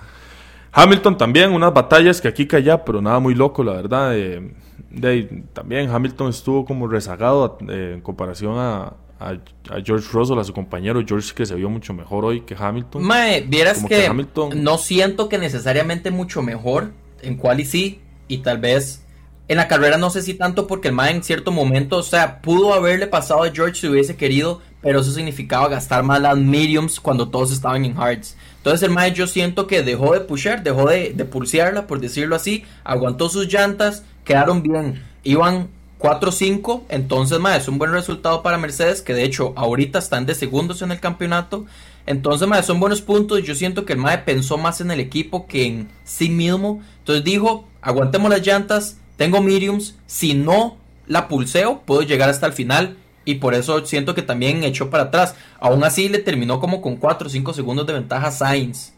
Hamilton 0.72 1.18
también, 1.18 1.52
unas 1.52 1.74
batallas 1.74 2.22
que 2.22 2.28
aquí 2.28 2.46
que 2.46 2.56
allá, 2.58 2.84
pero 2.84 3.02
nada 3.02 3.20
muy 3.20 3.34
loco, 3.36 3.64
la 3.64 3.74
verdad. 3.74 4.18
eh, 4.18 4.52
de 4.90 5.44
también 5.54 5.90
Hamilton 5.90 6.30
estuvo 6.30 6.66
como 6.66 6.88
rezagado 6.88 7.58
eh, 7.68 7.94
en 7.96 8.02
comparación 8.02 8.58
a, 8.58 8.94
a- 9.20 9.32
a 9.70 9.82
George 9.84 10.08
Russell, 10.14 10.40
a 10.40 10.44
su 10.44 10.54
compañero 10.54 11.02
George, 11.06 11.34
que 11.36 11.46
se 11.46 11.56
vio 11.56 11.70
mucho 11.70 11.94
mejor 11.94 12.26
hoy 12.26 12.42
que 12.42 12.56
Hamilton. 12.58 13.04
Mae, 13.04 13.42
vieras 13.42 13.84
que, 13.84 13.88
que 13.90 14.08
Hamilton- 14.08 14.54
no 14.56 14.78
siento 14.78 15.30
que 15.30 15.38
necesariamente 15.40 16.10
mucho 16.12 16.42
mejor 16.42 16.92
en 17.22 17.36
quali 17.38 17.66
sí 17.66 18.00
y 18.28 18.40
tal 18.40 18.60
vez 18.60 19.04
en 19.48 19.58
la 19.58 19.68
carrera 19.68 19.98
no 19.98 20.10
sé 20.10 20.22
si 20.22 20.34
tanto 20.34 20.68
porque 20.68 20.90
el 20.90 20.94
Mae 20.94 21.12
en 21.12 21.24
cierto 21.24 21.52
momento, 21.52 21.98
o 21.98 22.04
sea, 22.04 22.42
pudo 22.42 22.74
haberle 22.74 23.08
pasado 23.08 23.44
a 23.44 23.52
George 23.52 23.80
si 23.80 23.88
hubiese 23.88 24.16
querido, 24.16 24.62
pero 24.82 25.00
eso 25.00 25.12
significaba 25.12 25.70
gastar 25.70 26.04
más 26.04 26.22
las 26.22 26.38
mediums 26.38 27.00
cuando 27.00 27.30
todos 27.30 27.52
estaban 27.52 27.86
en 27.86 27.98
hards. 27.98 28.36
Entonces 28.58 28.84
el 28.84 28.94
Mae 28.94 29.14
yo 29.14 29.28
siento 29.28 29.68
que 29.68 29.84
dejó 29.84 30.14
de 30.14 30.22
pushear, 30.22 30.64
dejó 30.64 30.90
de, 30.90 31.14
de 31.14 31.26
pulsearla, 31.26 31.88
por 31.88 32.00
decirlo 32.00 32.36
así, 32.36 32.66
aguantó 32.84 33.30
sus 33.30 33.52
llantas, 33.52 34.04
quedaron 34.26 34.62
bien, 34.64 35.04
iban 35.24 35.70
4-5, 36.00 36.84
entonces 36.90 37.40
mae, 37.40 37.58
es 37.58 37.68
un 37.68 37.80
buen 37.80 37.92
resultado 37.92 38.44
para 38.44 38.58
Mercedes, 38.58 39.02
que 39.02 39.14
de 39.14 39.24
hecho 39.24 39.54
ahorita 39.56 40.00
están 40.00 40.26
de 40.26 40.36
segundos 40.36 40.82
en 40.82 40.92
el 40.92 41.00
campeonato. 41.00 41.66
Entonces, 42.06 42.48
mae, 42.48 42.64
son 42.64 42.80
buenos 42.80 43.02
puntos. 43.02 43.44
Yo 43.44 43.56
siento 43.56 43.84
que 43.84 43.94
el 43.94 44.00
mae 44.00 44.20
pensó 44.20 44.58
más 44.58 44.80
en 44.80 44.92
el 44.92 45.00
equipo 45.00 45.48
que 45.48 45.66
en 45.66 45.90
sí 46.06 46.30
mismo. 46.30 46.82
Entonces 47.00 47.24
dijo, 47.24 47.68
aguantemos 47.82 48.30
las 48.30 48.46
llantas, 48.46 48.98
tengo 49.18 49.42
mediums, 49.42 49.98
si 50.06 50.34
no 50.34 50.78
la 51.08 51.28
pulseo, 51.28 51.82
puedo 51.86 52.02
llegar 52.04 52.30
hasta 52.30 52.46
el 52.48 52.54
final. 52.54 52.98
Y 53.26 53.36
por 53.36 53.54
eso 53.54 53.86
siento 53.86 54.16
que 54.16 54.22
también 54.22 54.64
echó 54.64 54.90
para 54.90 55.04
atrás. 55.04 55.36
Aún 55.60 55.84
así 55.84 56.08
le 56.08 56.20
terminó 56.20 56.62
como 56.62 56.82
con 56.82 56.96
4 56.96 57.28
o 57.28 57.30
5 57.30 57.54
segundos 57.54 57.86
de 57.86 57.92
ventaja 57.94 58.28
a 58.28 58.32
Sainz. 58.32 58.94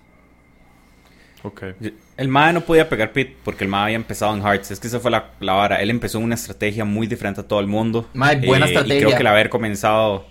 Ok. 1.42 1.64
El 2.18 2.28
MAE 2.28 2.54
no 2.54 2.62
podía 2.62 2.90
pegar 2.90 3.14
pit 3.14 3.30
porque 3.44 3.64
el 3.64 3.70
MAE 3.70 3.84
había 3.86 3.96
empezado 3.96 4.36
en 4.36 4.42
Hearts. 4.44 4.72
Es 4.72 4.80
que 4.80 4.88
esa 4.88 5.00
fue 5.00 5.10
la, 5.10 5.32
la 5.40 5.54
vara. 5.54 5.78
Él 5.82 5.90
empezó 5.90 6.20
una 6.20 6.36
estrategia 6.36 6.86
muy 6.86 7.08
diferente 7.08 7.42
a 7.42 7.48
todo 7.48 7.60
el 7.60 7.68
mundo. 7.68 8.02
Eh, 8.14 8.18
Mae, 8.18 8.46
buena 8.46 8.66
Y 8.68 8.70
estrategia. 8.70 9.00
creo 9.00 9.12
que 9.16 9.22
el 9.24 9.28
haber 9.28 9.50
comenzado. 9.50 10.26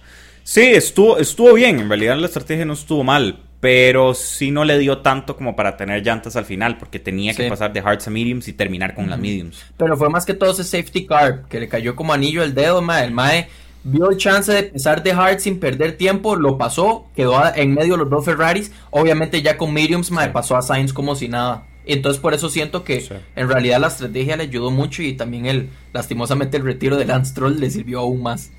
Sí, 0.44 0.60
estuvo, 0.62 1.18
estuvo 1.18 1.54
bien. 1.54 1.80
En 1.80 1.88
realidad 1.88 2.16
la 2.18 2.26
estrategia 2.26 2.64
no 2.66 2.74
estuvo 2.74 3.02
mal. 3.04 3.40
Pero 3.60 4.14
sí 4.14 4.52
no 4.52 4.64
le 4.64 4.78
dio 4.78 4.98
tanto 4.98 5.36
como 5.36 5.56
para 5.56 5.76
tener 5.76 6.04
llantas 6.04 6.36
al 6.36 6.44
final. 6.44 6.78
Porque 6.78 6.98
tenía 7.00 7.34
que 7.34 7.48
pasar 7.48 7.72
de 7.72 7.80
Hearts 7.82 8.06
a 8.06 8.10
Mediums 8.10 8.46
y 8.48 8.52
terminar 8.52 8.94
con 8.94 9.10
las 9.10 9.18
Mediums. 9.18 9.64
Pero 9.76 9.96
fue 9.96 10.08
más 10.08 10.24
que 10.24 10.34
todo 10.34 10.52
ese 10.52 10.62
safety 10.64 11.06
car 11.06 11.44
que 11.48 11.58
le 11.58 11.68
cayó 11.68 11.96
como 11.96 12.12
anillo 12.12 12.42
al 12.42 12.54
dedo, 12.54 12.80
mae. 12.82 13.04
El 13.04 13.10
mae 13.12 13.48
vio 13.82 14.10
el 14.10 14.16
chance 14.16 14.52
de 14.52 14.58
empezar 14.60 15.02
de 15.02 15.12
hard 15.12 15.38
sin 15.40 15.58
perder 15.58 15.96
tiempo, 15.96 16.36
lo 16.36 16.58
pasó, 16.58 17.08
quedó 17.16 17.40
en 17.54 17.74
medio 17.74 17.92
de 17.94 17.98
los 17.98 18.10
dos 18.10 18.24
Ferraris. 18.24 18.70
Obviamente 18.90 19.40
ya 19.42 19.56
con 19.56 19.72
mediums, 19.72 20.10
mae, 20.10 20.26
Sí. 20.26 20.32
pasó 20.32 20.56
a 20.56 20.62
Sainz 20.62 20.92
como 20.92 21.16
si 21.16 21.26
nada. 21.28 21.64
Entonces 21.84 22.20
por 22.20 22.34
eso 22.34 22.50
siento 22.50 22.84
que 22.84 23.00
Sí. 23.00 23.14
en 23.34 23.48
realidad 23.48 23.80
la 23.80 23.86
estrategia 23.88 24.36
le 24.36 24.42
ayudó 24.44 24.70
mucho 24.70 25.02
y 25.02 25.14
también 25.14 25.46
el, 25.46 25.70
lastimosamente 25.92 26.58
el 26.58 26.64
retiro 26.64 26.96
de 26.96 27.06
Lance 27.06 27.30
Stroll 27.32 27.58
le 27.58 27.70
sirvió 27.70 28.00
aún 28.00 28.22
más. 28.22 28.50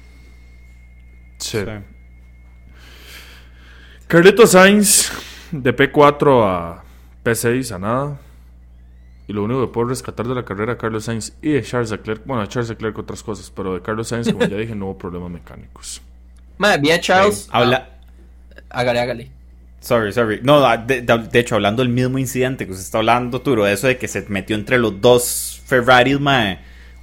Sí. 1.38 1.60
Carlitos 4.10 4.52
Sainz 4.54 5.12
de 5.52 5.76
P4 5.76 6.44
a 6.44 6.84
P6 7.24 7.72
a 7.76 7.80
nada. 7.80 8.20
Y 9.28 9.34
lo 9.34 9.44
único 9.44 9.62
que 9.62 9.72
puedo 9.72 9.90
rescatar 9.90 10.28
de 10.28 10.34
la 10.34 10.44
carrera 10.44 10.74
de 10.74 10.78
Carlos 10.80 11.06
Sainz 11.06 11.34
y 11.44 11.52
de 11.52 11.62
Charles 11.62 11.92
Leclerc, 11.92 12.26
bueno, 12.26 12.42
de 12.42 12.48
Charles 12.48 12.70
Leclerc 12.70 12.98
otras 12.98 13.22
cosas, 13.22 13.52
pero 13.56 13.76
de 13.76 13.82
Carlos 13.84 14.08
Sainz, 14.08 14.32
como 14.34 14.44
ya 14.46 14.58
dije, 14.58 14.74
no 14.74 14.86
hubo 14.86 14.98
problemas 14.98 15.30
mecánicos. 15.30 16.02
Mae, 16.58 16.80
vi 16.80 16.90
a 16.90 17.00
Charles. 17.00 17.48
Habla. 17.52 17.88
ah, 18.72 18.80
hágale, 18.80 19.00
hágale. 19.00 19.32
Sorry, 19.82 20.12
sorry. 20.12 20.40
No, 20.42 20.60
de, 20.80 21.02
de- 21.04 21.18
de 21.32 21.40
hecho, 21.40 21.54
hablando 21.56 21.84
del 21.84 21.92
mismo 21.92 22.18
incidente 22.18 22.66
que 22.66 22.72
usted 22.72 22.84
está 22.84 22.98
hablando, 22.98 23.42
Turo, 23.42 23.64
de 23.66 23.74
eso 23.74 23.86
de 23.86 24.00
que 24.00 24.08
se 24.08 24.26
metió 24.30 24.56
entre 24.56 24.80
los 24.80 25.00
dos 25.00 25.62
Ferraris, 25.68 26.20
mae. 26.20 26.60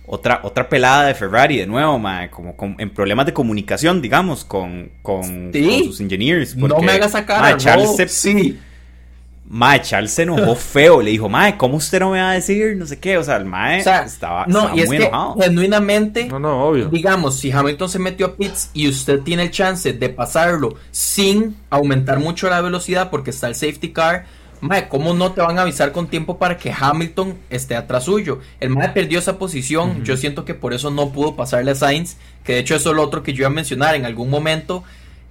Otra, 0.09 0.41
otra 0.45 0.69
pelada 0.69 1.07
de 1.07 1.15
Ferrari 1.15 1.57
de 1.59 1.67
nuevo, 1.67 1.99
mae. 1.99 2.31
Como 2.31 2.57
con- 2.57 2.77
en 2.79 2.91
problemas 2.91 3.27
de 3.27 3.33
comunicación, 3.33 4.01
digamos, 4.01 4.45
con, 4.45 4.91
con, 5.03 5.51
Sí. 5.53 5.65
con 5.69 5.85
sus 5.85 6.01
engineers. 6.01 6.57
no 6.57 6.79
me 6.81 6.93
haga 6.93 7.09
sacar 7.09 7.41
mae, 7.41 7.55
a 7.55 7.57
Charles 7.57 7.89
Rob, 7.89 7.97
se, 7.97 8.09
Sí. 8.09 8.59
mae, 9.49 9.81
Charles 9.83 10.13
se 10.13 10.23
enojó 10.23 10.55
feo. 10.57 11.03
Le 11.03 11.11
dijo, 11.11 11.29
mae, 11.29 11.57
¿cómo 11.57 11.77
usted 11.77 11.99
no 12.01 12.11
me 12.11 12.21
va 12.21 12.31
a 12.31 12.35
decir? 12.35 12.77
No 12.77 12.87
sé 12.87 12.99
qué. 13.01 13.19
O 13.19 13.25
sea, 13.25 13.37
el 13.37 13.45
mae 13.47 13.81
O 13.81 13.83
sea, 13.85 14.03
estaba, 14.05 14.47
no, 14.47 14.59
estaba 14.61 14.77
y 14.77 14.81
es 14.81 14.87
muy 14.89 14.99
que 14.99 15.05
enojado. 15.07 15.35
genuinamente 15.41 16.25
No, 16.29 16.39
no, 16.39 16.65
obvio. 16.69 16.89
Digamos, 16.89 17.39
si 17.39 17.51
Hamilton 17.51 17.89
se 17.89 17.99
metió 17.99 18.27
a 18.27 18.37
pits 18.37 18.71
y 18.75 18.89
usted 18.89 19.21
tiene 19.23 19.43
el 19.45 19.51
chance 19.51 19.93
de 19.93 20.09
pasarlo 20.09 20.77
sin 20.91 21.57
aumentar 21.71 22.19
mucho 22.21 22.49
la 22.49 22.61
velocidad 22.61 23.11
porque 23.11 23.31
está 23.31 23.49
el 23.49 23.55
safety 23.55 23.93
car, 23.93 24.27
mae, 24.61 24.89
¿cómo 24.89 25.15
no 25.15 25.33
te 25.33 25.41
van 25.41 25.59
a 25.59 25.63
avisar 25.63 25.93
con 25.93 26.09
tiempo 26.09 26.39
para 26.39 26.57
que 26.57 26.73
Hamilton 26.77 27.37
esté 27.51 27.77
atrás 27.77 28.05
suyo? 28.05 28.41
El 28.61 28.71
mae 28.71 28.89
perdió 28.91 29.19
esa 29.19 29.39
posición, 29.39 30.05
yo 30.05 30.17
siento 30.17 30.45
que 30.45 30.55
por 30.55 30.73
eso 30.75 30.91
no 30.91 31.11
pudo 31.13 31.37
pasarle 31.37 31.73
a 31.73 31.75
Sainz, 31.75 32.17
que 32.45 32.55
de 32.55 32.59
hecho 32.61 32.75
eso 32.75 32.91
es 32.91 32.97
lo 32.97 33.03
otro 33.03 33.23
que 33.23 33.33
yo 33.33 33.41
iba 33.43 33.49
a 33.49 33.51
mencionar 33.51 33.95
en 33.95 34.05
algún 34.05 34.31
momento. 34.31 34.83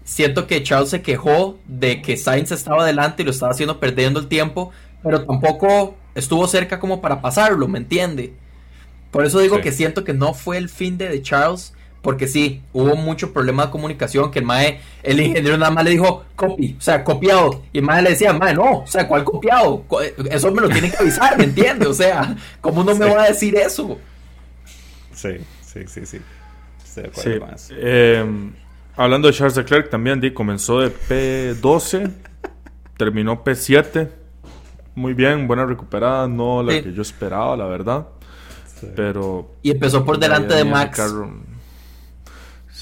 Siento 0.04 0.46
que 0.48 0.62
Charles 0.64 0.90
se 0.90 1.02
quejó 1.02 1.58
de 1.68 2.02
que 2.02 2.16
Sainz 2.18 2.52
estaba 2.52 2.84
adelante 2.84 3.24
y 3.24 3.26
lo 3.26 3.32
estaba 3.32 3.52
haciendo 3.52 3.80
perdiendo 3.80 4.20
el 4.20 4.28
tiempo, 4.28 4.72
pero 5.04 5.26
tampoco 5.26 5.96
estuvo 6.14 6.48
cerca 6.48 6.80
como 6.80 7.02
para 7.02 7.22
pasarlo, 7.22 7.68
¿me 7.68 7.80
entiende? 7.80 8.34
Por 9.12 9.26
eso 9.26 9.40
digo 9.40 9.58
Sí. 9.58 9.62
que 9.64 9.72
siento 9.72 10.04
que 10.04 10.14
no 10.14 10.34
fue 10.34 10.58
el 10.58 10.70
fin 10.70 10.98
de, 10.98 11.10
de 11.10 11.22
Charles, 11.22 11.74
porque 12.06 12.28
sí, 12.28 12.62
hubo 12.72 12.96
mucho 12.96 13.34
problema 13.34 13.66
de 13.66 13.72
comunicación, 13.72 14.30
que 14.32 14.38
el 14.40 14.46
mae, 14.46 14.80
el 15.04 15.20
ingeniero 15.20 15.58
nada 15.58 15.72
más 15.72 15.84
le 15.84 15.90
dijo, 15.90 16.24
copy, 16.36 16.76
o 16.78 16.82
sea, 16.82 17.04
copiado, 17.04 17.64
y 17.74 17.80
el 17.80 17.84
mae 17.84 18.02
le 18.04 18.12
decía, 18.12 18.32
mae, 18.32 18.54
no, 18.54 18.80
o 18.84 18.88
sea, 18.88 19.08
¿cuál 19.08 19.24
copiado? 19.24 19.84
Co- 19.88 20.02
Eso 20.02 20.52
me 20.52 20.62
lo 20.62 20.70
tienen 20.70 20.92
que 20.92 20.98
avisar, 20.98 21.36
¿me 21.38 21.46
entiende? 21.46 21.88
O 21.88 21.94
sea, 21.94 22.36
¿cómo 22.62 22.84
no 22.84 22.96
me 22.96 23.06
Sí. 23.08 23.12
va 23.12 23.24
a 23.24 23.28
decir 23.28 23.56
eso? 23.56 23.98
Sí, 25.14 25.30
sí, 25.66 25.82
sí, 25.88 26.06
sí. 26.06 26.22
Estoy 26.84 27.04
de 27.04 27.10
Sí. 27.14 27.20
acuerdo 27.22 27.40
con 27.48 27.56
eso. 27.56 27.74
Eh, 27.78 28.26
hablando 28.96 29.28
de 29.28 29.34
Charles 29.34 29.58
Leclerc, 29.58 29.90
también 29.90 30.22
di, 30.22 30.32
comenzó 30.32 30.80
de 30.82 30.92
P12, 30.92 32.12
terminó 32.98 33.44
P7. 33.44 34.10
Muy 34.94 35.14
bien, 35.14 35.48
buena 35.48 35.66
recuperada, 35.66 36.28
no 36.28 36.64
la 36.64 36.72
Sí. 36.74 36.84
que 36.84 36.94
yo 36.94 37.02
esperaba, 37.02 37.58
la 37.58 37.66
verdad. 37.66 38.08
Sí. 38.80 38.88
Pero 38.96 39.52
Y 39.62 39.72
empezó 39.72 40.04
por 40.06 40.20
delante 40.20 40.54
de 40.54 40.64
Max. 40.66 40.98
carro- 40.98 41.34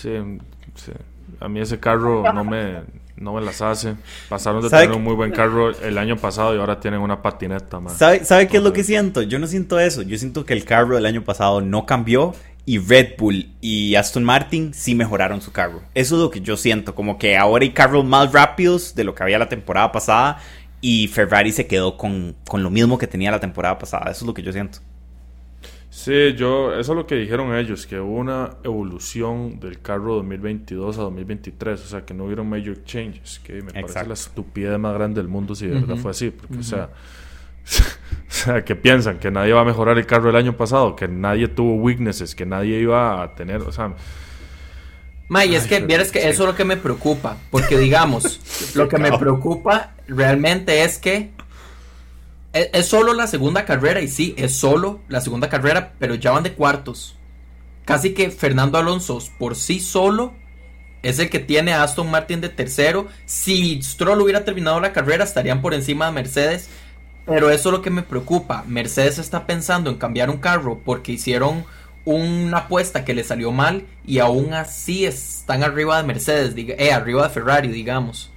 sí, 0.04 0.38
sí. 0.76 0.92
A 1.40 1.48
mí 1.48 1.60
ese 1.60 1.80
carro 1.80 2.32
no 2.34 2.44
me, 2.44 2.82
no 3.16 3.34
me 3.34 3.42
las 3.42 3.62
hace. 3.62 3.96
Pasaron 4.30 4.62
de 4.62 4.70
¿Sabe 4.70 4.84
tener 4.84 4.98
un 4.98 5.04
muy 5.04 5.16
buen 5.16 5.32
carro 5.32 5.72
el 5.72 5.98
año 5.98 6.18
pasado 6.18 6.56
y 6.56 6.60
ahora 6.60 6.80
tienen 6.80 7.00
una 7.00 7.22
patineta, 7.22 7.80
man. 7.80 7.96
¿Sabe, 7.96 8.24
sabe 8.26 8.48
qué 8.48 8.58
es 8.58 8.64
lo 8.64 8.74
que 8.74 8.84
siento? 8.84 9.22
Yo 9.22 9.40
no 9.40 9.48
siento 9.48 9.80
eso. 9.80 10.02
Yo 10.02 10.18
siento 10.18 10.46
que 10.46 10.54
el 10.54 10.66
carro 10.66 10.96
del 10.96 11.06
año 11.06 11.24
pasado 11.24 11.62
no 11.62 11.86
cambió 11.86 12.34
y 12.66 12.78
Red 12.80 13.16
Bull 13.18 13.50
y 13.62 13.96
Aston 13.96 14.24
Martin 14.24 14.74
sí 14.74 14.96
mejoraron 14.96 15.42
su 15.42 15.52
carro. 15.52 15.82
Eso 15.94 16.16
es 16.16 16.22
lo 16.22 16.30
que 16.30 16.42
yo 16.42 16.58
siento. 16.58 16.96
Como 16.96 17.18
que 17.18 17.38
ahora 17.38 17.64
hay 17.64 17.72
carros 17.72 18.06
más 18.06 18.32
rápidos 18.32 18.96
de 18.96 19.04
lo 19.04 19.16
que 19.16 19.24
había 19.24 19.40
la 19.40 19.50
temporada 19.50 19.92
pasada 19.92 20.40
y 20.82 21.08
Ferrari 21.08 21.52
se 21.52 21.68
quedó 21.68 21.98
con, 21.98 22.36
con 22.48 22.64
lo 22.64 22.70
mismo 22.70 22.98
que 22.98 23.08
tenía 23.08 23.32
la 23.32 23.40
temporada 23.40 23.78
pasada. 23.78 24.12
Eso 24.12 24.26
es 24.26 24.28
lo 24.28 24.34
que 24.34 24.44
yo 24.44 24.52
siento. 24.52 24.80
Sí, 25.96 26.34
yo, 26.34 26.74
eso 26.74 26.94
es 26.94 26.98
lo 26.98 27.06
que 27.06 27.14
dijeron 27.14 27.56
ellos, 27.56 27.86
que 27.86 28.00
hubo 28.00 28.16
una 28.16 28.58
evolución 28.64 29.60
del 29.60 29.80
carro 29.80 30.16
2022 30.16 30.98
a 30.98 31.04
2023, 31.04 31.80
o 31.80 31.88
sea, 31.88 32.04
que 32.04 32.16
no 32.16 32.26
hubieron 32.26 32.50
major 32.50 32.84
changes, 32.84 33.40
que 33.44 33.54
me 33.62 33.72
parece 33.72 33.80
Exacto. 33.80 34.08
la 34.08 34.14
estupidez 34.16 34.80
más 34.80 34.96
grande 34.96 35.22
del 35.22 35.28
mundo 35.30 35.54
si 35.54 35.68
de 35.68 35.76
verdad 35.76 35.92
Ujú. 35.94 36.02
fue 36.02 36.12
así, 36.12 36.32
porque, 36.32 36.58
o 36.58 36.64
sea, 36.64 36.90
o 38.28 38.32
sea, 38.32 38.66
que 38.66 38.76
piensan 38.76 39.20
que 39.20 39.30
nadie 39.30 39.54
va 39.54 39.62
a 39.62 39.66
mejorar 39.66 40.00
el 40.00 40.08
carro 40.08 40.26
del 40.28 40.36
año 40.38 40.58
pasado, 40.58 40.96
que 40.96 41.08
nadie 41.08 41.48
tuvo 41.48 41.76
weaknesses, 41.76 42.34
que 42.34 42.48
nadie 42.48 42.80
iba 42.80 43.22
a 43.22 43.36
tener, 43.36 43.62
o 43.62 43.72
sea, 43.72 43.94
Ma, 45.30 45.46
y 45.46 45.56
es 45.56 45.64
Ay, 45.64 45.70
que 45.70 45.80
vieras 45.86 46.12
que 46.12 46.22
sí. 46.22 46.28
eso 46.28 46.44
es 46.44 46.50
lo 46.50 46.56
que 46.56 46.66
me 46.66 46.76
preocupa. 46.78 47.38
Porque 47.50 47.78
digamos, 47.78 48.74
lo 48.76 48.88
que 48.88 48.98
me 48.98 49.18
preocupa 49.18 49.94
realmente 50.08 50.84
es 50.84 50.98
que 50.98 51.32
es, 52.54 52.86
solo 52.86 53.14
la 53.14 53.28
segunda 53.28 53.66
carrera, 53.66 54.02
y 54.02 54.08
sí, 54.08 54.36
es 54.38 54.56
solo 54.56 55.02
la 55.08 55.22
segunda 55.22 55.50
carrera, 55.50 55.94
pero 56.00 56.16
ya 56.16 56.32
van 56.32 56.44
de 56.44 56.54
cuartos. 56.54 57.18
Casi 57.84 58.14
que 58.14 58.30
Fernando 58.32 58.78
Alonso 58.78 59.20
por 59.38 59.56
sí 59.56 59.80
solo 59.80 60.34
es 61.02 61.20
el 61.20 61.30
que 61.30 61.40
tiene 61.40 61.74
a 61.74 61.84
Aston 61.84 62.10
Martin 62.10 62.40
de 62.40 62.50
tercero. 62.50 63.08
Si 63.26 63.82
Stroll 63.82 64.22
hubiera 64.22 64.46
terminado 64.46 64.80
la 64.80 64.94
carrera, 64.94 65.26
estarían 65.26 65.62
por 65.62 65.74
encima 65.74 66.06
de 66.06 66.14
Mercedes. 66.14 66.70
Pero 67.26 67.50
eso 67.50 67.70
es 67.70 67.74
lo 67.74 67.82
que 67.82 67.90
me 67.90 68.04
preocupa. 68.04 68.64
Mercedes 68.68 69.18
está 69.18 69.46
pensando 69.46 69.90
en 69.90 69.98
cambiar 69.98 70.30
un 70.30 70.38
carro 70.38 70.80
porque 70.86 71.14
hicieron 71.14 71.66
una 72.06 72.60
apuesta 72.60 73.06
que 73.06 73.14
le 73.14 73.24
salió 73.24 73.52
mal 73.52 73.86
y 74.06 74.20
aún 74.20 74.54
así 74.54 75.06
están 75.06 75.64
arriba 75.64 75.98
de 75.98 76.04
Mercedes, 76.04 76.54
eh, 76.56 76.92
arriba 76.92 77.28
de 77.28 77.34
Ferrari, 77.34 77.70
digamos. 77.70 78.30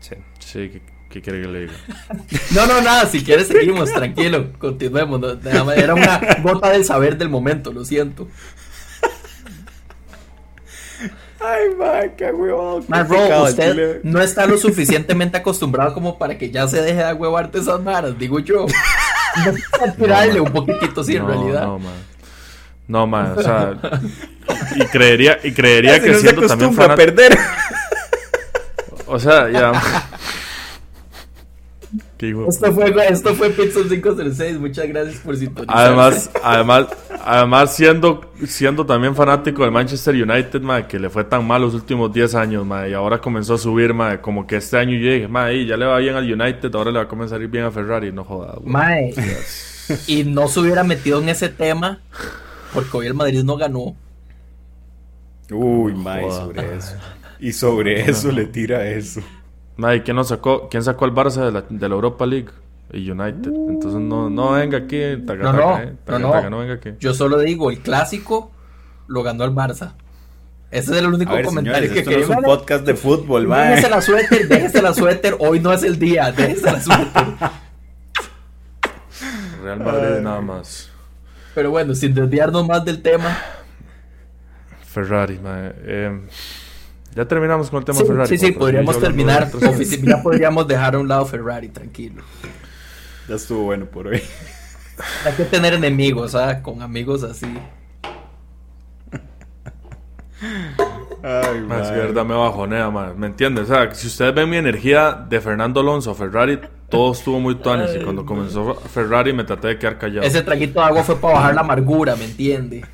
Sí. 0.00 0.16
sí, 0.38 0.80
¿Qué 1.12 1.20
quiere 1.20 1.42
que 1.42 1.48
le 1.48 1.60
diga? 1.60 1.72
No, 2.54 2.66
no, 2.66 2.80
nada, 2.80 3.06
si 3.06 3.22
quieres 3.22 3.48
seguimos, 3.48 3.92
tranquilo, 3.92 4.52
continuemos. 4.58 5.20
no, 5.20 5.34
nada 5.34 5.64
más, 5.64 5.76
era 5.76 5.94
una 5.94 6.18
gota 6.42 6.70
del 6.70 6.86
saber 6.86 7.18
del 7.18 7.28
momento, 7.28 7.70
lo 7.70 7.84
siento. 7.84 8.28
Ay, 11.38 11.74
ma, 11.76 12.08
qué 12.16 12.32
huevón. 12.32 12.84
Man, 12.88 13.06
usted 13.42 14.00
no 14.04 14.22
está 14.22 14.46
lo 14.46 14.56
suficientemente 14.56 15.36
acostumbrado 15.36 15.92
como 15.92 16.16
para 16.16 16.38
que 16.38 16.50
ya 16.50 16.66
se 16.66 16.80
deje 16.80 17.04
de 17.04 17.12
huevarte 17.12 17.58
esas 17.58 17.80
maras, 17.82 18.18
digo 18.18 18.38
yo. 18.38 18.66
No 19.34 19.92
tirarle 19.94 20.40
un 20.40 20.52
poquitito, 20.52 21.02
sí, 21.02 21.16
en 21.16 21.22
no, 21.22 21.28
realidad. 21.28 21.64
No, 21.64 21.78
man. 21.78 21.94
No, 22.86 23.06
man, 23.06 23.34
o 23.36 23.42
sea. 23.42 23.74
Y 24.76 24.84
creería, 24.86 25.38
y 25.42 25.52
creería 25.52 26.00
que 26.00 26.08
no 26.08 26.14
se 26.14 26.20
siendo 26.20 26.46
también 26.46 26.80
a 26.80 26.94
perder. 26.94 27.36
O 29.06 29.18
sea, 29.18 29.50
ya. 29.50 29.72
Qué 32.22 32.28
hijo 32.28 32.42
de 32.42 32.50
Esto 32.50 32.72
fue, 32.72 32.94
esto 33.08 33.34
fue 33.34 33.50
Pizza 33.50 33.80
506, 33.82 34.60
muchas 34.60 34.86
gracias 34.86 35.16
por 35.16 35.36
sintonizar. 35.36 35.76
Además, 35.76 36.30
además, 36.44 36.86
además 37.20 37.74
siendo, 37.74 38.30
siendo 38.46 38.86
también 38.86 39.16
fanático 39.16 39.62
del 39.62 39.72
Manchester 39.72 40.14
United, 40.14 40.60
ma, 40.60 40.86
que 40.86 41.00
le 41.00 41.10
fue 41.10 41.24
tan 41.24 41.44
mal 41.44 41.62
los 41.62 41.74
últimos 41.74 42.12
10 42.12 42.36
años, 42.36 42.64
ma, 42.64 42.86
y 42.86 42.92
ahora 42.92 43.20
comenzó 43.20 43.54
a 43.54 43.58
subir, 43.58 43.92
ma, 43.92 44.20
como 44.20 44.46
que 44.46 44.54
este 44.54 44.78
año 44.78 44.96
yo 44.96 45.10
dije, 45.10 45.26
ma, 45.26 45.46
ahí 45.46 45.66
ya 45.66 45.76
le 45.76 45.84
va 45.84 45.98
bien 45.98 46.14
al 46.14 46.32
United, 46.32 46.72
ahora 46.72 46.92
le 46.92 46.98
va 46.98 47.06
a 47.06 47.08
comenzar 47.08 47.40
a 47.40 47.42
ir 47.42 47.50
bien 47.50 47.64
a 47.64 47.72
Ferrari, 47.72 48.12
no 48.12 48.22
joda, 48.22 48.54
y 50.06 50.22
no 50.22 50.46
se 50.46 50.60
hubiera 50.60 50.84
metido 50.84 51.20
en 51.20 51.28
ese 51.28 51.48
tema 51.48 51.98
porque 52.72 52.98
hoy 52.98 53.08
el 53.08 53.14
Madrid 53.14 53.42
no 53.42 53.56
ganó. 53.56 53.96
Uy, 55.50 55.92
ma, 55.92 56.20
y 56.20 56.24
Joda. 56.24 56.40
sobre 56.40 56.76
eso. 56.76 56.96
Y 57.40 57.52
sobre 57.52 58.08
eso 58.08 58.30
le 58.30 58.44
tira 58.44 58.86
eso. 58.86 59.20
Ma, 59.76 59.94
¿y 59.94 60.00
quién 60.02 60.16
nos 60.16 60.28
sacó? 60.28 60.68
¿Quién 60.68 60.82
sacó 60.82 61.04
al 61.06 61.14
Barça 61.14 61.44
de 61.44 61.52
la, 61.52 61.64
de 61.68 61.88
la 61.88 61.94
Europa 61.94 62.26
League? 62.26 62.48
El 62.90 63.10
United. 63.10 63.50
Entonces 63.68 64.00
no, 64.00 64.28
no 64.28 64.52
venga 64.52 64.78
aquí, 64.78 65.00
taca, 65.26 65.42
No, 65.42 65.52
no, 65.52 65.58
taca, 65.58 65.82
eh, 65.84 65.94
no, 66.08 66.18
no. 66.18 66.50
no 66.50 66.58
venga 66.58 66.74
aquí. 66.74 66.90
Yo 67.00 67.14
solo 67.14 67.38
digo, 67.38 67.70
el 67.70 67.78
clásico 67.80 68.50
lo 69.06 69.22
ganó 69.22 69.44
el 69.44 69.52
Barça. 69.52 69.94
Ese 70.70 70.92
es 70.92 70.98
el 70.98 71.06
único 71.06 71.32
ver, 71.34 71.44
comentario 71.44 71.88
señores, 71.88 71.92
que 71.92 71.98
esto 72.00 72.10
no 72.10 72.16
es 72.18 72.28
un 72.28 72.34
quería. 72.36 72.46
podcast 72.46 72.86
de 72.86 72.94
fútbol, 72.94 73.46
ma. 73.46 73.62
Déjese 73.62 73.90
la 73.90 74.00
suéter, 74.02 74.48
déjese 74.48 74.82
la 74.82 74.94
suéter. 74.94 75.36
Hoy 75.38 75.60
no 75.60 75.72
es 75.72 75.82
el 75.82 75.98
día, 75.98 76.32
déjese 76.32 76.70
la 76.72 76.80
suéter. 76.80 77.24
Real 79.62 79.78
Madrid 79.80 80.20
nada 80.22 80.40
más. 80.40 80.90
Pero 81.54 81.70
bueno, 81.70 81.94
sin 81.94 82.14
desviarnos 82.14 82.66
más 82.66 82.84
del 82.84 83.02
tema. 83.02 83.36
Ferrari, 84.86 85.38
ma, 85.38 85.72
eh, 85.76 86.20
ya 87.14 87.26
terminamos 87.26 87.70
con 87.70 87.78
el 87.80 87.84
tema 87.84 87.98
Sí, 87.98 88.06
Ferrari. 88.06 88.28
sí, 88.28 88.38
sí, 88.46 88.52
podríamos 88.52 88.98
terminar. 89.00 89.50
Ya 90.02 90.22
podríamos 90.22 90.66
dejar 90.66 90.94
a 90.94 90.98
un 90.98 91.08
lado 91.08 91.26
Ferrari, 91.26 91.68
tranquilo. 91.68 92.22
Ya 93.28 93.36
estuvo 93.36 93.64
bueno 93.64 93.86
por 93.86 94.08
hoy. 94.08 94.22
Hay 95.24 95.32
que 95.34 95.44
tener 95.44 95.74
enemigos, 95.74 96.34
¿ah? 96.34 96.62
Con 96.62 96.82
amigos 96.82 97.22
así. 97.22 97.46
Ay, 101.22 101.60
Ma, 101.60 101.80
es 101.80 101.88
que 101.88 101.98
verdad 101.98 102.24
me 102.24 102.34
bajonea, 102.34 102.90
ma, 102.90 103.14
¿me 103.16 103.28
entiendes? 103.28 103.70
O 103.70 103.74
sea, 103.74 103.94
si 103.94 104.08
ustedes 104.08 104.34
ven 104.34 104.50
mi 104.50 104.56
energía 104.56 105.12
de 105.28 105.40
Fernando 105.40 105.80
Alonso, 105.80 106.14
Ferrari, 106.14 106.58
todo 106.88 107.12
estuvo 107.12 107.38
muy 107.38 107.54
tuanis 107.54 107.94
y 107.94 108.02
cuando 108.02 108.26
comenzó 108.26 108.74
Ferrari 108.74 109.32
me 109.32 109.44
traté 109.44 109.68
de 109.68 109.78
quedar 109.78 109.98
callado. 109.98 110.26
Ese 110.26 110.42
traguito 110.42 110.80
de 110.80 110.86
agua 110.86 111.04
fue 111.04 111.16
para 111.16 111.34
bajar 111.34 111.54
la 111.54 111.60
amargura, 111.60 112.16
¿me 112.16 112.24
entiende? 112.24 112.84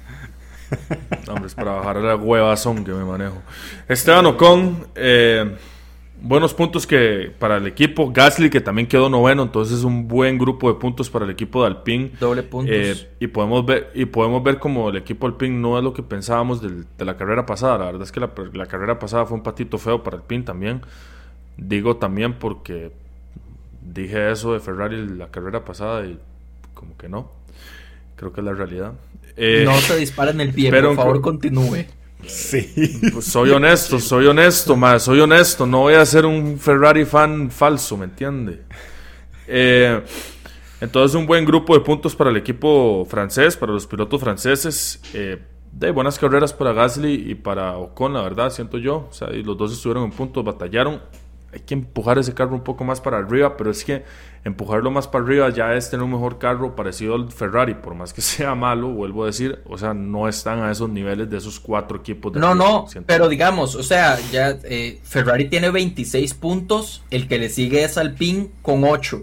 Hombre, 1.28 1.46
es 1.46 1.54
para 1.54 1.72
bajar 1.72 1.96
la 1.96 2.16
huevazón 2.16 2.84
que 2.84 2.92
me 2.92 3.04
manejo. 3.04 3.42
Esteban 3.88 4.26
Ocon, 4.26 4.86
eh, 4.94 5.56
buenos 6.20 6.52
puntos 6.54 6.86
que 6.86 7.32
para 7.38 7.56
el 7.58 7.66
equipo. 7.66 8.10
Gasly, 8.12 8.50
que 8.50 8.60
también 8.60 8.86
quedó 8.88 9.08
noveno, 9.08 9.42
entonces 9.42 9.78
es 9.78 9.84
un 9.84 10.08
buen 10.08 10.36
grupo 10.38 10.72
de 10.72 10.78
puntos 10.78 11.08
para 11.10 11.24
el 11.24 11.30
equipo 11.30 11.62
de 11.62 11.68
Alpine. 11.68 12.12
Doble 12.20 12.42
puntos. 12.42 12.74
Eh, 12.76 13.10
y 13.20 13.26
podemos 13.28 13.64
ver 13.64 13.90
y 13.94 14.04
podemos 14.06 14.42
ver 14.42 14.58
como 14.58 14.88
el 14.90 14.96
equipo 14.96 15.26
Alpine 15.26 15.56
no 15.58 15.78
es 15.78 15.84
lo 15.84 15.92
que 15.92 16.02
pensábamos 16.02 16.60
del- 16.60 16.86
de 16.96 17.04
la 17.04 17.16
carrera 17.16 17.46
pasada. 17.46 17.78
La 17.78 17.84
verdad 17.86 18.02
es 18.02 18.12
que 18.12 18.20
la, 18.20 18.30
la 18.52 18.66
carrera 18.66 18.98
pasada 18.98 19.26
fue 19.26 19.36
un 19.36 19.42
patito 19.42 19.78
feo 19.78 20.02
para 20.02 20.16
Alpine 20.18 20.44
también. 20.44 20.82
Digo 21.56 21.96
también 21.96 22.34
porque 22.34 22.92
dije 23.82 24.30
eso 24.30 24.52
de 24.52 24.60
Ferrari 24.60 25.06
la 25.08 25.28
carrera 25.28 25.64
pasada 25.64 26.04
y 26.06 26.18
como 26.74 26.96
que 26.96 27.08
no. 27.08 27.30
Creo 28.16 28.32
que 28.32 28.40
es 28.40 28.44
la 28.44 28.52
realidad. 28.52 28.92
Eh, 29.40 29.62
no 29.64 29.74
se 29.78 29.96
dispara 29.96 30.32
en 30.32 30.40
el 30.40 30.52
pie, 30.52 30.70
pero- 30.70 30.88
por 30.88 30.96
favor, 30.96 31.20
continúe. 31.20 31.86
Sí. 32.26 33.00
pues 33.12 33.24
soy 33.26 33.50
honesto, 33.50 33.98
soy 34.00 34.26
honesto, 34.26 34.76
más 34.76 35.04
soy 35.04 35.20
honesto. 35.20 35.66
No 35.66 35.80
voy 35.82 35.94
a 35.94 36.04
ser 36.04 36.26
un 36.26 36.58
Ferrari 36.58 37.04
fan 37.04 37.50
falso, 37.50 37.96
¿me 37.96 38.04
entiende? 38.06 38.62
Eh, 39.46 40.02
entonces, 40.80 41.14
un 41.14 41.26
buen 41.26 41.44
grupo 41.44 41.74
de 41.74 41.80
puntos 41.80 42.14
para 42.14 42.30
el 42.30 42.36
equipo 42.36 43.06
francés, 43.08 43.56
para 43.56 43.72
los 43.72 43.86
pilotos 43.86 44.20
franceses. 44.20 45.00
Eh, 45.14 45.38
de 45.72 45.90
buenas 45.90 46.18
carreras 46.18 46.52
para 46.52 46.72
Gasly 46.72 47.30
y 47.30 47.34
para 47.34 47.76
Ocon, 47.78 48.12
la 48.14 48.22
verdad, 48.22 48.50
siento 48.50 48.78
yo. 48.78 49.06
O 49.10 49.12
sea, 49.12 49.30
y 49.32 49.42
los 49.42 49.56
dos 49.56 49.72
estuvieron 49.72 50.04
en 50.04 50.10
puntos, 50.10 50.44
batallaron. 50.44 51.00
Hay 51.52 51.60
que 51.60 51.74
empujar 51.74 52.18
ese 52.18 52.34
carro 52.34 52.54
un 52.54 52.64
poco 52.64 52.84
más 52.84 53.00
para 53.00 53.18
arriba, 53.18 53.56
pero 53.56 53.70
es 53.70 53.84
que 53.84 54.04
empujarlo 54.48 54.90
más 54.90 55.06
para 55.06 55.24
arriba 55.24 55.50
ya 55.50 55.74
es 55.74 55.90
tener 55.90 56.04
un 56.04 56.10
mejor 56.10 56.38
carro 56.38 56.74
parecido 56.74 57.14
al 57.14 57.30
Ferrari, 57.30 57.74
por 57.74 57.94
más 57.94 58.12
que 58.12 58.20
sea 58.22 58.54
malo, 58.54 58.88
vuelvo 58.88 59.22
a 59.22 59.26
decir, 59.26 59.60
o 59.66 59.78
sea, 59.78 59.94
no 59.94 60.28
están 60.28 60.60
a 60.60 60.70
esos 60.70 60.90
niveles 60.90 61.30
de 61.30 61.38
esos 61.38 61.60
cuatro 61.60 61.98
equipos. 61.98 62.32
De 62.32 62.40
No, 62.40 62.54
no, 62.54 62.86
siento 62.88 63.06
pero 63.06 63.28
digamos, 63.28 63.74
o 63.74 63.82
sea, 63.82 64.18
ya 64.32 64.58
eh, 64.64 64.98
Ferrari 65.04 65.48
tiene 65.48 65.70
26 65.70 66.34
puntos, 66.34 67.02
el 67.10 67.28
que 67.28 67.38
le 67.38 67.48
sigue 67.48 67.84
es 67.84 67.96
Alpine 67.96 68.50
con 68.62 68.84
8. 68.84 69.22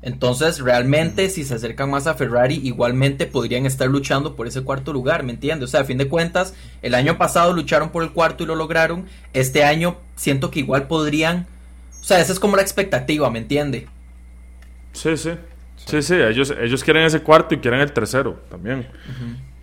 Entonces, 0.00 0.60
realmente, 0.60 1.28
si 1.28 1.44
se 1.44 1.54
acercan 1.54 1.90
más 1.90 2.06
a 2.06 2.14
Ferrari, 2.14 2.60
igualmente 2.62 3.26
podrían 3.26 3.66
estar 3.66 3.88
luchando 3.88 4.36
por 4.36 4.46
ese 4.46 4.62
cuarto 4.62 4.92
lugar, 4.92 5.24
¿me 5.24 5.32
entiendes? 5.32 5.68
O 5.68 5.70
sea, 5.72 5.80
a 5.80 5.84
fin 5.84 5.98
de 5.98 6.08
cuentas, 6.08 6.54
el 6.82 6.94
año 6.94 7.18
pasado 7.18 7.52
lucharon 7.52 7.90
por 7.90 8.04
el 8.04 8.12
cuarto 8.12 8.44
y 8.44 8.46
lo 8.46 8.54
lograron. 8.54 9.06
Este 9.32 9.64
año 9.64 9.96
siento 10.14 10.52
que 10.52 10.60
igual 10.60 10.86
podrían. 10.86 11.46
O 12.00 12.04
sea, 12.04 12.20
esa 12.20 12.32
es 12.32 12.38
como 12.38 12.56
la 12.56 12.62
expectativa, 12.62 13.28
¿me 13.30 13.40
entiende? 13.40 13.88
Sí, 14.98 15.16
sí. 15.16 15.30
Sí, 15.76 16.02
sí, 16.02 16.14
ellos, 16.14 16.52
ellos 16.60 16.82
quieren 16.82 17.04
ese 17.04 17.20
cuarto 17.20 17.54
y 17.54 17.58
quieren 17.58 17.80
el 17.80 17.92
tercero 17.92 18.40
también. 18.50 18.86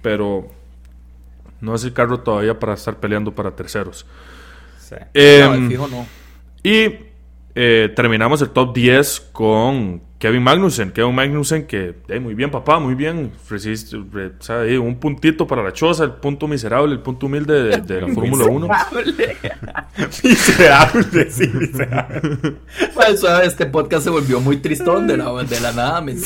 Pero 0.02 0.48
no 1.62 1.76
es 1.76 1.84
el 1.84 1.94
carro 1.94 2.20
todavía 2.22 2.58
para 2.58 2.74
estar 2.74 2.98
peleando 3.00 3.34
para 3.34 3.52
terceros. 3.56 4.06
Sí. 4.80 4.96
Eh, 5.14 5.44
no, 5.60 5.68
fijo 5.70 5.88
no. 5.88 6.06
y 6.64 6.90
eh, 7.56 7.92
terminamos 7.96 8.42
el 8.42 8.50
top 8.50 8.74
10 8.74 9.30
con 9.32 10.02
Kevin 10.20 10.44
Magnussen. 10.44 10.92
Kevin 10.92 11.16
Magnussen 11.16 11.66
que, 11.68 11.96
muy 12.22 12.34
bien 12.34 12.50
papá, 12.52 12.80
muy 12.80 12.96
bien. 12.96 13.32
Resiste, 13.50 13.98
re- 14.12 14.78
un 14.80 14.96
puntito 15.00 15.46
para 15.48 15.64
la 15.64 15.74
choza, 15.74 16.04
el 16.04 16.12
punto 16.12 16.48
miserable, 16.48 16.94
el 16.94 17.00
punto 17.00 17.26
humilde 17.26 17.64
de, 17.64 17.78
de 17.82 18.02
la 18.02 18.08
Fórmula 18.14 18.46
1. 18.46 18.68
Miserable, 20.24 21.30
sí, 21.32 21.48
miserable. 21.54 22.56
Pues, 22.94 23.20
suave, 23.20 23.46
este 23.46 23.66
podcast 23.66 24.04
se 24.06 24.10
volvió 24.10 24.40
muy 24.40 24.58
tristón 24.58 25.08
de 25.08 25.18
la, 25.18 25.32
de 25.44 25.60
la 25.60 25.72
nada, 25.72 26.02
¿me? 26.02 26.16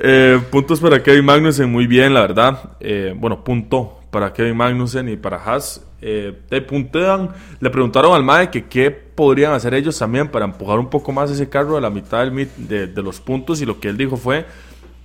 Eh, 0.00 0.40
puntos 0.50 0.78
para 0.78 1.02
Kevin 1.02 1.24
Magnussen, 1.24 1.70
muy 1.70 1.86
bien, 1.88 2.14
la 2.14 2.20
verdad. 2.20 2.76
Eh, 2.78 3.14
bueno, 3.16 3.42
punto 3.42 3.98
para 4.10 4.32
Kevin 4.32 4.56
Magnussen 4.56 5.08
y 5.08 5.16
para 5.16 5.38
Haas. 5.38 5.82
Eh, 6.00 6.38
te 6.48 6.62
puntean, 6.62 7.30
le 7.58 7.70
preguntaron 7.70 8.14
al 8.14 8.22
MAE 8.22 8.48
que 8.50 8.66
qué 8.66 8.92
podrían 8.92 9.52
hacer 9.54 9.74
ellos 9.74 9.98
también 9.98 10.28
para 10.28 10.44
empujar 10.44 10.78
un 10.78 10.88
poco 10.88 11.10
más 11.10 11.32
ese 11.32 11.48
carro 11.48 11.76
a 11.76 11.80
la 11.80 11.90
mitad 11.90 12.20
del 12.20 12.30
mid- 12.32 12.54
de, 12.56 12.86
de 12.86 13.02
los 13.02 13.20
puntos. 13.20 13.60
Y 13.60 13.66
lo 13.66 13.80
que 13.80 13.88
él 13.88 13.96
dijo 13.96 14.16
fue: 14.16 14.46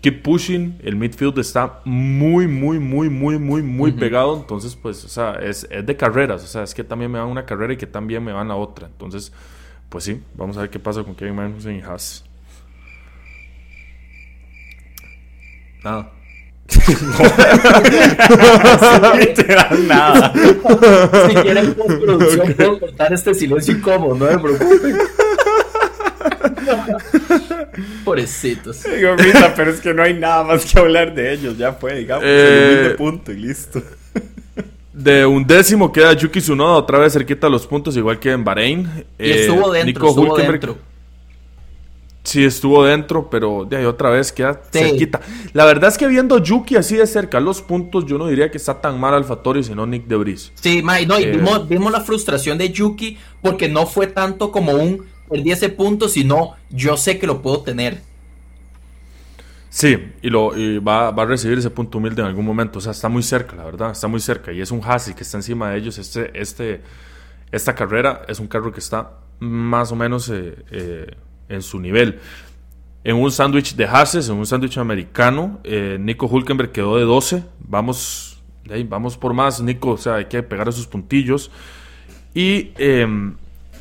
Keep 0.04 0.22
pushing. 0.22 0.80
El 0.84 0.98
midfield 0.98 1.40
está 1.40 1.80
muy, 1.86 2.46
muy, 2.46 2.78
muy, 2.78 3.10
muy, 3.10 3.40
muy, 3.40 3.62
muy 3.62 3.94
pegado. 3.94 4.36
Entonces, 4.36 4.76
pues, 4.76 5.06
o 5.06 5.08
sea, 5.08 5.36
es, 5.36 5.66
es 5.72 5.86
de 5.86 5.96
carreras. 5.96 6.44
O 6.44 6.48
sea, 6.48 6.64
es 6.64 6.74
que 6.74 6.84
también 6.84 7.10
me 7.10 7.20
van 7.20 7.30
una 7.30 7.46
carrera 7.46 7.72
y 7.72 7.78
que 7.78 7.88
también 7.88 8.22
me 8.22 8.34
van 8.34 8.50
la 8.50 8.56
otra. 8.56 8.88
Entonces, 8.88 9.32
pues 9.88 10.04
sí, 10.04 10.22
vamos 10.36 10.58
a 10.58 10.62
ver 10.62 10.70
qué 10.70 10.78
pasa 10.78 11.06
con 11.06 11.16
Kevin 11.16 11.36
Magnussen 11.36 11.78
y 11.78 11.82
Haas. 11.82 12.26
Nada. 15.86 16.12
Literal, 19.20 19.88
nada. 19.88 20.34
Si 20.34 21.36
quieren 21.36 21.74
postproducción, 21.76 22.54
puedo 22.56 22.80
cortar 22.82 23.14
este 23.14 23.34
silencio 23.34 23.78
incómodo, 23.78 24.16
no 24.16 24.26
me 24.26 24.38
preocupen. 24.38 24.98
Pobrecitos. 28.04 28.84
Digo, 28.84 29.16
pero 29.56 29.72
es 29.72 29.80
que 29.80 29.94
no 29.94 30.04
hay 30.04 30.14
nada 30.14 30.44
más 30.44 30.66
que 30.66 30.80
hablar 30.80 31.14
de 31.14 31.34
ellos. 31.34 31.58
Ya 31.58 31.74
fue, 31.74 31.96
digamos. 32.00 32.24
Eh, 32.28 32.96
punto 32.98 33.32
y 33.32 33.38
listo. 33.38 33.82
De 34.94 35.26
un 35.26 35.46
décimo 35.46 35.92
queda 35.92 36.14
Yuki 36.14 36.40
Tsunoda 36.40 36.74
otra 36.74 37.00
vez 37.00 37.14
cerquita 37.14 37.48
a 37.48 37.50
los 37.50 37.66
puntos, 37.66 37.98
igual 37.98 38.20
que 38.20 38.32
en 38.32 38.44
Bahrein. 38.44 38.88
Y 39.18 39.24
Eh, 39.24 39.42
estuvo 39.42 39.72
dentro, 39.72 39.86
Nico 39.88 40.10
estuvo 40.10 40.38
dentro. 40.38 40.78
Sí, 42.24 42.46
estuvo 42.46 42.86
dentro, 42.86 43.30
pero 43.30 43.66
de 43.70 43.78
ahí 43.78 43.86
otra 43.86 44.10
vez 44.10 44.32
queda 44.32 44.62
cerquita. 44.72 45.20
La 45.52 45.66
verdad 45.66 45.90
es 45.90 45.98
que 45.98 46.08
viendo 46.08 46.38
Yuki 46.38 46.78
así 46.78 46.96
de 46.96 47.06
cerca 47.06 47.42
los 47.42 47.62
puntos, 47.62 48.06
yo 48.06 48.18
no 48.18 48.28
diría 48.28 48.50
que 48.50 48.58
está 48.58 48.80
tan 48.80 48.98
mal 48.98 49.14
Alfatorio, 49.14 49.62
sino 49.62 49.86
Nick 49.86 50.08
Debris. 50.08 50.54
Sí, 50.56 50.82
no, 50.82 51.20
y 51.20 51.24
eh, 51.24 51.66
vimos, 51.68 51.92
la 51.92 52.00
frustración 52.00 52.58
de 52.58 52.72
Yuki 52.72 53.18
porque 53.42 53.68
no 53.68 53.86
fue 53.88 54.08
tanto 54.08 54.52
como 54.52 54.72
un 54.72 55.06
perdí 55.34 55.52
ese 55.52 55.70
punto, 55.70 56.08
sino 56.08 56.56
yo 56.70 56.98
sé 56.98 57.20
que 57.20 57.28
lo 57.28 57.42
puedo 57.42 57.62
tener. 57.62 58.02
Sí, 59.70 59.98
y, 60.22 60.30
lo, 60.30 60.54
va, 60.82 61.08
a 61.08 61.26
recibir 61.26 61.58
ese 61.58 61.72
punto 61.72 61.98
humilde 61.98 62.22
en 62.22 62.28
algún 62.28 62.46
momento. 62.46 62.78
O 62.78 62.82
sea, 62.82 62.92
está 62.92 63.10
muy 63.10 63.24
cerca, 63.24 63.56
la 63.56 63.66
verdad, 63.66 63.92
está 63.92 64.08
muy 64.08 64.20
cerca. 64.20 64.52
Y 64.52 64.62
es 64.62 64.70
un 64.70 64.82
Hasi 64.84 65.14
que 65.14 65.24
está 65.24 65.38
encima 65.38 65.72
de 65.72 65.78
ellos. 65.78 65.98
Este, 65.98 66.40
este, 66.40 66.82
esta 67.52 67.74
carrera 67.74 68.22
es 68.28 68.40
un 68.40 68.48
carro 68.48 68.72
que 68.72 68.80
está 68.80 69.20
más 69.40 69.92
o 69.92 69.96
menos... 69.96 70.30
Eh, 70.30 70.56
eh, 70.72 71.08
en 71.50 71.62
su 71.62 71.80
nivel. 71.80 72.20
En 73.04 73.18
un 73.18 73.32
sándwich 73.32 73.76
de 73.76 73.86
Hases, 73.86 74.30
en 74.30 74.36
un 74.36 74.46
sándwich 74.46 74.78
americano, 74.78 75.60
eh, 75.64 75.98
Nico 76.00 76.28
Hulkenberg 76.28 76.72
quedó 76.72 76.98
de 76.98 77.04
12. 77.04 77.44
Vamos, 77.60 78.42
vamos 78.88 79.18
por 79.18 79.34
más, 79.34 79.62
Nico. 79.62 79.92
O 79.92 79.98
sea, 79.98 80.16
hay 80.16 80.26
que 80.26 80.42
pegar 80.42 80.68
esos 80.70 80.88
puntillos. 80.88 81.52
Y 82.34 82.72
em, 82.78 83.36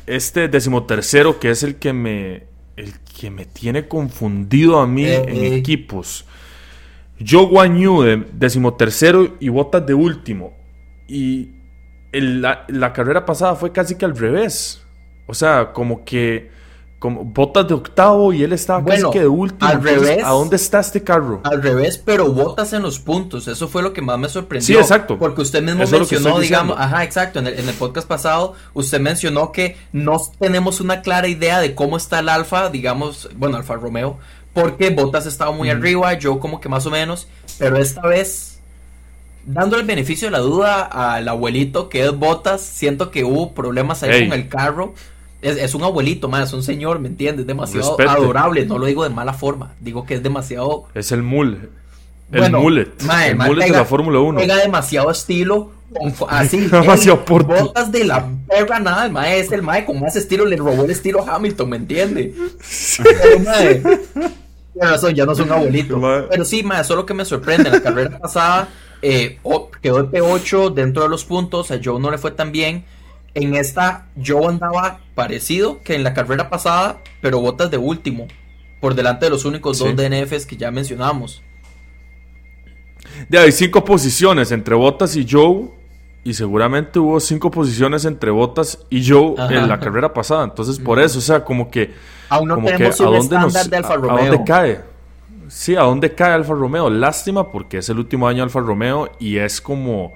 este 0.07 0.47
decimotercero, 0.47 1.39
que 1.39 1.49
es 1.49 1.63
el 1.63 1.75
que 1.75 1.93
me, 1.93 2.47
el 2.75 2.99
que 2.99 3.29
me 3.29 3.45
tiene 3.45 3.87
confundido 3.87 4.79
a 4.79 4.87
mí 4.87 5.05
eh, 5.05 5.23
en 5.27 5.43
eh. 5.43 5.55
equipos. 5.55 6.25
Joe 7.25 7.45
Guan 7.45 7.77
Yu 7.77 8.01
de 8.01 8.25
decimotercero 8.33 9.37
y 9.39 9.49
Botas 9.49 9.85
de 9.85 9.93
último. 9.93 10.53
Y 11.07 11.51
la, 12.11 12.65
la 12.67 12.93
carrera 12.93 13.25
pasada 13.25 13.55
fue 13.55 13.71
casi 13.71 13.95
que 13.95 14.05
al 14.05 14.17
revés. 14.17 14.85
O 15.27 15.33
sea, 15.33 15.71
como 15.73 16.03
que 16.03 16.49
como 17.03 17.25
botas 17.25 17.67
de 17.67 17.73
octavo 17.73 18.31
y 18.31 18.43
él 18.43 18.53
estaba 18.53 18.81
casi 18.85 19.03
que 19.11 19.19
de 19.19 19.27
último. 19.27 19.69
Al 19.69 19.83
revés. 19.83 20.23
¿A 20.23 20.29
dónde 20.29 20.55
está 20.55 20.79
este 20.79 21.03
carro? 21.03 21.41
Al 21.43 21.61
revés, 21.61 21.97
pero 21.97 22.31
botas 22.31 22.71
en 22.71 22.81
los 22.81 22.97
puntos. 22.97 23.49
Eso 23.49 23.67
fue 23.67 23.83
lo 23.83 23.91
que 23.91 24.01
más 24.01 24.17
me 24.17 24.29
sorprendió. 24.29 24.65
Sí, 24.65 24.81
exacto. 24.81 25.19
Porque 25.19 25.41
usted 25.41 25.61
mismo 25.61 25.85
mencionó, 25.85 26.39
digamos, 26.39 26.77
ajá, 26.79 27.03
exacto. 27.03 27.39
En 27.39 27.47
el, 27.47 27.59
en 27.59 27.67
el, 27.67 27.75
podcast 27.75 28.07
pasado, 28.07 28.53
usted 28.73 29.01
mencionó 29.01 29.51
que 29.51 29.75
no 29.91 30.17
tenemos 30.39 30.79
una 30.79 31.01
clara 31.01 31.27
idea 31.27 31.59
de 31.59 31.75
cómo 31.75 31.97
está 31.97 32.19
el 32.19 32.29
Alfa, 32.29 32.69
digamos, 32.69 33.29
bueno, 33.35 33.57
Alfa 33.57 33.75
Romeo, 33.75 34.17
porque 34.53 34.89
botas 34.91 35.25
estaba 35.25 35.51
muy 35.51 35.69
arriba, 35.69 36.13
yo 36.13 36.39
como 36.39 36.61
que 36.61 36.69
más 36.69 36.85
o 36.85 36.89
menos, 36.89 37.27
pero 37.59 37.75
esta 37.75 38.07
vez 38.07 38.61
dando 39.45 39.77
el 39.77 39.85
beneficio 39.85 40.27
de 40.27 40.31
la 40.31 40.39
duda 40.39 40.83
al 40.83 41.27
abuelito 41.27 41.89
que 41.89 42.05
es 42.05 42.17
Botas, 42.17 42.61
siento 42.61 43.11
que 43.11 43.25
hubo 43.25 43.53
problemas 43.53 44.03
ahí 44.03 44.29
con 44.29 44.39
el 44.39 44.47
carro. 44.47 44.93
Es, 45.43 45.75
un 45.75 45.83
abuelito, 45.83 46.29
más, 46.29 46.49
es 46.49 46.53
un 46.53 46.63
señor, 46.63 46.99
¿me 46.99 47.09
entiendes? 47.09 47.45
Demasiado 47.45 47.97
adorable, 47.99 48.65
no 48.65 48.77
lo 48.77 48.85
digo 48.85 49.03
de 49.03 49.09
mala 49.09 49.33
forma, 49.33 49.73
digo 49.79 50.05
que 50.05 50.15
es 50.15 50.23
demasiado... 50.23 50.85
Es 50.95 51.11
el 51.11 51.21
mule. 51.21 51.69
El 52.31 52.51
mullet. 52.51 52.89
el 53.27 53.35
mullet 53.35 53.65
de 53.65 53.71
la 53.71 53.85
Fórmula 53.85 54.19
1. 54.19 54.39
Pega 54.39 54.55
demasiado 54.57 55.11
estilo, 55.11 55.71
así. 56.29 56.61
demasiado 56.61 57.23
por 57.25 57.43
botas 57.43 57.91
de 57.91 58.03
la 58.05 58.27
perra, 58.47 58.79
nada, 58.79 59.05
el 59.05 59.11
mae 59.11 59.39
es 59.39 59.51
el 59.51 59.61
mae 59.61 59.85
con 59.85 59.99
más 59.99 60.15
estilo, 60.15 60.45
le 60.45 60.55
robó 60.55 60.85
el 60.85 60.91
estilo 60.91 61.23
Hamilton, 61.27 61.69
¿me 61.69 61.77
entiende? 61.77 62.33
Pero, 64.73 64.89
razón, 64.89 65.13
ya 65.13 65.25
no 65.25 65.33
es 65.33 65.39
un 65.39 65.51
abuelito. 65.51 66.01
Pero 66.29 66.45
sí, 66.45 66.63
mae, 66.63 66.81
eso 66.81 66.93
es 66.93 66.97
lo 66.97 67.05
que 67.05 67.13
me 67.13 67.25
sorprende. 67.25 67.69
En 67.69 67.75
la 67.75 67.81
carrera 67.81 68.17
pasada 68.17 68.69
eh, 69.01 69.39
quedó 69.81 69.99
el 69.99 70.09
P8 70.09 70.73
dentro 70.73 71.03
de 71.03 71.09
los 71.09 71.25
puntos, 71.25 71.69
a 71.71 71.79
Joe 71.83 71.99
no 71.99 72.09
le 72.09 72.17
fue 72.17 72.31
tan 72.31 72.51
bien. 72.51 72.85
En 73.35 73.55
esta 73.55 74.07
yo 74.15 74.47
andaba 74.47 74.99
parecido 75.15 75.81
que 75.81 75.95
en 75.95 76.03
la 76.03 76.13
carrera 76.13 76.49
pasada, 76.49 77.01
pero 77.21 77.39
botas 77.39 77.71
de 77.71 77.77
último, 77.77 78.27
por 78.79 78.95
delante 78.95 79.25
de 79.25 79.31
los 79.31 79.45
únicos 79.45 79.79
dos 79.79 79.95
DNFs 79.95 80.45
que 80.45 80.57
ya 80.57 80.69
mencionamos. 80.71 81.41
De 83.29 83.37
hay 83.37 83.51
cinco 83.51 83.83
posiciones 83.83 84.51
entre 84.51 84.75
Botas 84.75 85.15
y 85.15 85.25
Joe. 85.29 85.69
Y 86.25 86.33
seguramente 86.33 86.99
hubo 86.99 87.19
cinco 87.19 87.51
posiciones 87.51 88.05
entre 88.05 88.31
Botas 88.31 88.79
y 88.89 89.05
Joe 89.05 89.35
en 89.49 89.67
la 89.67 89.77
carrera 89.77 90.13
pasada. 90.13 90.45
Entonces, 90.45 90.79
por 90.79 90.97
eso, 90.99 91.19
o 91.19 91.21
sea, 91.21 91.43
como 91.43 91.69
que. 91.69 91.93
Aún 92.29 92.47
no 92.47 92.63
tenemos 92.63 93.01
a 93.01 93.03
dónde 93.03 93.37
de 93.69 93.77
Alfa 93.77 93.95
Romeo. 93.95 94.17
¿A 94.17 94.27
dónde 94.27 94.43
cae? 94.45 94.81
Sí, 95.49 95.75
¿a 95.75 95.81
dónde 95.81 96.15
cae 96.15 96.31
Alfa 96.31 96.53
Romeo? 96.53 96.89
Lástima 96.89 97.51
porque 97.51 97.79
es 97.79 97.89
el 97.89 97.99
último 97.99 98.25
año 98.27 98.37
de 98.37 98.43
Alfa 98.43 98.61
Romeo 98.61 99.11
y 99.19 99.37
es 99.37 99.59
como 99.59 100.13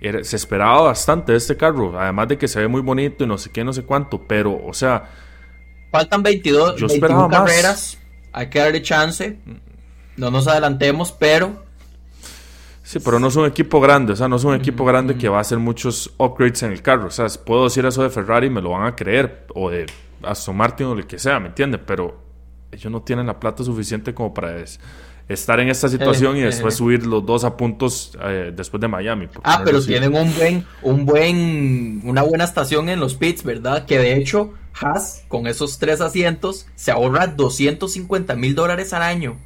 se 0.00 0.36
esperaba 0.36 0.82
bastante 0.82 1.32
de 1.32 1.38
este 1.38 1.56
carro, 1.56 1.98
además 1.98 2.28
de 2.28 2.38
que 2.38 2.48
se 2.48 2.60
ve 2.60 2.68
muy 2.68 2.82
bonito 2.82 3.24
y 3.24 3.26
no 3.26 3.38
sé 3.38 3.50
qué, 3.50 3.64
no 3.64 3.72
sé 3.72 3.84
cuánto, 3.84 4.20
pero, 4.26 4.60
o 4.64 4.72
sea... 4.72 5.10
Faltan 5.90 6.22
22, 6.22 6.76
yo 6.76 6.88
carreras, 7.30 7.98
hay 8.32 8.48
que 8.48 8.58
darle 8.58 8.82
chance, 8.82 9.38
no 10.16 10.30
nos 10.30 10.46
adelantemos, 10.46 11.12
pero... 11.12 11.64
Sí, 12.82 12.98
pero 13.00 13.18
no 13.18 13.28
es 13.28 13.36
un 13.36 13.46
equipo 13.46 13.80
grande, 13.80 14.12
o 14.12 14.16
sea, 14.16 14.28
no 14.28 14.36
es 14.36 14.44
un 14.44 14.54
equipo 14.54 14.84
grande 14.84 15.16
que 15.16 15.28
va 15.28 15.38
a 15.38 15.40
hacer 15.40 15.58
muchos 15.58 16.12
upgrades 16.18 16.62
en 16.64 16.72
el 16.72 16.82
carro, 16.82 17.06
o 17.06 17.10
sea, 17.10 17.26
puedo 17.44 17.64
decir 17.64 17.86
eso 17.86 18.02
de 18.02 18.10
Ferrari, 18.10 18.50
me 18.50 18.60
lo 18.60 18.70
van 18.70 18.86
a 18.86 18.94
creer, 18.94 19.46
o 19.54 19.70
de 19.70 19.86
Aston 20.22 20.56
Martin 20.56 20.86
o 20.88 20.92
el 20.92 21.06
que 21.06 21.18
sea, 21.18 21.40
¿me 21.40 21.48
entiendes? 21.48 21.80
Pero 21.86 22.20
ellos 22.70 22.92
no 22.92 23.00
tienen 23.02 23.26
la 23.26 23.40
plata 23.40 23.64
suficiente 23.64 24.12
como 24.12 24.34
para 24.34 24.58
eso 24.58 24.80
estar 25.28 25.58
en 25.60 25.68
esta 25.68 25.88
situación 25.88 26.36
y 26.36 26.40
eh, 26.40 26.46
después 26.46 26.74
eh. 26.74 26.78
subir 26.78 27.06
los 27.06 27.24
dos 27.24 27.44
a 27.44 27.56
puntos 27.56 28.16
eh, 28.22 28.52
después 28.54 28.80
de 28.80 28.88
Miami. 28.88 29.28
Ah, 29.42 29.62
pero 29.64 29.82
tienen 29.82 30.14
un 30.14 30.34
buen, 30.34 30.66
un 30.82 31.06
buen, 31.06 32.02
una 32.04 32.22
buena 32.22 32.44
estación 32.44 32.88
en 32.88 33.00
los 33.00 33.14
pits, 33.14 33.42
¿verdad? 33.42 33.86
Que 33.86 33.98
de 33.98 34.16
hecho 34.16 34.52
Haas 34.80 35.24
con 35.28 35.46
esos 35.46 35.78
tres 35.78 36.00
asientos 36.00 36.66
se 36.74 36.90
ahorra 36.90 37.28
250 37.28 38.34
mil 38.34 38.54
dólares 38.54 38.92
al 38.92 39.02
año. 39.02 39.36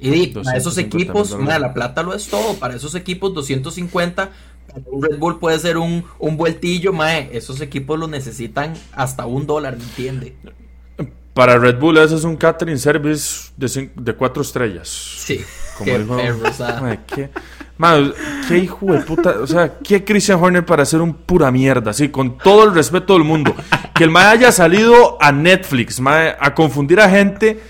Y 0.00 0.26
para 0.28 0.56
esos 0.56 0.76
equipos, 0.78 1.36
la 1.40 1.72
plata 1.72 2.02
lo 2.02 2.14
es 2.14 2.28
todo. 2.28 2.54
Para 2.54 2.74
esos 2.74 2.94
equipos, 2.94 3.32
250. 3.32 4.32
Para 4.66 4.82
un 4.86 5.02
Red 5.02 5.18
Bull 5.18 5.38
puede 5.38 5.58
ser 5.58 5.78
un, 5.78 6.04
un 6.18 6.36
vueltillo, 6.36 6.92
mae. 6.92 7.30
Esos 7.32 7.60
equipos 7.60 7.98
lo 7.98 8.06
necesitan 8.06 8.74
hasta 8.92 9.24
un 9.24 9.46
dólar, 9.46 9.78
¿me 9.78 9.84
entiende? 9.84 10.36
Para 11.34 11.58
Red 11.58 11.80
Bull 11.80 11.98
eso 11.98 12.16
es 12.16 12.24
un 12.24 12.36
catering 12.36 12.78
service 12.78 13.50
de, 13.56 13.90
de 13.96 14.14
cuatro 14.14 14.40
estrellas. 14.42 14.88
Sí. 14.88 15.44
Como 15.76 15.90
qué 15.90 15.98
dijo, 15.98 16.46
¿qué, 17.08 17.30
qué 18.48 18.58
hijo 18.58 18.92
de 18.92 19.00
puta, 19.00 19.34
o 19.40 19.46
sea, 19.46 19.78
qué 19.82 20.04
Christian 20.04 20.42
Horner 20.42 20.64
para 20.64 20.84
hacer 20.84 21.00
un 21.00 21.12
pura 21.12 21.50
mierda, 21.50 21.90
así, 21.90 22.08
con 22.08 22.38
todo 22.38 22.64
el 22.64 22.74
respeto 22.74 23.14
del 23.14 23.24
mundo. 23.24 23.54
Que 23.94 24.04
el 24.04 24.10
mae 24.10 24.26
haya 24.26 24.52
salido 24.52 25.18
a 25.20 25.32
Netflix, 25.32 26.00
mae, 26.00 26.36
a 26.38 26.54
confundir 26.54 27.00
a 27.00 27.10
gente, 27.10 27.60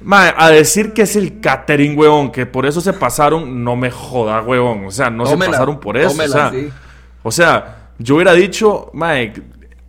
mae, 0.00 0.34
a 0.36 0.50
decir 0.50 0.92
que 0.92 1.02
es 1.02 1.14
el 1.14 1.40
catering, 1.40 1.96
huevón, 1.96 2.32
que 2.32 2.46
por 2.46 2.66
eso 2.66 2.80
se 2.80 2.92
pasaron, 2.92 3.62
no 3.62 3.76
me 3.76 3.92
joda, 3.92 4.42
huevón, 4.42 4.86
o 4.86 4.90
sea, 4.90 5.10
no 5.10 5.26
se 5.26 5.36
pasaron 5.36 5.78
por 5.78 5.96
eso, 5.96 6.20
o 6.20 6.28
sea, 6.28 6.52
o 7.22 7.30
sea, 7.30 7.76
yo 7.98 8.16
hubiera 8.16 8.32
dicho, 8.32 8.90
mae, 8.94 9.32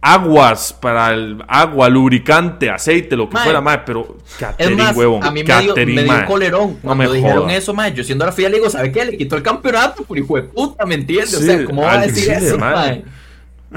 aguas 0.06 0.74
para 0.74 1.12
el 1.12 1.42
agua, 1.48 1.88
lubricante, 1.88 2.70
aceite, 2.70 3.16
lo 3.16 3.30
que 3.30 3.38
fuera, 3.38 3.62
mae, 3.62 3.80
pero 3.86 4.18
catering, 4.38 4.78
es 4.78 4.98
huevón, 4.98 5.24
a 5.24 5.32
mí 5.32 5.46
me 5.46 5.62
dio, 5.62 5.76
me 5.76 6.04
dio 6.04 6.26
colerón 6.28 6.78
cuando 6.82 7.06
me 7.06 7.16
dijeron 7.16 7.50
eso, 7.50 7.74
mae, 7.74 7.94
yo 7.94 8.04
siendo 8.04 8.26
la 8.26 8.34
fila 8.34 8.50
le 8.50 8.58
digo, 8.58 8.70
¿sabe 8.70 8.92
qué? 8.92 9.06
Le 9.06 9.18
quitó 9.18 9.38
el 9.38 9.44
campeonato, 9.44 10.04
por 10.04 10.18
hijo 10.18 10.36
de 10.36 10.44
puta, 10.44 10.86
¿me 10.86 10.96
entiendes? 10.96 11.36
o 11.36 11.40
sea, 11.40 11.64
¿cómo 11.64 11.84
va 11.84 11.94
a 11.94 12.06
decir 12.06 12.30
eso, 12.32 12.58
mae? 12.58 13.06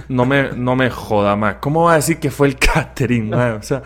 No 0.08 0.26
me, 0.26 0.50
no 0.50 0.74
me 0.74 0.90
joda, 0.90 1.36
mae, 1.36 1.58
¿cómo 1.60 1.84
va 1.84 1.92
a 1.92 1.96
decir 1.96 2.18
que 2.18 2.32
fue 2.32 2.48
el 2.48 2.56
catering, 2.58 3.30
mae? 3.30 3.52
O 3.52 3.62
sea... 3.62 3.82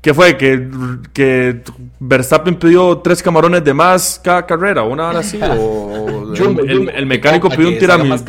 ¿Qué 0.00 0.14
fue? 0.14 0.36
¿Que, 0.36 0.68
¿Que 1.12 1.62
Verstappen 1.98 2.54
pidió 2.54 2.98
tres 2.98 3.20
camarones 3.20 3.64
de 3.64 3.74
más 3.74 4.20
cada 4.22 4.46
carrera? 4.46 4.84
¿Una 4.84 5.08
hora 5.08 5.18
así? 5.18 5.36
¿O 5.42 6.32
el, 6.32 7.06
mecánico 7.06 7.48
pidió 7.48 7.70
un 7.70 7.78
tiramisú? 7.78 8.24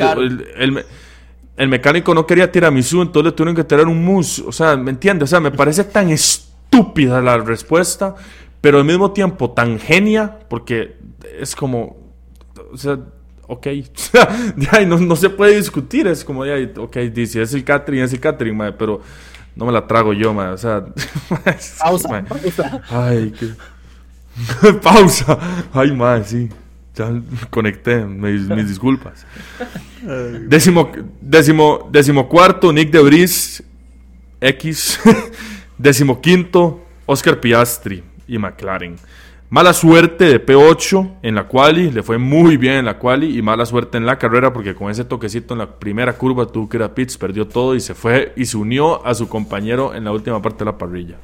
el, 0.56 0.84
el 1.58 1.68
mecánico 1.68 2.14
no 2.14 2.24
quería 2.24 2.50
tiramisú, 2.50 3.02
entonces 3.02 3.32
le 3.32 3.36
tuvieron 3.36 3.56
que 3.56 3.64
tirar 3.64 3.88
un 3.88 4.04
mousse. 4.04 4.44
O 4.46 4.52
sea, 4.52 4.76
¿me 4.76 4.92
entiendes? 4.92 5.24
O 5.24 5.30
sea, 5.30 5.40
me 5.40 5.50
parece 5.50 5.82
tan 5.82 6.08
estúpida 6.08 7.20
la 7.20 7.36
respuesta, 7.38 8.14
pero 8.60 8.78
al 8.78 8.84
mismo 8.84 9.10
tiempo 9.10 9.50
tan 9.50 9.80
genia, 9.80 10.38
porque 10.48 10.96
es 11.40 11.56
como, 11.56 11.96
o 12.72 12.76
sea, 12.76 13.00
ok, 13.48 13.66
no, 14.86 14.98
no, 15.00 15.16
se 15.16 15.30
puede 15.30 15.56
discutir, 15.56 16.06
es 16.06 16.24
como, 16.24 16.46
ya, 16.46 16.54
ok, 16.76 16.96
dice, 17.12 17.42
es 17.42 17.52
el 17.54 17.64
catering, 17.64 18.04
es 18.04 18.12
el 18.12 18.20
catering, 18.20 18.56
madre, 18.56 18.76
pero 18.78 19.00
no 19.56 19.66
me 19.66 19.72
la 19.72 19.84
trago 19.84 20.12
yo, 20.12 20.32
madre, 20.32 20.52
o 20.52 20.58
sea, 20.58 20.84
pausa, 21.80 22.24
pausa. 22.24 22.82
Ay, 22.88 23.34
qué... 23.36 24.72
pausa, 24.82 25.66
ay, 25.72 25.90
madre, 25.90 26.24
sí. 26.24 26.48
Ya 26.98 27.12
conecté, 27.50 28.04
mis, 28.04 28.48
disculpas. 28.68 29.24
Décimo, 30.48 30.90
décimo, 31.20 31.88
décimo 31.92 32.28
cuarto, 32.28 32.72
Nick 32.72 32.90
de 32.90 33.00
Bris, 33.00 33.62
X. 34.40 34.98
décimo 35.78 36.20
quinto, 36.20 36.84
Oscar 37.06 37.38
Piastri 37.38 38.02
y 38.26 38.36
McLaren. 38.36 38.96
Mala 39.48 39.72
suerte 39.72 40.24
de 40.24 40.44
P8 40.44 41.18
en 41.22 41.36
la 41.36 41.46
quali, 41.46 41.92
le 41.92 42.02
fue 42.02 42.18
muy 42.18 42.56
bien 42.56 42.74
en 42.74 42.84
la 42.84 42.98
quali 42.98 43.38
y 43.38 43.42
mala 43.42 43.64
suerte 43.64 43.96
en 43.96 44.04
la 44.04 44.18
carrera 44.18 44.52
porque 44.52 44.74
con 44.74 44.90
ese 44.90 45.04
toquecito 45.04 45.54
en 45.54 45.58
la 45.58 45.78
primera 45.78 46.14
curva 46.14 46.46
tuvo 46.46 46.68
que 46.68 46.78
ir 46.78 46.82
a 46.82 46.94
pits, 46.94 47.16
perdió 47.16 47.46
todo 47.46 47.76
y 47.76 47.80
se 47.80 47.94
fue 47.94 48.32
y 48.36 48.44
se 48.44 48.56
unió 48.56 49.06
a 49.06 49.14
su 49.14 49.28
compañero 49.28 49.94
en 49.94 50.04
la 50.04 50.12
última 50.12 50.42
parte 50.42 50.58
de 50.58 50.64
la 50.66 50.76
parrilla. 50.76 51.16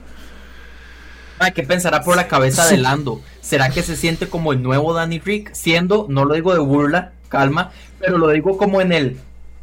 ¿Qué 1.54 1.62
pensará 1.62 2.02
por 2.02 2.16
la 2.16 2.28
cabeza 2.28 2.66
de 2.66 2.76
Lando? 2.78 3.20
¿Será 3.40 3.70
que 3.70 3.82
se 3.82 3.96
siente 3.96 4.28
como 4.28 4.52
el 4.52 4.62
nuevo 4.62 4.94
Danny 4.94 5.18
Rick? 5.18 5.52
Siendo, 5.52 6.06
no 6.08 6.24
lo 6.24 6.34
digo 6.34 6.52
de 6.52 6.60
burla, 6.60 7.12
calma, 7.28 7.72
pero 7.98 8.18
lo 8.18 8.28
digo 8.30 8.56
como 8.56 8.80
en 8.80 8.92
el. 8.92 9.18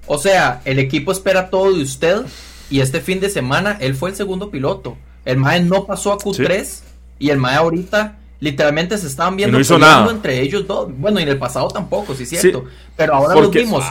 O 0.05 0.17
sea, 0.17 0.61
el 0.65 0.79
equipo 0.79 1.11
espera 1.11 1.49
todo 1.49 1.73
de 1.73 1.81
usted 1.81 2.21
y 2.69 2.81
este 2.81 3.01
fin 3.01 3.19
de 3.19 3.29
semana 3.29 3.77
él 3.79 3.95
fue 3.95 4.09
el 4.09 4.15
segundo 4.15 4.49
piloto. 4.51 4.97
El 5.25 5.37
Mae 5.37 5.61
no 5.61 5.85
pasó 5.85 6.13
a 6.13 6.17
Q3 6.17 6.81
y 7.19 7.29
el 7.29 7.37
Mae 7.37 7.55
ahorita 7.55 8.17
literalmente 8.39 8.97
se 8.97 9.07
estaban 9.07 9.37
viendo 9.37 9.57
entre 10.09 10.41
ellos 10.41 10.67
dos. 10.67 10.89
Bueno, 10.97 11.19
y 11.19 11.23
en 11.23 11.29
el 11.29 11.37
pasado 11.37 11.67
tampoco, 11.69 12.15
sí 12.15 12.23
es 12.23 12.29
cierto. 12.29 12.65
pero 12.97 13.15
ahora 13.15 13.35
los 13.39 13.51
vimos 13.51 13.85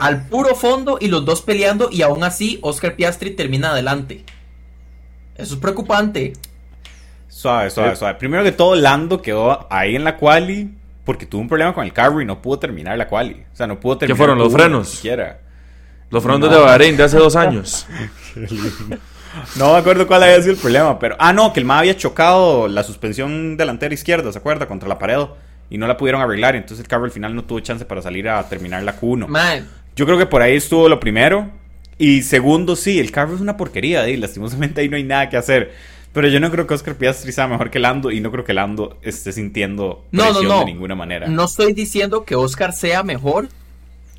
al 0.00 0.26
puro 0.26 0.54
fondo 0.54 0.98
y 1.00 1.08
los 1.08 1.24
dos 1.24 1.42
peleando 1.42 1.88
y 1.90 2.02
aún 2.02 2.24
así 2.24 2.58
Oscar 2.62 2.96
Piastri 2.96 3.30
termina 3.30 3.70
adelante. 3.70 4.24
Eso 5.36 5.54
es 5.54 5.60
preocupante. 5.60 6.32
Suave, 7.44 7.68
suave, 7.68 7.92
eh. 7.92 7.96
suave. 7.96 8.14
Primero 8.14 8.42
que 8.42 8.52
todo, 8.52 8.74
Lando 8.74 9.20
quedó 9.20 9.66
ahí 9.70 9.96
en 9.96 10.02
la 10.02 10.16
quali 10.16 10.70
porque 11.04 11.26
tuvo 11.26 11.42
un 11.42 11.48
problema 11.48 11.74
con 11.74 11.84
el 11.84 11.92
carro 11.92 12.22
y 12.22 12.24
no 12.24 12.40
pudo 12.40 12.58
terminar 12.58 12.96
la 12.96 13.06
quali. 13.06 13.44
O 13.52 13.54
sea, 13.54 13.66
no 13.66 13.78
pudo 13.78 13.98
terminar. 13.98 14.16
¿Qué 14.16 14.18
fueron 14.18 14.38
los 14.38 14.50
frenos? 14.50 14.88
Siquiera. 14.88 15.40
Los 16.08 16.22
frenos 16.22 16.50
de 16.50 16.56
Bahrein 16.56 16.96
de 16.96 17.02
hace 17.02 17.18
dos 17.18 17.36
años. 17.36 17.86
no 19.56 19.72
me 19.74 19.78
acuerdo 19.78 20.06
cuál 20.06 20.22
había 20.22 20.40
sido 20.40 20.52
el 20.52 20.58
problema, 20.58 20.98
pero. 20.98 21.16
Ah, 21.18 21.34
no, 21.34 21.52
que 21.52 21.60
el 21.60 21.66
MA 21.66 21.80
había 21.80 21.94
chocado 21.98 22.66
la 22.66 22.82
suspensión 22.82 23.58
delantera 23.58 23.92
izquierda, 23.92 24.32
¿se 24.32 24.38
acuerda? 24.38 24.66
Contra 24.66 24.88
la 24.88 24.98
pared. 24.98 25.18
Y 25.68 25.76
no 25.76 25.86
la 25.86 25.98
pudieron 25.98 26.22
arreglar. 26.22 26.56
Entonces 26.56 26.80
el 26.80 26.88
carro 26.88 27.04
al 27.04 27.10
final 27.10 27.34
no 27.34 27.44
tuvo 27.44 27.60
chance 27.60 27.84
para 27.84 28.00
salir 28.00 28.26
a 28.26 28.42
terminar 28.48 28.82
la 28.84 28.98
Q1. 28.98 29.28
Yo 29.94 30.06
creo 30.06 30.16
que 30.16 30.24
por 30.24 30.40
ahí 30.40 30.56
estuvo 30.56 30.88
lo 30.88 30.98
primero. 30.98 31.50
Y 31.98 32.22
segundo, 32.22 32.74
sí, 32.74 32.98
el 32.98 33.10
carro 33.12 33.34
es 33.34 33.42
una 33.42 33.58
porquería. 33.58 34.08
Y 34.08 34.16
lastimosamente 34.16 34.80
ahí 34.80 34.88
no 34.88 34.96
hay 34.96 35.04
nada 35.04 35.28
que 35.28 35.36
hacer. 35.36 35.93
Pero 36.14 36.28
yo 36.28 36.38
no 36.38 36.48
creo 36.52 36.66
que 36.68 36.74
Oscar 36.74 36.94
Piastri 36.94 37.32
sea 37.32 37.48
mejor 37.48 37.70
que 37.70 37.80
Lando 37.80 38.12
y 38.12 38.20
no 38.20 38.30
creo 38.30 38.44
que 38.44 38.54
Lando 38.54 38.98
esté 39.02 39.32
sintiendo 39.32 40.04
presión 40.12 40.60
de 40.60 40.64
ninguna 40.64 40.94
manera. 40.94 41.26
No 41.26 41.44
estoy 41.44 41.72
diciendo 41.72 42.24
que 42.24 42.36
Oscar 42.36 42.72
sea 42.72 43.02
mejor, 43.02 43.48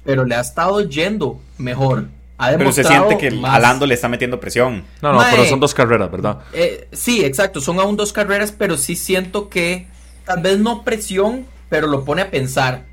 pero 0.04 0.26
le 0.26 0.36
ha 0.36 0.42
estado 0.42 0.82
yendo 0.82 1.40
mejor. 1.58 2.10
pero 2.38 2.74
se 2.74 2.84
siente 2.84 3.18
que 3.18 3.28
a 3.28 3.60
Lando 3.60 3.88
le 3.88 3.96
está 3.96 4.10
metiendo 4.10 4.42
presión. 4.42 4.84
No, 5.02 5.14
no, 5.14 5.24
pero 5.32 5.46
son 5.46 5.62
dos 5.62 5.74
carreras, 5.74 6.12
¿verdad? 6.12 6.40
Eh, 6.52 6.90
sí, 6.92 7.24
exacto, 7.24 7.62
son 7.62 7.80
aún 7.80 7.96
dos 7.96 8.12
carreras, 8.12 8.52
pero 8.52 8.76
sí 8.76 8.98
siento 8.98 9.48
que 9.48 9.88
tal 10.26 10.42
vez 10.42 10.60
no 10.60 10.84
presión, 10.84 11.46
pero 11.70 11.88
lo 11.88 12.04
pone 12.04 12.24
a 12.24 12.30
pensar. 12.30 12.84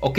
Ok, 0.00 0.18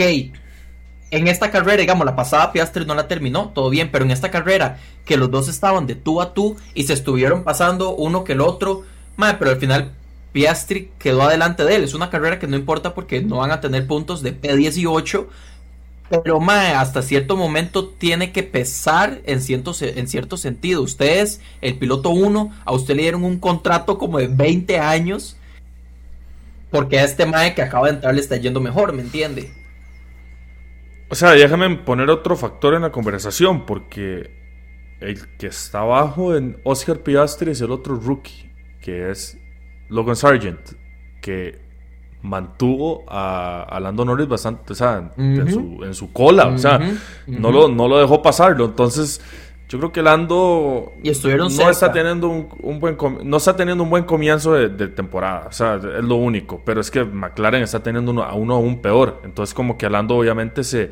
en 1.10 1.28
esta 1.28 1.50
carrera, 1.50 1.80
digamos, 1.80 2.06
la 2.06 2.16
pasada 2.16 2.52
Piastri 2.52 2.86
no 2.86 2.94
la 2.94 3.08
terminó, 3.08 3.50
todo 3.54 3.70
bien, 3.70 3.90
pero 3.90 4.04
en 4.04 4.10
esta 4.10 4.30
carrera, 4.30 4.78
que 5.04 5.16
los 5.16 5.30
dos 5.30 5.48
estaban 5.48 5.86
de 5.86 5.94
tú 5.94 6.20
a 6.20 6.34
tú 6.34 6.56
y 6.74 6.84
se 6.84 6.92
estuvieron 6.92 7.42
pasando 7.42 7.94
uno 7.94 8.24
que 8.24 8.32
el 8.32 8.40
otro, 8.40 8.84
madre, 9.16 9.36
pero 9.38 9.50
al 9.50 9.56
final 9.58 9.92
Piastri 10.32 10.90
quedó 10.98 11.22
adelante 11.22 11.64
de 11.64 11.76
él. 11.76 11.84
Es 11.84 11.94
una 11.94 12.10
carrera 12.10 12.38
que 12.38 12.46
no 12.46 12.56
importa 12.56 12.94
porque 12.94 13.20
no 13.20 13.38
van 13.38 13.50
a 13.50 13.60
tener 13.60 13.86
puntos 13.86 14.22
de 14.22 14.40
P18, 14.40 15.26
pero 16.08 16.40
madre, 16.40 16.74
hasta 16.74 17.02
cierto 17.02 17.36
momento 17.36 17.88
tiene 17.88 18.32
que 18.32 18.42
pesar 18.42 19.20
en 19.24 19.40
cierto, 19.40 19.72
en 19.80 20.08
cierto 20.08 20.36
sentido. 20.36 20.82
Ustedes, 20.82 21.40
el 21.60 21.76
piloto 21.78 22.10
1, 22.10 22.52
a 22.64 22.72
usted 22.72 22.94
le 22.94 23.02
dieron 23.02 23.24
un 23.24 23.38
contrato 23.38 23.98
como 23.98 24.18
de 24.18 24.28
20 24.28 24.78
años 24.78 25.36
porque 26.70 26.98
a 27.00 27.04
este 27.04 27.26
mae 27.26 27.54
que 27.54 27.62
acaba 27.62 27.88
de 27.88 27.94
entrar 27.94 28.14
le 28.14 28.20
está 28.20 28.36
yendo 28.36 28.60
mejor, 28.60 28.92
¿me 28.92 29.02
entiende? 29.02 29.59
O 31.10 31.14
sea, 31.14 31.32
déjame 31.32 31.76
poner 31.78 32.08
otro 32.08 32.36
factor 32.36 32.74
en 32.74 32.82
la 32.82 32.92
conversación, 32.92 33.66
porque 33.66 34.30
el 35.00 35.36
que 35.36 35.48
está 35.48 35.80
abajo 35.80 36.36
en 36.36 36.60
Oscar 36.62 37.00
Piastri 37.00 37.50
es 37.50 37.60
el 37.60 37.72
otro 37.72 37.96
rookie, 37.96 38.52
que 38.80 39.10
es 39.10 39.36
Logan 39.88 40.14
Sargent, 40.14 40.60
que 41.20 41.58
mantuvo 42.22 43.04
a, 43.08 43.78
Lando 43.82 44.04
Norris 44.04 44.28
bastante, 44.28 44.72
o 44.72 44.76
sea, 44.76 45.10
en, 45.16 45.94
su, 45.94 46.12
cola, 46.12 46.46
o 46.46 46.58
sea, 46.58 46.78
no, 47.26 47.50
lo, 47.50 47.68
no 47.68 47.88
lo 47.88 47.98
dejó 47.98 48.22
pasarlo. 48.22 48.66
Entonces, 48.66 49.20
yo 49.70 49.78
creo 49.78 49.92
que 49.92 50.02
Lando 50.02 50.94
y 51.00 51.10
estuvieron 51.10 51.56
no 51.56 51.70
está 51.70 51.92
teniendo 51.92 52.28
un, 52.28 52.80
buen 52.80 52.98
no 53.22 53.36
está 53.36 53.54
teniendo 53.54 53.84
un 53.84 53.90
buen 53.90 54.02
comienzo 54.02 54.54
de, 54.54 54.88
temporada, 54.88 55.46
o 55.48 55.52
sea, 55.52 55.76
es 55.76 56.04
lo 56.04 56.16
único, 56.16 56.60
pero 56.66 56.80
es 56.80 56.90
que 56.90 57.04
McLaren 57.04 57.62
está 57.62 57.80
teniendo 57.80 58.10
uno, 58.10 58.24
a 58.24 58.34
uno 58.34 58.56
aún 58.56 58.82
peor, 58.82 59.20
entonces 59.24 59.54
como 59.54 59.78
que 59.78 59.88
Lando 59.88 60.16
obviamente 60.16 60.64
se 60.64 60.90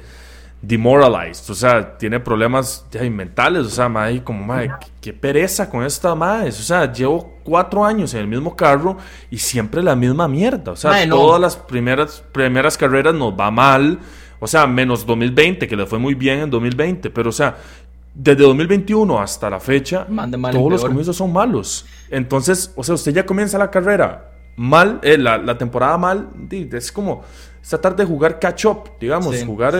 demoralized, 0.62 1.50
o 1.50 1.54
sea, 1.56 1.98
tiene 1.98 2.20
problemas 2.20 2.86
mentales, 3.10 3.66
o 3.66 3.70
sea, 3.70 3.88
madre, 3.88 4.22
como 4.22 4.44
madre, 4.46 4.70
qué, 5.00 5.12
pereza 5.12 5.68
con 5.68 5.82
esta 5.82 6.14
madre, 6.14 6.50
o 6.50 6.52
sea, 6.52 6.92
llevo 6.92 7.38
cuatro 7.42 7.84
años 7.84 8.14
en 8.14 8.20
el 8.20 8.28
mismo 8.28 8.54
carro 8.54 8.96
y 9.28 9.38
siempre 9.38 9.82
la 9.82 9.96
misma 9.96 10.28
mierda, 10.28 10.70
o 10.70 10.76
sea, 10.76 11.08
todas 11.08 11.40
las 11.40 11.56
primeras, 11.56 12.22
primeras 12.30 12.78
carreras 12.78 13.12
nos 13.12 13.32
va 13.32 13.50
mal, 13.50 13.98
o 14.38 14.46
sea, 14.46 14.68
menos 14.68 15.04
2020, 15.04 15.66
que 15.66 15.76
le 15.76 15.84
fue 15.84 15.98
muy 15.98 16.14
bien 16.14 16.38
en 16.38 16.50
2020, 16.50 17.10
pero 17.10 17.30
o 17.30 17.32
sea, 17.32 17.56
desde 18.18 18.42
2021 18.42 19.20
hasta 19.20 19.48
la 19.48 19.60
fecha, 19.60 20.06
todos 20.52 20.72
los 20.72 20.84
comienzos 20.84 21.16
son 21.16 21.32
malos. 21.32 21.86
Entonces, 22.10 22.72
o 22.74 22.82
sea, 22.82 22.96
usted 22.96 23.14
ya 23.14 23.24
comienza 23.24 23.58
la 23.58 23.70
carrera 23.70 24.32
mal, 24.56 24.98
eh, 25.04 25.16
la, 25.16 25.56
temporada 25.56 25.96
mal, 25.96 26.30
es 26.50 26.90
como 26.90 27.22
tratar 27.68 27.94
de 27.94 28.04
jugar 28.04 28.40
catch 28.40 28.64
up, 28.64 28.90
digamos, 28.98 29.40
jugar 29.44 29.74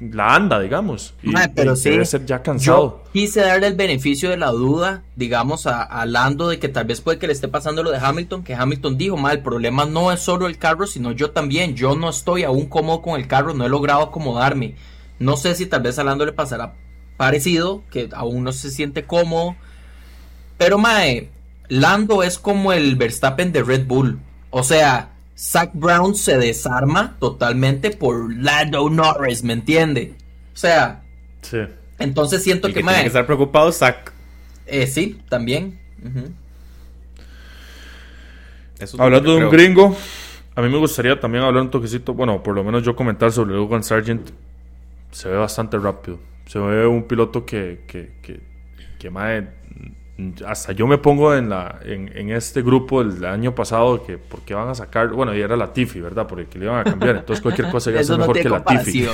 la 0.00 0.34
anda, 0.34 0.58
digamos. 0.58 1.12
Y, 1.22 1.34
pero 1.54 1.74
debe 1.74 2.06
ser 2.06 2.24
ya 2.24 2.42
cansado. 2.42 3.04
quise 3.12 3.40
darle 3.40 3.66
el 3.66 3.74
beneficio 3.74 4.30
de 4.30 4.38
la 4.38 4.50
duda, 4.50 5.02
digamos, 5.14 5.66
a, 5.66 6.06
Lando 6.06 6.48
de 6.48 6.58
que 6.58 6.70
tal 6.70 6.86
vez 6.86 7.02
puede 7.02 7.18
que 7.18 7.26
le 7.26 7.34
esté 7.34 7.46
pasando 7.46 7.82
lo 7.82 7.90
de 7.90 7.98
Hamilton, 7.98 8.42
que 8.42 8.54
Hamilton 8.54 8.96
dijo, 8.96 9.18
mal, 9.18 9.36
el 9.36 9.42
problema 9.42 9.84
no 9.84 10.12
es 10.12 10.20
solo 10.20 10.46
el 10.46 10.56
carro, 10.56 10.86
sino 10.86 11.12
yo 11.12 11.32
también. 11.32 11.74
Yo 11.74 11.94
no 11.94 12.08
estoy 12.08 12.44
aún 12.44 12.66
cómodo 12.66 13.02
con 13.02 13.20
el 13.20 13.26
carro, 13.26 13.52
no 13.52 13.66
he 13.66 13.68
logrado 13.68 14.00
acomodarme. 14.00 14.76
No 15.18 15.36
sé 15.36 15.54
si 15.54 15.66
tal 15.66 15.82
vez 15.82 15.98
a 15.98 16.04
Lando 16.04 16.24
le 16.24 16.32
pasará 16.32 16.72
parecido, 17.16 17.82
que 17.90 18.08
aún 18.12 18.44
no 18.44 18.52
se 18.52 18.70
siente 18.70 19.04
cómodo. 19.04 19.56
Pero 20.58 20.78
Mae, 20.78 21.30
Lando 21.68 22.22
es 22.22 22.38
como 22.38 22.72
el 22.72 22.96
Verstappen 22.96 23.52
de 23.52 23.62
Red 23.62 23.86
Bull. 23.86 24.18
O 24.50 24.62
sea, 24.62 25.10
Zach 25.36 25.70
Brown 25.72 26.14
se 26.14 26.36
desarma 26.38 27.16
totalmente 27.18 27.90
por 27.90 28.34
Lando 28.36 28.88
Norris, 28.90 29.42
¿me 29.42 29.54
entiende? 29.54 30.14
O 30.54 30.56
sea, 30.56 31.02
sí. 31.42 31.58
entonces 31.98 32.42
siento 32.42 32.72
que, 32.72 32.82
Mae. 32.82 32.94
Tiene 32.94 33.04
que 33.04 33.08
estar 33.08 33.26
preocupado, 33.26 33.72
Zach. 33.72 34.12
Eh, 34.66 34.86
sí, 34.86 35.20
también. 35.28 35.80
Hablando 38.98 39.36
de 39.36 39.44
un 39.44 39.50
gringo, 39.50 39.96
a 40.54 40.62
mí 40.62 40.68
me 40.68 40.78
gustaría 40.78 41.18
también 41.18 41.44
hablar 41.44 41.62
un 41.62 41.70
toquecito, 41.70 42.14
bueno, 42.14 42.42
por 42.42 42.54
lo 42.54 42.64
menos 42.64 42.82
yo 42.82 42.96
comentar 42.96 43.32
sobre 43.32 43.54
Logan 43.54 43.82
Sargent. 43.82 44.30
Se 45.12 45.28
ve 45.28 45.36
bastante 45.36 45.78
rápido 45.78 46.18
se 46.52 46.58
ve 46.58 46.86
un 46.86 47.04
piloto 47.04 47.46
que, 47.46 47.80
que, 47.86 48.10
que, 48.20 48.38
que 48.98 49.10
hasta 50.46 50.72
yo 50.72 50.86
me 50.86 50.98
pongo 50.98 51.34
en, 51.34 51.48
la, 51.48 51.80
en, 51.82 52.28
este 52.28 52.60
grupo 52.60 53.00
el 53.00 53.24
año 53.24 53.54
pasado 53.54 54.04
que 54.04 54.18
por 54.18 54.42
qué 54.42 54.52
van 54.52 54.68
a 54.68 54.74
sacar, 54.74 55.08
bueno, 55.12 55.34
y 55.34 55.40
era 55.40 55.56
la 55.56 55.72
Tiffy, 55.72 56.00
¿verdad? 56.00 56.26
Porque 56.26 56.58
le 56.58 56.66
iban 56.66 56.80
a 56.80 56.84
cambiar, 56.84 57.16
entonces 57.16 57.40
cualquier 57.40 57.70
cosa 57.70 57.90
iba 57.90 58.00
a 58.00 58.04
ser 58.04 58.18
mejor 58.18 58.38
que 58.38 58.50
la 58.50 58.62
Tiffy. 58.62 59.08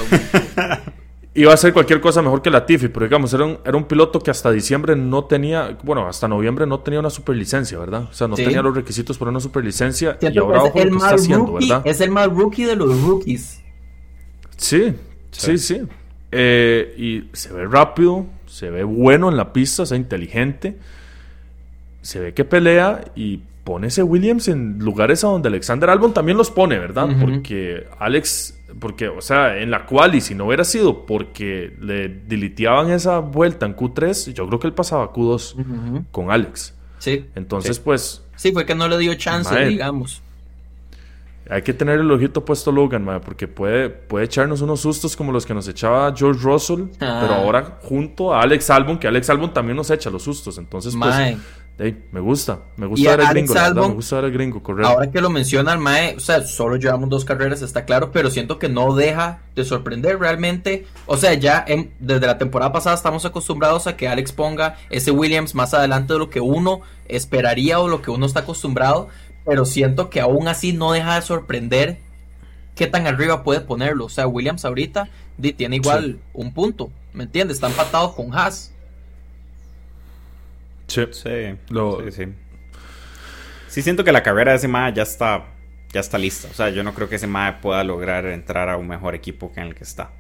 iba 1.35 1.55
a 1.55 1.57
ser 1.57 1.73
cualquier 1.73 2.01
cosa 2.01 2.23
mejor 2.23 2.43
que 2.43 2.51
la 2.51 2.67
Tiffy, 2.67 2.89
pero 2.89 3.07
digamos, 3.07 3.33
era 3.33 3.45
un, 3.45 3.59
era 3.65 3.77
un 3.77 3.85
piloto 3.85 4.19
que 4.19 4.33
hasta 4.33 4.51
diciembre 4.51 4.97
no 4.97 5.27
tenía, 5.27 5.79
bueno, 5.85 6.09
hasta 6.09 6.27
noviembre 6.27 6.67
no 6.67 6.81
tenía 6.81 6.99
una 6.99 7.11
superlicencia, 7.11 7.79
¿verdad? 7.79 8.09
O 8.11 8.13
sea, 8.13 8.27
no 8.27 8.35
tenía 8.35 8.63
los 8.63 8.75
requisitos 8.75 9.17
para 9.17 9.31
una 9.31 9.39
superlicencia 9.39 10.19
y 10.21 10.37
ahora 10.39 10.65
ojo 10.65 10.67
lo 10.67 10.73
que 10.73 10.89
está 10.89 11.15
haciendo, 11.15 11.53
¿verdad? 11.53 11.83
Es 11.85 12.01
el 12.01 12.11
más 12.11 12.27
rookie 12.27 12.65
de 12.65 12.75
los 12.75 13.01
rookies. 13.01 13.63
sí, 14.57 14.97
sí. 15.31 15.57
sí. 15.57 15.83
Eh, 16.31 16.95
y 16.99 17.37
se 17.37 17.53
ve 17.53 17.67
rápido, 17.67 18.27
se 18.47 18.71
ve 18.71 18.85
bueno 18.85 19.29
en 19.29 19.37
la 19.37 19.53
pista, 19.53 19.87
se 19.87 19.95
ve 19.95 20.01
inteligente. 20.01 20.77
Se 22.03 22.21
ve 22.21 22.35
que 22.35 22.45
pelea 22.45 23.05
y 23.17 23.43
pone 23.65 23.89
ese 23.89 24.03
Williams 24.03 24.49
en 24.49 24.79
lugares 24.79 25.25
a 25.25 25.29
donde 25.29 25.49
Alexander 25.49 25.91
Albon 25.91 26.15
también 26.15 26.39
los 26.39 26.51
pone, 26.51 26.79
¿verdad? 26.79 27.09
Porque 27.21 27.87
Alex, 27.99 28.59
porque, 28.81 29.09
o 29.09 29.21
sea, 29.21 29.59
en 29.59 29.71
la 29.71 29.85
cual 29.85 30.15
y 30.15 30.23
si 30.23 30.35
no 30.35 30.47
hubiera 30.47 30.65
sido 30.65 31.05
porque 31.05 31.77
le 31.81 32.09
diliteaban 32.09 32.91
esa 32.91 33.19
vuelta 33.19 33.67
en 33.67 33.77
Q3, 33.77 34.33
yo 34.33 34.47
creo 34.47 34.59
que 34.59 34.69
él 34.69 34.73
pasaba 34.73 35.05
a 35.05 35.13
Q2 35.13 36.07
con 36.11 36.31
Alex. 36.31 36.75
Sí. 36.99 37.27
Entonces, 37.35 37.79
pues. 37.79 38.25
Sí, 38.37 38.53
fue 38.53 38.65
que 38.65 38.75
no 38.75 38.89
le 38.89 38.97
dio 38.97 39.15
chance, 39.15 39.55
digamos. 39.67 40.23
Hay 41.51 41.63
que 41.63 41.73
tener 41.73 42.01
el 42.01 42.11
ojito 42.11 42.45
puesto 42.45 42.71
Logan, 42.71 43.21
porque 43.25 43.49
puede, 43.49 43.89
puede 43.89 44.27
echarnos 44.27 44.61
unos 44.61 44.81
sustos 44.81 45.17
como 45.17 45.33
los 45.33 45.47
que 45.47 45.55
nos 45.55 45.67
echaba 45.67 46.15
George 46.15 46.41
Russell, 46.43 46.85
pero 46.99 47.11
ah. 47.11 47.41
ahora 47.43 47.79
junto 47.83 48.35
a 48.35 48.43
Alex 48.43 48.69
Albon, 48.71 48.99
que 48.99 49.09
Alex 49.09 49.31
Albon 49.31 49.53
también 49.55 49.77
nos 49.77 49.91
echa 49.91 50.11
los 50.11 50.23
sustos. 50.23 50.59
Entonces, 50.59 50.95
pues, 50.99 51.39
me 52.11 52.21
gusta, 52.21 52.59
me 52.77 52.87
gusta 52.87 53.17
ver 53.17 53.21
el 53.21 53.29
gringo, 53.29 53.55
me 53.55 53.95
gusta 53.95 54.17
ver 54.17 54.25
el 54.25 54.33
gringo, 54.33 54.63
correcto. 54.63 54.91
Ahora 54.91 55.13
que 55.13 55.21
lo 55.21 55.31
menciona 55.31 55.73
el 55.73 55.79
Mae, 55.79 56.17
o 56.17 56.21
sea, 56.21 56.45
solo 56.45 56.75
llevamos 56.75 57.09
dos 57.09 57.25
carreras, 57.25 57.63
está 57.63 57.85
claro, 57.85 58.11
pero 58.11 58.31
siento 58.31 58.59
que 58.59 58.69
no 58.69 58.97
deja 58.97 59.43
de 59.55 59.65
sorprender 59.65 60.19
realmente. 60.19 60.87
O 61.07 61.17
sea, 61.17 61.35
ya 61.35 61.65
desde 62.01 62.27
la 62.27 62.37
temporada 62.37 62.73
pasada 62.73 62.97
estamos 62.97 63.25
acostumbrados 63.25 63.87
a 63.87 63.97
que 63.97 64.09
Alex 64.09 64.33
ponga 64.33 64.77
ese 64.91 65.13
Williams 65.13 65.55
más 65.55 65.73
adelante 65.73 66.15
de 66.15 66.19
lo 66.19 66.31
que 66.31 66.41
uno 66.41 66.81
esperaría 67.07 67.79
o 67.79 67.87
lo 67.87 68.03
que 68.03 68.11
uno 68.11 68.27
está 68.27 68.41
acostumbrado, 68.41 69.09
pero 69.49 69.65
siento 69.65 70.11
que 70.11 70.21
aún 70.21 70.47
así 70.47 70.75
no 70.75 70.93
deja 70.93 71.15
de 71.15 71.23
sorprender 71.23 71.97
qué 72.75 72.87
tan 72.87 73.07
arriba 73.07 73.43
puede 73.43 73.63
ponerlo. 73.63 74.05
O 74.05 74.09
sea, 74.11 74.27
Williams 74.27 74.67
ahorita 74.67 75.09
tiene 75.57 75.77
igual 75.77 76.19
un 76.35 76.53
punto, 76.53 76.91
¿me 77.15 77.25
entiendes? 77.25 77.57
Está 77.57 77.69
empatado 77.69 78.15
con 78.15 78.35
Haas. 78.35 78.75
Sí. 80.87 81.07
Sí, 81.13 82.27
sí, 83.69 83.83
siento 83.83 84.05
que 84.05 84.13
la 84.13 84.23
carrera 84.23 84.53
de 84.53 84.59
ese 84.59 84.69
MAE 84.69 84.93
ya 84.93 85.03
está, 85.03 85.47
ya 85.95 86.01
está 86.01 86.19
lista. 86.19 86.49
O 86.51 86.55
sea, 86.55 86.69
yo 86.69 86.85
no 86.85 86.93
creo 86.93 87.09
que 87.09 87.17
ese 87.17 87.27
MAE 87.27 87.55
pueda 87.63 87.83
lograr 87.85 88.27
entrar 88.27 88.69
a 88.69 88.77
un 88.77 88.87
mejor 88.87 89.15
equipo 89.15 89.51
que 89.51 89.61
en 89.61 89.69
el 89.69 89.75
que 89.75 89.85
está. 89.85 90.11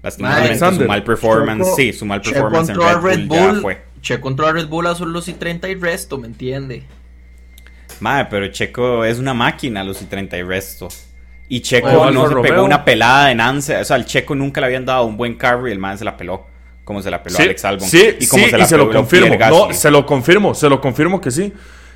Lastimosamente, 0.00 0.58
su 0.58 0.84
mal 0.84 1.02
performance, 1.02 1.74
sí, 1.74 1.92
su 1.92 2.06
mal 2.06 2.20
performance 2.20 2.68
en 2.68 2.76
Red, 3.02 3.26
Bull, 3.26 3.36
ya 3.36 3.54
fue. 3.60 3.82
Che 4.00 4.20
contra 4.20 4.52
Red 4.52 4.68
Bull 4.68 4.86
a 4.86 4.94
los 4.94 5.26
y 5.26 5.32
30 5.32 5.68
y 5.70 5.74
resto, 5.74 6.18
¿me 6.18 6.28
entiende? 6.28 6.84
Mae, 8.00 8.26
pero 8.26 8.48
Checo 8.48 9.04
es 9.04 9.18
una 9.18 9.34
máquina 9.34 9.84
los 9.84 10.02
y 10.02 10.06
30 10.06 10.36
y 10.38 10.42
resto. 10.42 10.88
Y 11.48 11.60
Checo 11.60 12.10
no 12.10 12.28
se 12.28 12.36
pegó 12.36 12.64
una 12.64 12.84
pelada 12.84 13.26
de 13.26 13.34
Nance. 13.34 13.76
O 13.76 13.84
sea, 13.84 13.96
al 13.96 14.04
Checo 14.04 14.34
nunca 14.34 14.60
le 14.60 14.66
habían 14.66 14.84
dado 14.84 15.04
un 15.04 15.16
buen 15.16 15.34
carry 15.34 15.70
y 15.70 15.72
el 15.72 15.78
man 15.78 15.96
se 15.96 16.04
la 16.04 16.16
peló 16.16 16.46
como 16.86 17.02
se 17.02 17.10
la 17.10 17.20
peló 17.20 17.36
Alex 17.36 17.64
Albon. 17.64 17.88
Sí, 17.88 18.16
y 18.20 18.28
como 18.28 18.46
se, 18.46 18.56
la 18.56 18.64
se 18.64 18.76
lo 18.76 18.88
confirmo. 18.88 19.36
No, 19.50 19.72
se 19.72 19.90
lo 19.90 20.06
confirmo, 20.06 20.54
se 20.54 20.68
lo 20.68 20.80
confirmo 20.80 21.20
que 21.20 21.32
sí. 21.32 21.52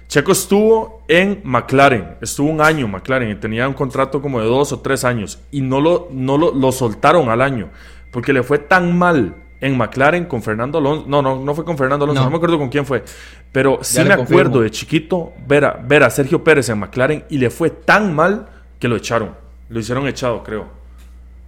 Checo 0.08 0.32
estuvo 0.32 1.04
en 1.06 1.40
McLaren, 1.44 2.16
estuvo 2.20 2.50
un 2.50 2.60
año 2.60 2.86
en 2.86 2.90
McLaren 2.90 3.30
y 3.30 3.36
tenía 3.36 3.68
un 3.68 3.74
contrato 3.74 4.20
como 4.20 4.40
de 4.40 4.46
dos 4.46 4.72
o 4.72 4.80
tres 4.80 5.04
años 5.04 5.38
y 5.52 5.60
no 5.60 5.80
lo, 5.80 6.08
no 6.10 6.36
lo, 6.36 6.72
soltaron 6.72 7.28
al 7.28 7.40
año 7.40 7.70
porque 8.10 8.32
le 8.32 8.42
fue 8.42 8.58
tan 8.58 8.98
mal 8.98 9.36
en 9.60 9.76
McLaren 9.76 10.26
con 10.26 10.42
Fernando 10.42 10.78
Alonso. 10.78 11.04
No, 11.08 11.22
no, 11.22 11.38
no 11.38 11.54
fue 11.54 11.64
con 11.64 11.76
Fernando 11.76 12.04
Alonso, 12.04 12.24
no, 12.24 12.30
me 12.30 12.36
acuerdo 12.36 12.58
con 12.58 12.68
quién 12.68 12.86
fue. 12.86 13.04
Pero 13.52 13.80
sí 13.82 14.02
me 14.02 14.14
acuerdo 14.14 14.60
de 14.60 14.70
chiquito 14.70 15.32
ver 15.46 15.64
a, 15.64 15.72
ver 15.72 16.02
a 16.02 16.10
Sergio 16.10 16.42
Pérez 16.44 16.68
en 16.68 16.78
McLaren 16.78 17.24
y 17.28 17.38
le 17.38 17.50
fue 17.50 17.70
tan 17.70 18.14
mal 18.14 18.48
que 18.78 18.88
lo 18.88 18.96
echaron. 18.96 19.34
Lo 19.68 19.78
hicieron 19.80 20.08
echado, 20.08 20.42
creo 20.42 20.80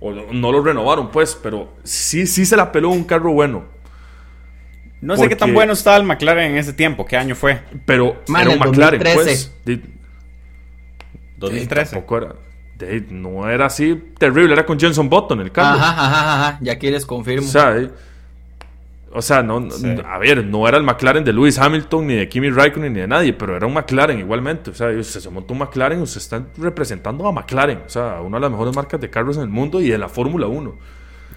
o 0.03 0.13
no 0.13 0.53
lo 0.53 0.63
renovaron, 0.63 1.11
pues, 1.11 1.39
pero 1.41 1.73
sí, 1.85 2.27
sí 2.27 2.45
se 2.45 2.57
la 2.57 2.73
peló 2.73 2.91
un 2.91 3.05
carro 3.05 3.33
bueno. 3.33 3.65
No 5.01 5.17
sé 5.17 5.29
qué 5.29 5.37
tan 5.37 5.55
bueno 5.55 5.73
estaba 5.73 5.97
el 5.97 6.05
McLaren 6.05 6.53
en 6.53 6.59
ese 6.59 6.73
tiempo, 6.73 7.05
qué 7.05 7.17
año 7.17 7.35
fue. 7.35 7.61
Pero 7.87 8.23
era 8.29 8.51
un 8.51 8.59
McLaren, 8.59 9.01
2013. 9.01 9.51
pues. 9.65 9.81
2013. 11.39 12.05
era, 12.09 12.35
no 13.11 13.49
era 13.49 13.67
así 13.67 14.01
terrible, 14.19 14.53
era 14.53 14.67
con 14.67 14.79
Jenson 14.79 15.09
Button 15.09 15.41
el 15.41 15.53
carro. 15.53 15.79
Ajá, 15.79 15.91
ajá, 15.91 16.35
ajá, 16.35 16.59
ya 16.61 16.73
aquí 16.73 16.91
les 16.91 17.07
confirmo. 17.07 17.47
O 17.47 17.51
sea, 17.51 17.77
o 19.15 19.21
sea, 19.21 19.43
no, 19.43 19.69
a 20.07 20.19
ver, 20.19 20.45
no 20.45 20.67
era 20.67 20.79
el 20.79 20.85
McLaren 20.85 21.23
de 21.23 21.33
Lewis 21.33 21.59
Hamilton, 21.59 22.07
ni 22.07 22.15
de 22.15 22.29
Kimi 22.29 22.51
Raikkonen, 22.51 22.93
ni 22.95 23.01
de 23.01 23.07
nadie, 23.07 23.33
pero 23.35 23.57
era 23.57 23.67
un 23.67 23.75
McLaren 23.75 24.19
igualmente. 24.19 24.71
O 24.71 24.75
sea, 24.75 24.89
usted 24.89 25.21
se 25.21 25.29
montó 25.29 25.53
un 25.53 25.59
McLaren, 25.59 26.01
usted 26.01 26.21
está 26.21 26.47
representando 26.57 27.27
a 27.29 27.33
McLaren. 27.33 27.83
O 27.87 27.91
sea, 27.91 28.21
una 28.23 28.39
de 28.39 28.43
las 28.43 28.51
mejores 28.51 28.75
marcas 28.75 29.01
de 29.01 29.11
carros 29.11 29.37
en 29.37 29.43
el 29.43 29.49
mundo 29.49 29.81
y 29.81 29.89
de 29.89 29.99
la 29.99 30.09
Fórmula 30.09 30.47
1. 30.47 30.75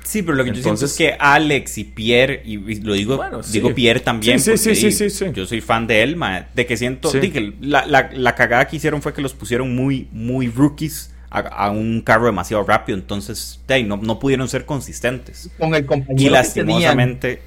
Sí, 0.04 0.22
pero 0.22 0.38
lo 0.38 0.44
que 0.44 0.52
yo 0.52 0.62
siento 0.62 0.86
es 0.86 0.96
que 0.96 1.18
Alex 1.20 1.80
y 1.80 1.84
Pierre, 1.84 2.44
y, 2.46 2.80
lo 2.82 2.94
digo, 2.94 3.20
digo 3.52 3.74
Pierre 3.74 4.02
también, 4.02 4.40
sí, 4.40 4.56
sí, 4.56 4.76
sí, 4.76 4.92
sí, 4.92 5.26
yo 5.34 5.48
soy 5.48 5.62
fan 5.62 5.88
de 5.88 6.04
él, 6.04 6.18
de 6.54 6.66
que 6.68 6.78
siento, 6.78 7.12
que 7.12 7.54
la, 7.60 7.88
la, 7.88 8.36
cagada 8.36 8.68
que 8.68 8.76
hicieron 8.76 9.02
fue 9.02 9.14
que 9.14 9.24
los 9.24 9.34
pusieron 9.34 9.76
muy, 9.76 10.08
muy 10.12 10.48
rookies 10.48 11.15
a, 11.36 11.70
un 11.72 12.02
carro 12.02 12.26
demasiado 12.26 12.64
rápido, 12.64 12.98
entonces 12.98 13.60
no, 13.86 13.98
no 13.98 14.20
pudieron 14.20 14.48
ser 14.48 14.66
consistentes. 14.66 15.50
Con 15.58 15.76
el 15.76 15.86
compañero 15.86 16.22
y 16.22 16.30
lastimosamente, 16.30 17.42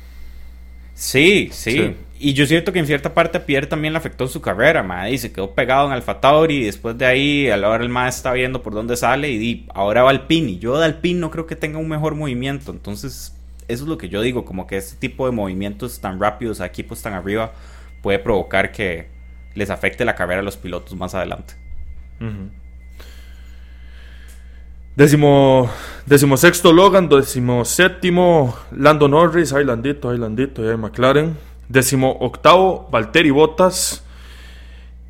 Sí, 0.99 1.51
sí, 1.53 1.95
Y 2.19 2.33
yo 2.33 2.45
siento 2.45 2.73
que 2.73 2.81
en 2.81 2.87
cierta 2.87 3.15
parte 3.15 3.39
a 3.39 3.47
Pierre 3.47 3.69
también 3.69 3.93
le 3.93 3.99
afectó 3.99 4.27
su 4.27 4.41
carrera, 4.41 4.83
ma, 4.83 5.09
y 5.09 5.17
se 5.17 5.31
quedó 5.31 5.55
pegado 5.55 5.87
en 5.87 5.93
Alfa 5.93 6.21
Tauri 6.21 6.57
y 6.57 6.65
después 6.65 6.99
de 6.99 7.07
ahí, 7.07 7.49
a 7.49 7.57
la 7.57 7.69
hora 7.69 7.85
el 7.85 7.89
ma 7.89 8.09
está 8.09 8.33
viendo 8.33 8.65
por 8.65 8.75
dónde 8.75 8.97
sale 8.97 9.31
y 9.31 9.65
ahora 9.75 10.03
va 10.03 10.11
Alpine. 10.11 10.51
Y 10.51 10.59
yo 10.59 10.77
de 10.77 10.87
Alpine 10.87 11.21
no 11.21 11.31
creo 11.31 11.47
que 11.47 11.55
tenga 11.55 11.79
un 11.79 11.89
mejor 11.89 12.17
movimiento. 12.17 12.73
Entonces, 12.73 13.33
eso 13.69 13.85
es 13.85 13.89
lo 13.89 13.97
que 13.97 14.09
yo 14.09 14.23
digo, 14.23 14.45
como 14.45 14.67
que 14.67 14.77
este 14.77 14.97
tipo 14.97 15.25
de 15.27 15.31
movimientos 15.31 16.01
tan 16.01 16.19
rápidos 16.19 16.61
a 16.61 16.67
equipos 16.67 17.01
tan 17.01 17.13
arriba 17.13 17.53
puede 18.03 18.19
provocar 18.19 18.73
que 18.73 19.07
les 19.55 19.71
afecte 19.71 20.05
la 20.05 20.17
carrera 20.17 20.41
a 20.41 20.45
los 20.45 20.57
pilotos 20.57 20.97
más 20.97 21.15
adelante. 21.15 21.55
Décimo 24.99 26.37
sexto 26.37 26.73
Logan, 26.73 27.09
décimo 27.09 27.65
séptimo 27.65 28.57
Lando 28.73 29.07
Norris, 29.07 29.53
Highlandito, 29.53 30.13
Highlandito 30.13 30.69
y 30.69 30.77
McLaren. 30.77 31.37
Décimo 31.69 32.17
octavo 32.19 32.89
Valtteri 32.91 33.31
Bottas. 33.31 34.05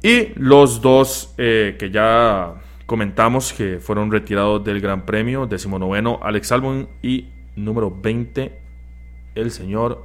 Y 0.03 0.34
los 0.34 0.82
dos 0.82 1.32
eh, 1.39 1.76
que 1.78 1.91
ya 1.91 2.55
comentamos 2.84 3.55
que 3.55 3.78
fueron 3.80 4.12
retirados 4.12 4.62
del 4.62 4.82
Gran 4.82 5.07
Premio. 5.07 5.47
Décimo 5.47 5.78
noveno 5.78 6.20
Alex 6.22 6.53
Albon 6.53 6.89
y 7.03 7.28
número 7.57 7.91
20 7.91 8.61
el 9.36 9.51
señor 9.51 10.05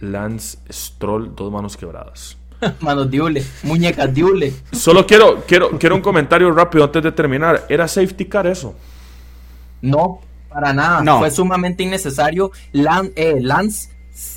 Lance 0.00 0.58
Stroll, 0.70 1.34
dos 1.34 1.50
manos 1.50 1.76
quebradas. 1.76 2.38
Manos 2.80 3.10
diule, 3.10 3.42
muñecas 3.64 4.14
diule. 4.14 4.52
Solo 4.70 5.04
quiero, 5.06 5.42
quiero, 5.46 5.70
quiero 5.78 5.96
un 5.96 6.02
comentario 6.02 6.52
rápido 6.52 6.84
antes 6.84 7.02
de 7.02 7.10
terminar. 7.10 7.64
¿Era 7.68 7.88
safety 7.88 8.26
car 8.26 8.46
eso? 8.46 8.76
No, 9.84 10.20
para 10.48 10.72
nada. 10.72 11.18
Fue 11.18 11.30
sumamente 11.30 11.82
innecesario. 11.82 12.52
Eh, 12.72 13.38
Lance, 13.40 13.90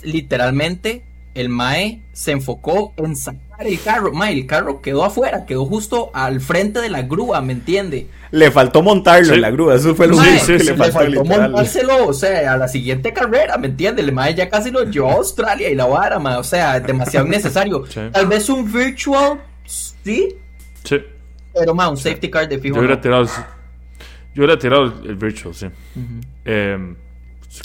literalmente, 0.03 1.05
el 1.35 1.47
Mae 1.49 2.01
se 2.11 2.31
enfocó 2.31 2.93
en 2.97 3.15
sacar 3.15 3.65
el 3.65 3.81
carro. 3.81 4.11
Mae, 4.11 4.33
el 4.33 4.45
carro 4.45 4.81
quedó 4.81 5.05
afuera, 5.05 5.45
quedó 5.45 5.65
justo 5.65 6.11
al 6.13 6.41
frente 6.41 6.81
de 6.81 6.89
la 6.89 7.03
grúa, 7.03 7.39
¿me 7.41 7.53
entiende? 7.53 8.07
Le 8.31 8.51
faltó 8.51 8.81
montarlo 8.81 9.35
en 9.35 9.41
la 9.41 9.51
grúa, 9.51 9.75
eso 9.75 9.95
fue 9.95 10.07
lo 10.07 10.17
único 10.17 10.45
que 10.45 10.57
le 10.57 10.75
faltó. 10.75 11.07
Le 11.07 11.15
faltó 11.15 11.23
montárselo, 11.23 12.07
o 12.07 12.13
sea, 12.13 12.53
a 12.53 12.57
la 12.57 12.67
siguiente 12.67 13.13
carrera, 13.13 13.57
¿me 13.57 13.67
entiende? 13.67 14.01
El 14.01 14.11
Mae 14.11 14.35
ya 14.35 14.49
casi 14.49 14.69
lo 14.69 14.83
llevó 14.83 15.11
a 15.11 15.13
Australia 15.13 15.69
y 15.69 15.75
la 15.75 15.85
vara, 15.85 16.19
mae, 16.19 16.35
o 16.35 16.43
sea, 16.43 16.79
demasiado 16.81 17.25
innecesario. 17.27 17.85
Tal 18.11 18.27
vez 18.27 18.49
un 18.49 18.69
virtual, 18.69 19.39
sí. 19.65 20.35
Sí. 20.83 20.97
Pero, 21.53 21.73
mae, 21.73 21.89
un 21.89 21.97
safety 21.97 22.29
car 22.29 22.49
de 22.49 22.59
fijo. 22.59 22.75
Yo 22.75 22.81
hubiera 22.81 22.99
tirado 22.99 23.27
yo 24.37 24.43
hubiera 24.43 24.59
tirado 24.59 24.83
el, 25.03 25.15
Virtual, 25.15 25.55
sí. 25.55 25.65
Em, 26.45 26.95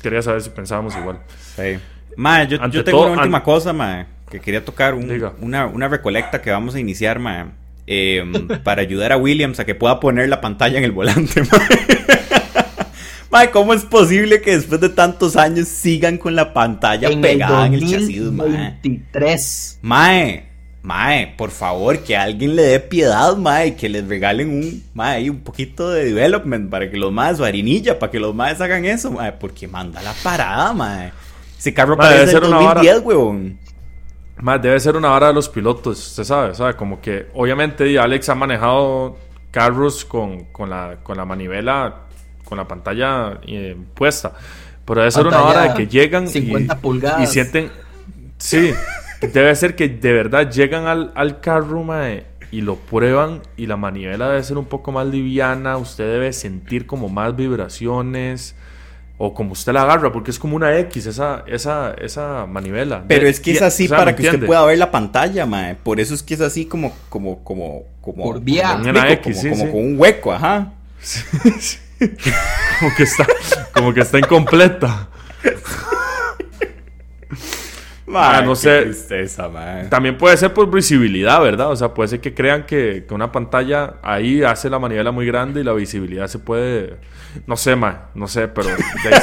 quería 0.02 0.22
saber 0.22 0.40
si 0.40 0.48
pensábamos 0.48 0.96
igual. 0.96 1.18
Sí. 1.54 1.78
Mae, 2.16 2.48
yo, 2.48 2.66
yo 2.70 2.82
tengo 2.82 3.02
una 3.02 3.20
última 3.20 3.42
cosa, 3.42 3.74
mae, 3.74 4.06
que 4.30 4.40
quería 4.40 4.64
tocar. 4.64 4.94
una, 4.94 5.66
una, 5.66 5.88
recolecta 5.88 6.40
que 6.40 6.50
vamos 6.50 6.74
a 6.74 6.80
iniciar, 6.80 7.18
mae. 7.18 7.44
Em, 7.86 8.48
para 8.64 8.80
ayudar 8.80 9.12
a 9.12 9.18
Williams 9.18 9.60
a 9.60 9.66
que 9.66 9.74
pueda 9.74 10.00
poner 10.00 10.30
la 10.30 10.40
pantalla 10.40 10.78
en 10.78 10.84
el 10.84 10.92
volante, 10.92 11.42
mae. 13.30 13.50
¿cómo 13.50 13.74
es 13.74 13.84
posible 13.84 14.40
que 14.40 14.52
después 14.52 14.80
de 14.80 14.88
tantos 14.88 15.36
años 15.36 15.68
sigan 15.68 16.16
con 16.16 16.34
la 16.34 16.54
pantalla 16.54 17.10
pegada 17.20 17.66
en 17.66 17.74
el 17.74 17.80
chasis, 17.86 18.22
mae? 18.32 18.78
23. 18.82 19.78
Mae, 19.82 20.51
Mae, 20.82 21.34
por 21.38 21.52
favor, 21.52 22.00
que 22.00 22.16
alguien 22.16 22.56
le 22.56 22.62
dé 22.62 22.80
piedad, 22.80 23.36
mae, 23.36 23.76
que 23.76 23.88
les 23.88 24.06
regalen 24.06 24.50
un, 24.50 24.82
mae, 24.94 25.30
un 25.30 25.38
poquito 25.38 25.90
de 25.90 26.06
development 26.06 26.68
para 26.70 26.90
que 26.90 26.96
los 26.96 27.12
maes, 27.12 27.38
o 27.38 27.44
harinilla, 27.44 28.00
para 28.00 28.10
que 28.10 28.18
los 28.18 28.34
maes 28.34 28.60
hagan 28.60 28.84
eso, 28.84 29.12
mae, 29.12 29.30
porque 29.32 29.68
manda 29.68 30.02
la 30.02 30.12
parada, 30.24 30.72
mae. 30.72 31.12
Ese 31.56 31.72
carro 31.72 31.96
parece 31.96 32.32
ser 32.32 32.40
2010, 32.40 32.98
huevón. 33.04 33.58
Mae, 34.38 34.58
debe 34.58 34.80
ser 34.80 34.96
una 34.96 35.10
vara 35.10 35.28
de 35.28 35.34
los 35.34 35.48
pilotos, 35.48 36.04
usted 36.08 36.24
sabe, 36.24 36.54
sabe, 36.56 36.74
como 36.74 37.00
que 37.00 37.28
obviamente 37.34 37.96
Alex 37.96 38.28
ha 38.30 38.34
manejado 38.34 39.16
carros 39.52 40.04
con, 40.04 40.46
con, 40.46 40.68
la, 40.68 40.96
con 41.04 41.16
la 41.16 41.24
manivela, 41.24 42.06
con 42.44 42.58
la 42.58 42.66
pantalla 42.66 43.38
eh, 43.46 43.76
puesta, 43.94 44.32
pero 44.84 45.00
debe 45.02 45.12
ser 45.12 45.28
una 45.28 45.42
vara 45.42 45.68
de 45.68 45.74
que 45.74 45.86
llegan 45.86 46.26
y, 46.26 47.22
y 47.22 47.26
sienten, 47.28 47.70
sí. 48.36 48.74
Debe 49.32 49.54
ser 49.54 49.76
que 49.76 49.88
de 49.88 50.12
verdad 50.12 50.50
llegan 50.50 50.86
al, 50.86 51.12
al 51.14 51.40
carro, 51.40 51.82
mae, 51.84 52.24
y 52.50 52.60
lo 52.60 52.76
prueban 52.76 53.40
y 53.56 53.66
la 53.66 53.76
manivela 53.76 54.28
debe 54.28 54.42
ser 54.42 54.58
un 54.58 54.66
poco 54.66 54.92
más 54.92 55.06
liviana, 55.06 55.76
usted 55.76 56.04
debe 56.04 56.32
sentir 56.32 56.86
como 56.86 57.08
más 57.08 57.34
vibraciones 57.34 58.54
o 59.16 59.34
como 59.34 59.52
usted 59.52 59.72
la 59.72 59.82
agarra, 59.82 60.12
porque 60.12 60.30
es 60.30 60.38
como 60.38 60.56
una 60.56 60.76
X 60.78 61.06
esa, 61.06 61.44
esa, 61.46 61.94
esa 61.94 62.44
manivela. 62.46 63.04
Pero 63.06 63.26
es 63.28 63.40
que 63.40 63.52
es 63.52 63.62
así 63.62 63.88
para 63.88 64.16
que 64.16 64.22
usted 64.22 64.44
pueda 64.44 64.64
ver 64.66 64.78
la 64.78 64.90
pantalla, 64.90 65.46
mae. 65.46 65.76
Por 65.76 66.00
eso 66.00 66.12
es 66.12 66.22
que 66.22 66.34
es 66.34 66.40
así 66.40 66.66
como, 66.66 66.92
como, 67.08 67.42
como, 67.44 67.84
como, 68.00 68.24
Por 68.24 68.40
vía. 68.40 68.72
Como, 68.72 68.90
una 68.90 69.12
X, 69.12 69.38
como, 69.42 69.58
como, 69.58 69.72
con 69.72 69.84
un 69.84 69.98
hueco, 69.98 70.32
ajá. 70.32 70.72
como 72.80 72.94
que 72.96 73.02
está, 73.04 73.26
como 73.72 73.94
que 73.94 74.00
está 74.00 74.18
incompleta. 74.18 75.08
Ah, 78.14 78.42
no 78.42 78.54
sé. 78.54 78.82
tristeza, 78.82 79.48
man. 79.48 79.88
También 79.90 80.16
puede 80.18 80.36
ser 80.36 80.52
por 80.52 80.70
visibilidad, 80.70 81.40
¿verdad? 81.42 81.70
O 81.70 81.76
sea, 81.76 81.94
puede 81.94 82.08
ser 82.08 82.20
que 82.20 82.34
crean 82.34 82.64
que, 82.66 83.04
que 83.06 83.14
una 83.14 83.32
pantalla 83.32 83.94
ahí 84.02 84.42
hace 84.42 84.68
la 84.70 84.78
manivela 84.78 85.10
muy 85.12 85.26
grande 85.26 85.60
y 85.60 85.64
la 85.64 85.72
visibilidad 85.72 86.26
se 86.28 86.38
puede. 86.38 86.96
No 87.46 87.56
sé, 87.56 87.76
ma, 87.76 88.10
no 88.14 88.28
sé, 88.28 88.48
pero 88.48 88.68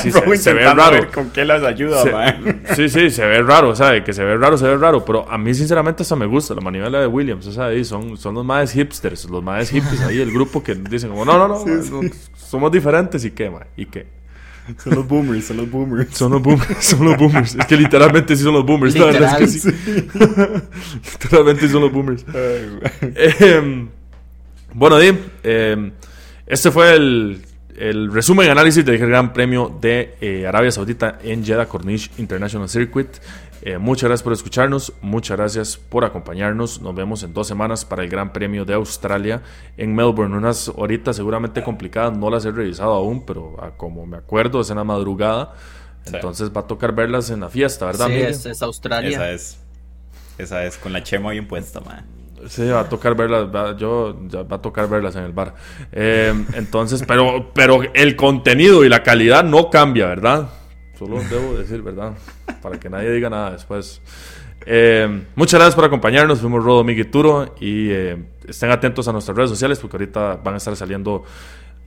sí 0.02 0.12
se, 0.12 0.38
se 0.38 0.54
ve 0.54 0.66
raro. 0.66 0.92
ver 0.92 1.08
¿Con 1.10 1.30
qué 1.30 1.46
las 1.46 1.64
ayuda, 1.64 2.02
Se- 2.02 2.12
man? 2.12 2.64
sí, 2.76 2.90
sí, 2.90 3.10
se 3.12 3.26
ve 3.26 3.42
raro, 3.44 3.76
¿sabes? 3.76 4.04
Que 4.04 4.14
se 4.14 4.24
ve 4.24 4.36
raro, 4.38 4.58
se 4.58 4.66
ve 4.66 4.78
raro. 4.78 5.06
Pero 5.06 5.30
a 5.30 5.38
mí, 5.38 5.54
sinceramente, 5.54 6.04
hasta 6.04 6.16
me 6.16 6.26
gusta 6.26 6.56
la 6.56 6.62
manivela 6.62 7.00
de 7.02 7.08
Williams. 7.08 7.46
O 7.48 7.52
sea, 7.52 7.66
ahí 7.66 7.84
son, 7.86 8.18
son 8.18 8.34
los 8.36 8.44
más 8.46 8.72
hipsters, 8.72 9.26
los 9.30 9.44
más 9.44 9.70
hippies 9.70 10.02
ahí, 10.02 10.20
el 10.20 10.32
grupo 10.32 10.64
que 10.64 10.74
dicen, 10.76 11.10
como, 11.12 11.24
no, 11.26 11.38
no, 11.38 11.48
no, 11.48 11.66
no, 11.66 12.10
somos 12.36 12.72
diferentes 12.72 13.24
y 13.26 13.32
qué, 13.32 13.50
ma, 13.50 13.68
y 13.78 13.86
qué. 13.86 14.19
Son 14.78 14.96
los 14.96 15.08
boomers, 15.08 15.46
son 15.46 15.58
los 15.58 15.70
boomers. 15.70 16.16
Son 16.16 16.32
los 16.32 16.42
boomers, 16.42 16.86
son 16.86 17.06
los 17.06 17.18
boomers. 17.18 17.56
Es 17.56 17.66
que 17.66 17.76
literalmente 17.78 18.36
sí 18.36 18.44
son 18.44 18.54
los 18.54 18.66
boomers. 18.66 18.96
La 18.96 19.06
verdad 19.06 19.42
es 19.42 19.64
que 19.64 19.72
Literal. 19.72 20.64
sí. 21.04 21.12
literalmente 21.24 21.68
son 21.70 21.82
los 21.82 21.92
boomers. 21.92 22.26
Eh, 23.02 23.88
bueno, 24.74 25.00
Di, 25.00 25.12
eh, 25.44 25.92
este 26.46 26.72
fue 26.72 26.94
el, 26.96 27.42
el 27.78 28.12
resumen 28.12 28.48
y 28.48 28.50
análisis 28.50 28.86
del 28.86 28.98
Gran 28.98 29.34
Premio 29.34 29.78
de 29.82 30.16
eh, 30.22 30.46
Arabia 30.46 30.72
Saudita 30.72 31.20
en 31.24 31.44
Jeddah 31.44 31.66
Corniche 31.68 32.12
International 32.18 32.70
Circuit. 32.70 33.08
Eh, 33.62 33.78
muchas 33.78 34.08
gracias 34.08 34.24
por 34.24 34.34
escucharnos, 34.34 34.94
muchas 35.02 35.38
gracias 35.38 35.78
por 35.78 36.06
acompañarnos. 36.06 36.82
Nos 36.82 36.96
vemos 36.96 37.24
en 37.24 37.34
dos 37.34 37.48
semanas 37.48 37.84
para 37.84 38.04
el 38.04 38.10
Gran 38.10 38.32
Premio 38.32 38.64
de 38.64 38.74
Australia 38.74 39.42
en 39.78 39.94
Melbourne. 39.94 40.36
Unas 40.36 40.72
horitas 40.76 41.16
seguramente 41.16 41.62
complicadas, 41.62 42.18
no 42.18 42.30
las 42.30 42.46
he 42.46 42.52
revisado 42.52 42.94
aún, 42.94 43.26
pero 43.26 43.58
ah, 43.60 43.72
como 43.76 44.06
me 44.06 44.18
acuerdo 44.18 44.62
es 44.62 44.70
en 44.70 44.78
la 44.78 44.84
madrugada. 44.84 45.54
Sí. 46.06 46.12
Entonces 46.16 46.52
va 46.56 46.62
a 46.62 46.68
tocar 46.68 46.94
verlas 46.96 47.30
en 47.30 47.42
la 47.42 47.50
fiesta, 47.50 47.86
¿verdad? 47.86 48.08
Sí, 48.08 48.14
es, 48.14 48.46
es 48.46 48.62
Australia. 48.62 49.10
Esa 49.10 49.32
es. 49.32 49.60
Esa 50.38 50.66
es, 50.66 50.78
con 50.78 50.94
la 50.94 51.04
chema 51.04 51.32
bien 51.32 51.48
puesta, 51.48 51.82
man. 51.82 52.06
Sí, 52.48 52.66
va 52.70 52.80
a 52.80 52.90
tocar 52.90 53.16
verlas, 53.16 53.54
va, 53.54 53.76
yo, 53.76 54.18
ya 54.30 54.44
va 54.44 54.56
a 54.56 54.62
tocar 54.62 54.88
verlas 54.88 55.16
en 55.18 55.24
el 55.24 55.34
bar. 55.34 55.56
Eh, 55.92 56.34
entonces, 56.54 57.04
pero, 57.06 57.52
pero 57.54 57.82
el 57.94 58.16
contenido 58.16 58.86
y 58.86 58.90
la 58.90 59.04
calidad 59.04 59.44
no 59.44 59.70
cambia, 59.70 60.08
¿verdad? 60.08 60.48
Solo 61.00 61.22
debo 61.30 61.58
decir, 61.58 61.82
¿verdad? 61.82 62.14
Para 62.62 62.78
que 62.78 62.90
nadie 62.90 63.10
diga 63.10 63.30
nada 63.30 63.52
después. 63.52 64.02
Eh, 64.66 65.24
muchas 65.34 65.58
gracias 65.58 65.74
por 65.74 65.86
acompañarnos. 65.86 66.42
Fuimos 66.42 66.62
Rodo, 66.62 66.84
Miguel 66.84 67.10
Turo. 67.10 67.56
Y 67.62 67.90
eh, 67.90 68.22
estén 68.46 68.70
atentos 68.70 69.08
a 69.08 69.14
nuestras 69.14 69.38
redes 69.38 69.50
sociales 69.50 69.80
porque 69.80 69.96
ahorita 69.96 70.42
van 70.44 70.56
a 70.56 70.58
estar 70.58 70.76
saliendo 70.76 71.24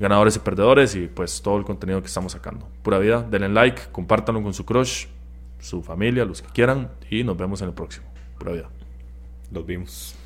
ganadores 0.00 0.36
y 0.36 0.38
perdedores 0.38 0.94
y 0.94 1.08
pues 1.08 1.42
todo 1.42 1.58
el 1.58 1.64
contenido 1.64 2.00
que 2.00 2.06
estamos 2.06 2.32
sacando. 2.32 2.66
Pura 2.82 2.98
vida, 2.98 3.20
denle 3.22 3.50
like, 3.50 3.82
compártanlo 3.92 4.42
con 4.42 4.54
su 4.54 4.64
crush, 4.64 5.04
su 5.60 5.82
familia, 5.82 6.24
los 6.24 6.40
que 6.40 6.48
quieran. 6.48 6.90
Y 7.10 7.22
nos 7.22 7.36
vemos 7.36 7.60
en 7.60 7.68
el 7.68 7.74
próximo. 7.74 8.06
Pura 8.38 8.52
vida. 8.52 8.70
Los 9.50 9.66
vimos. 9.66 10.21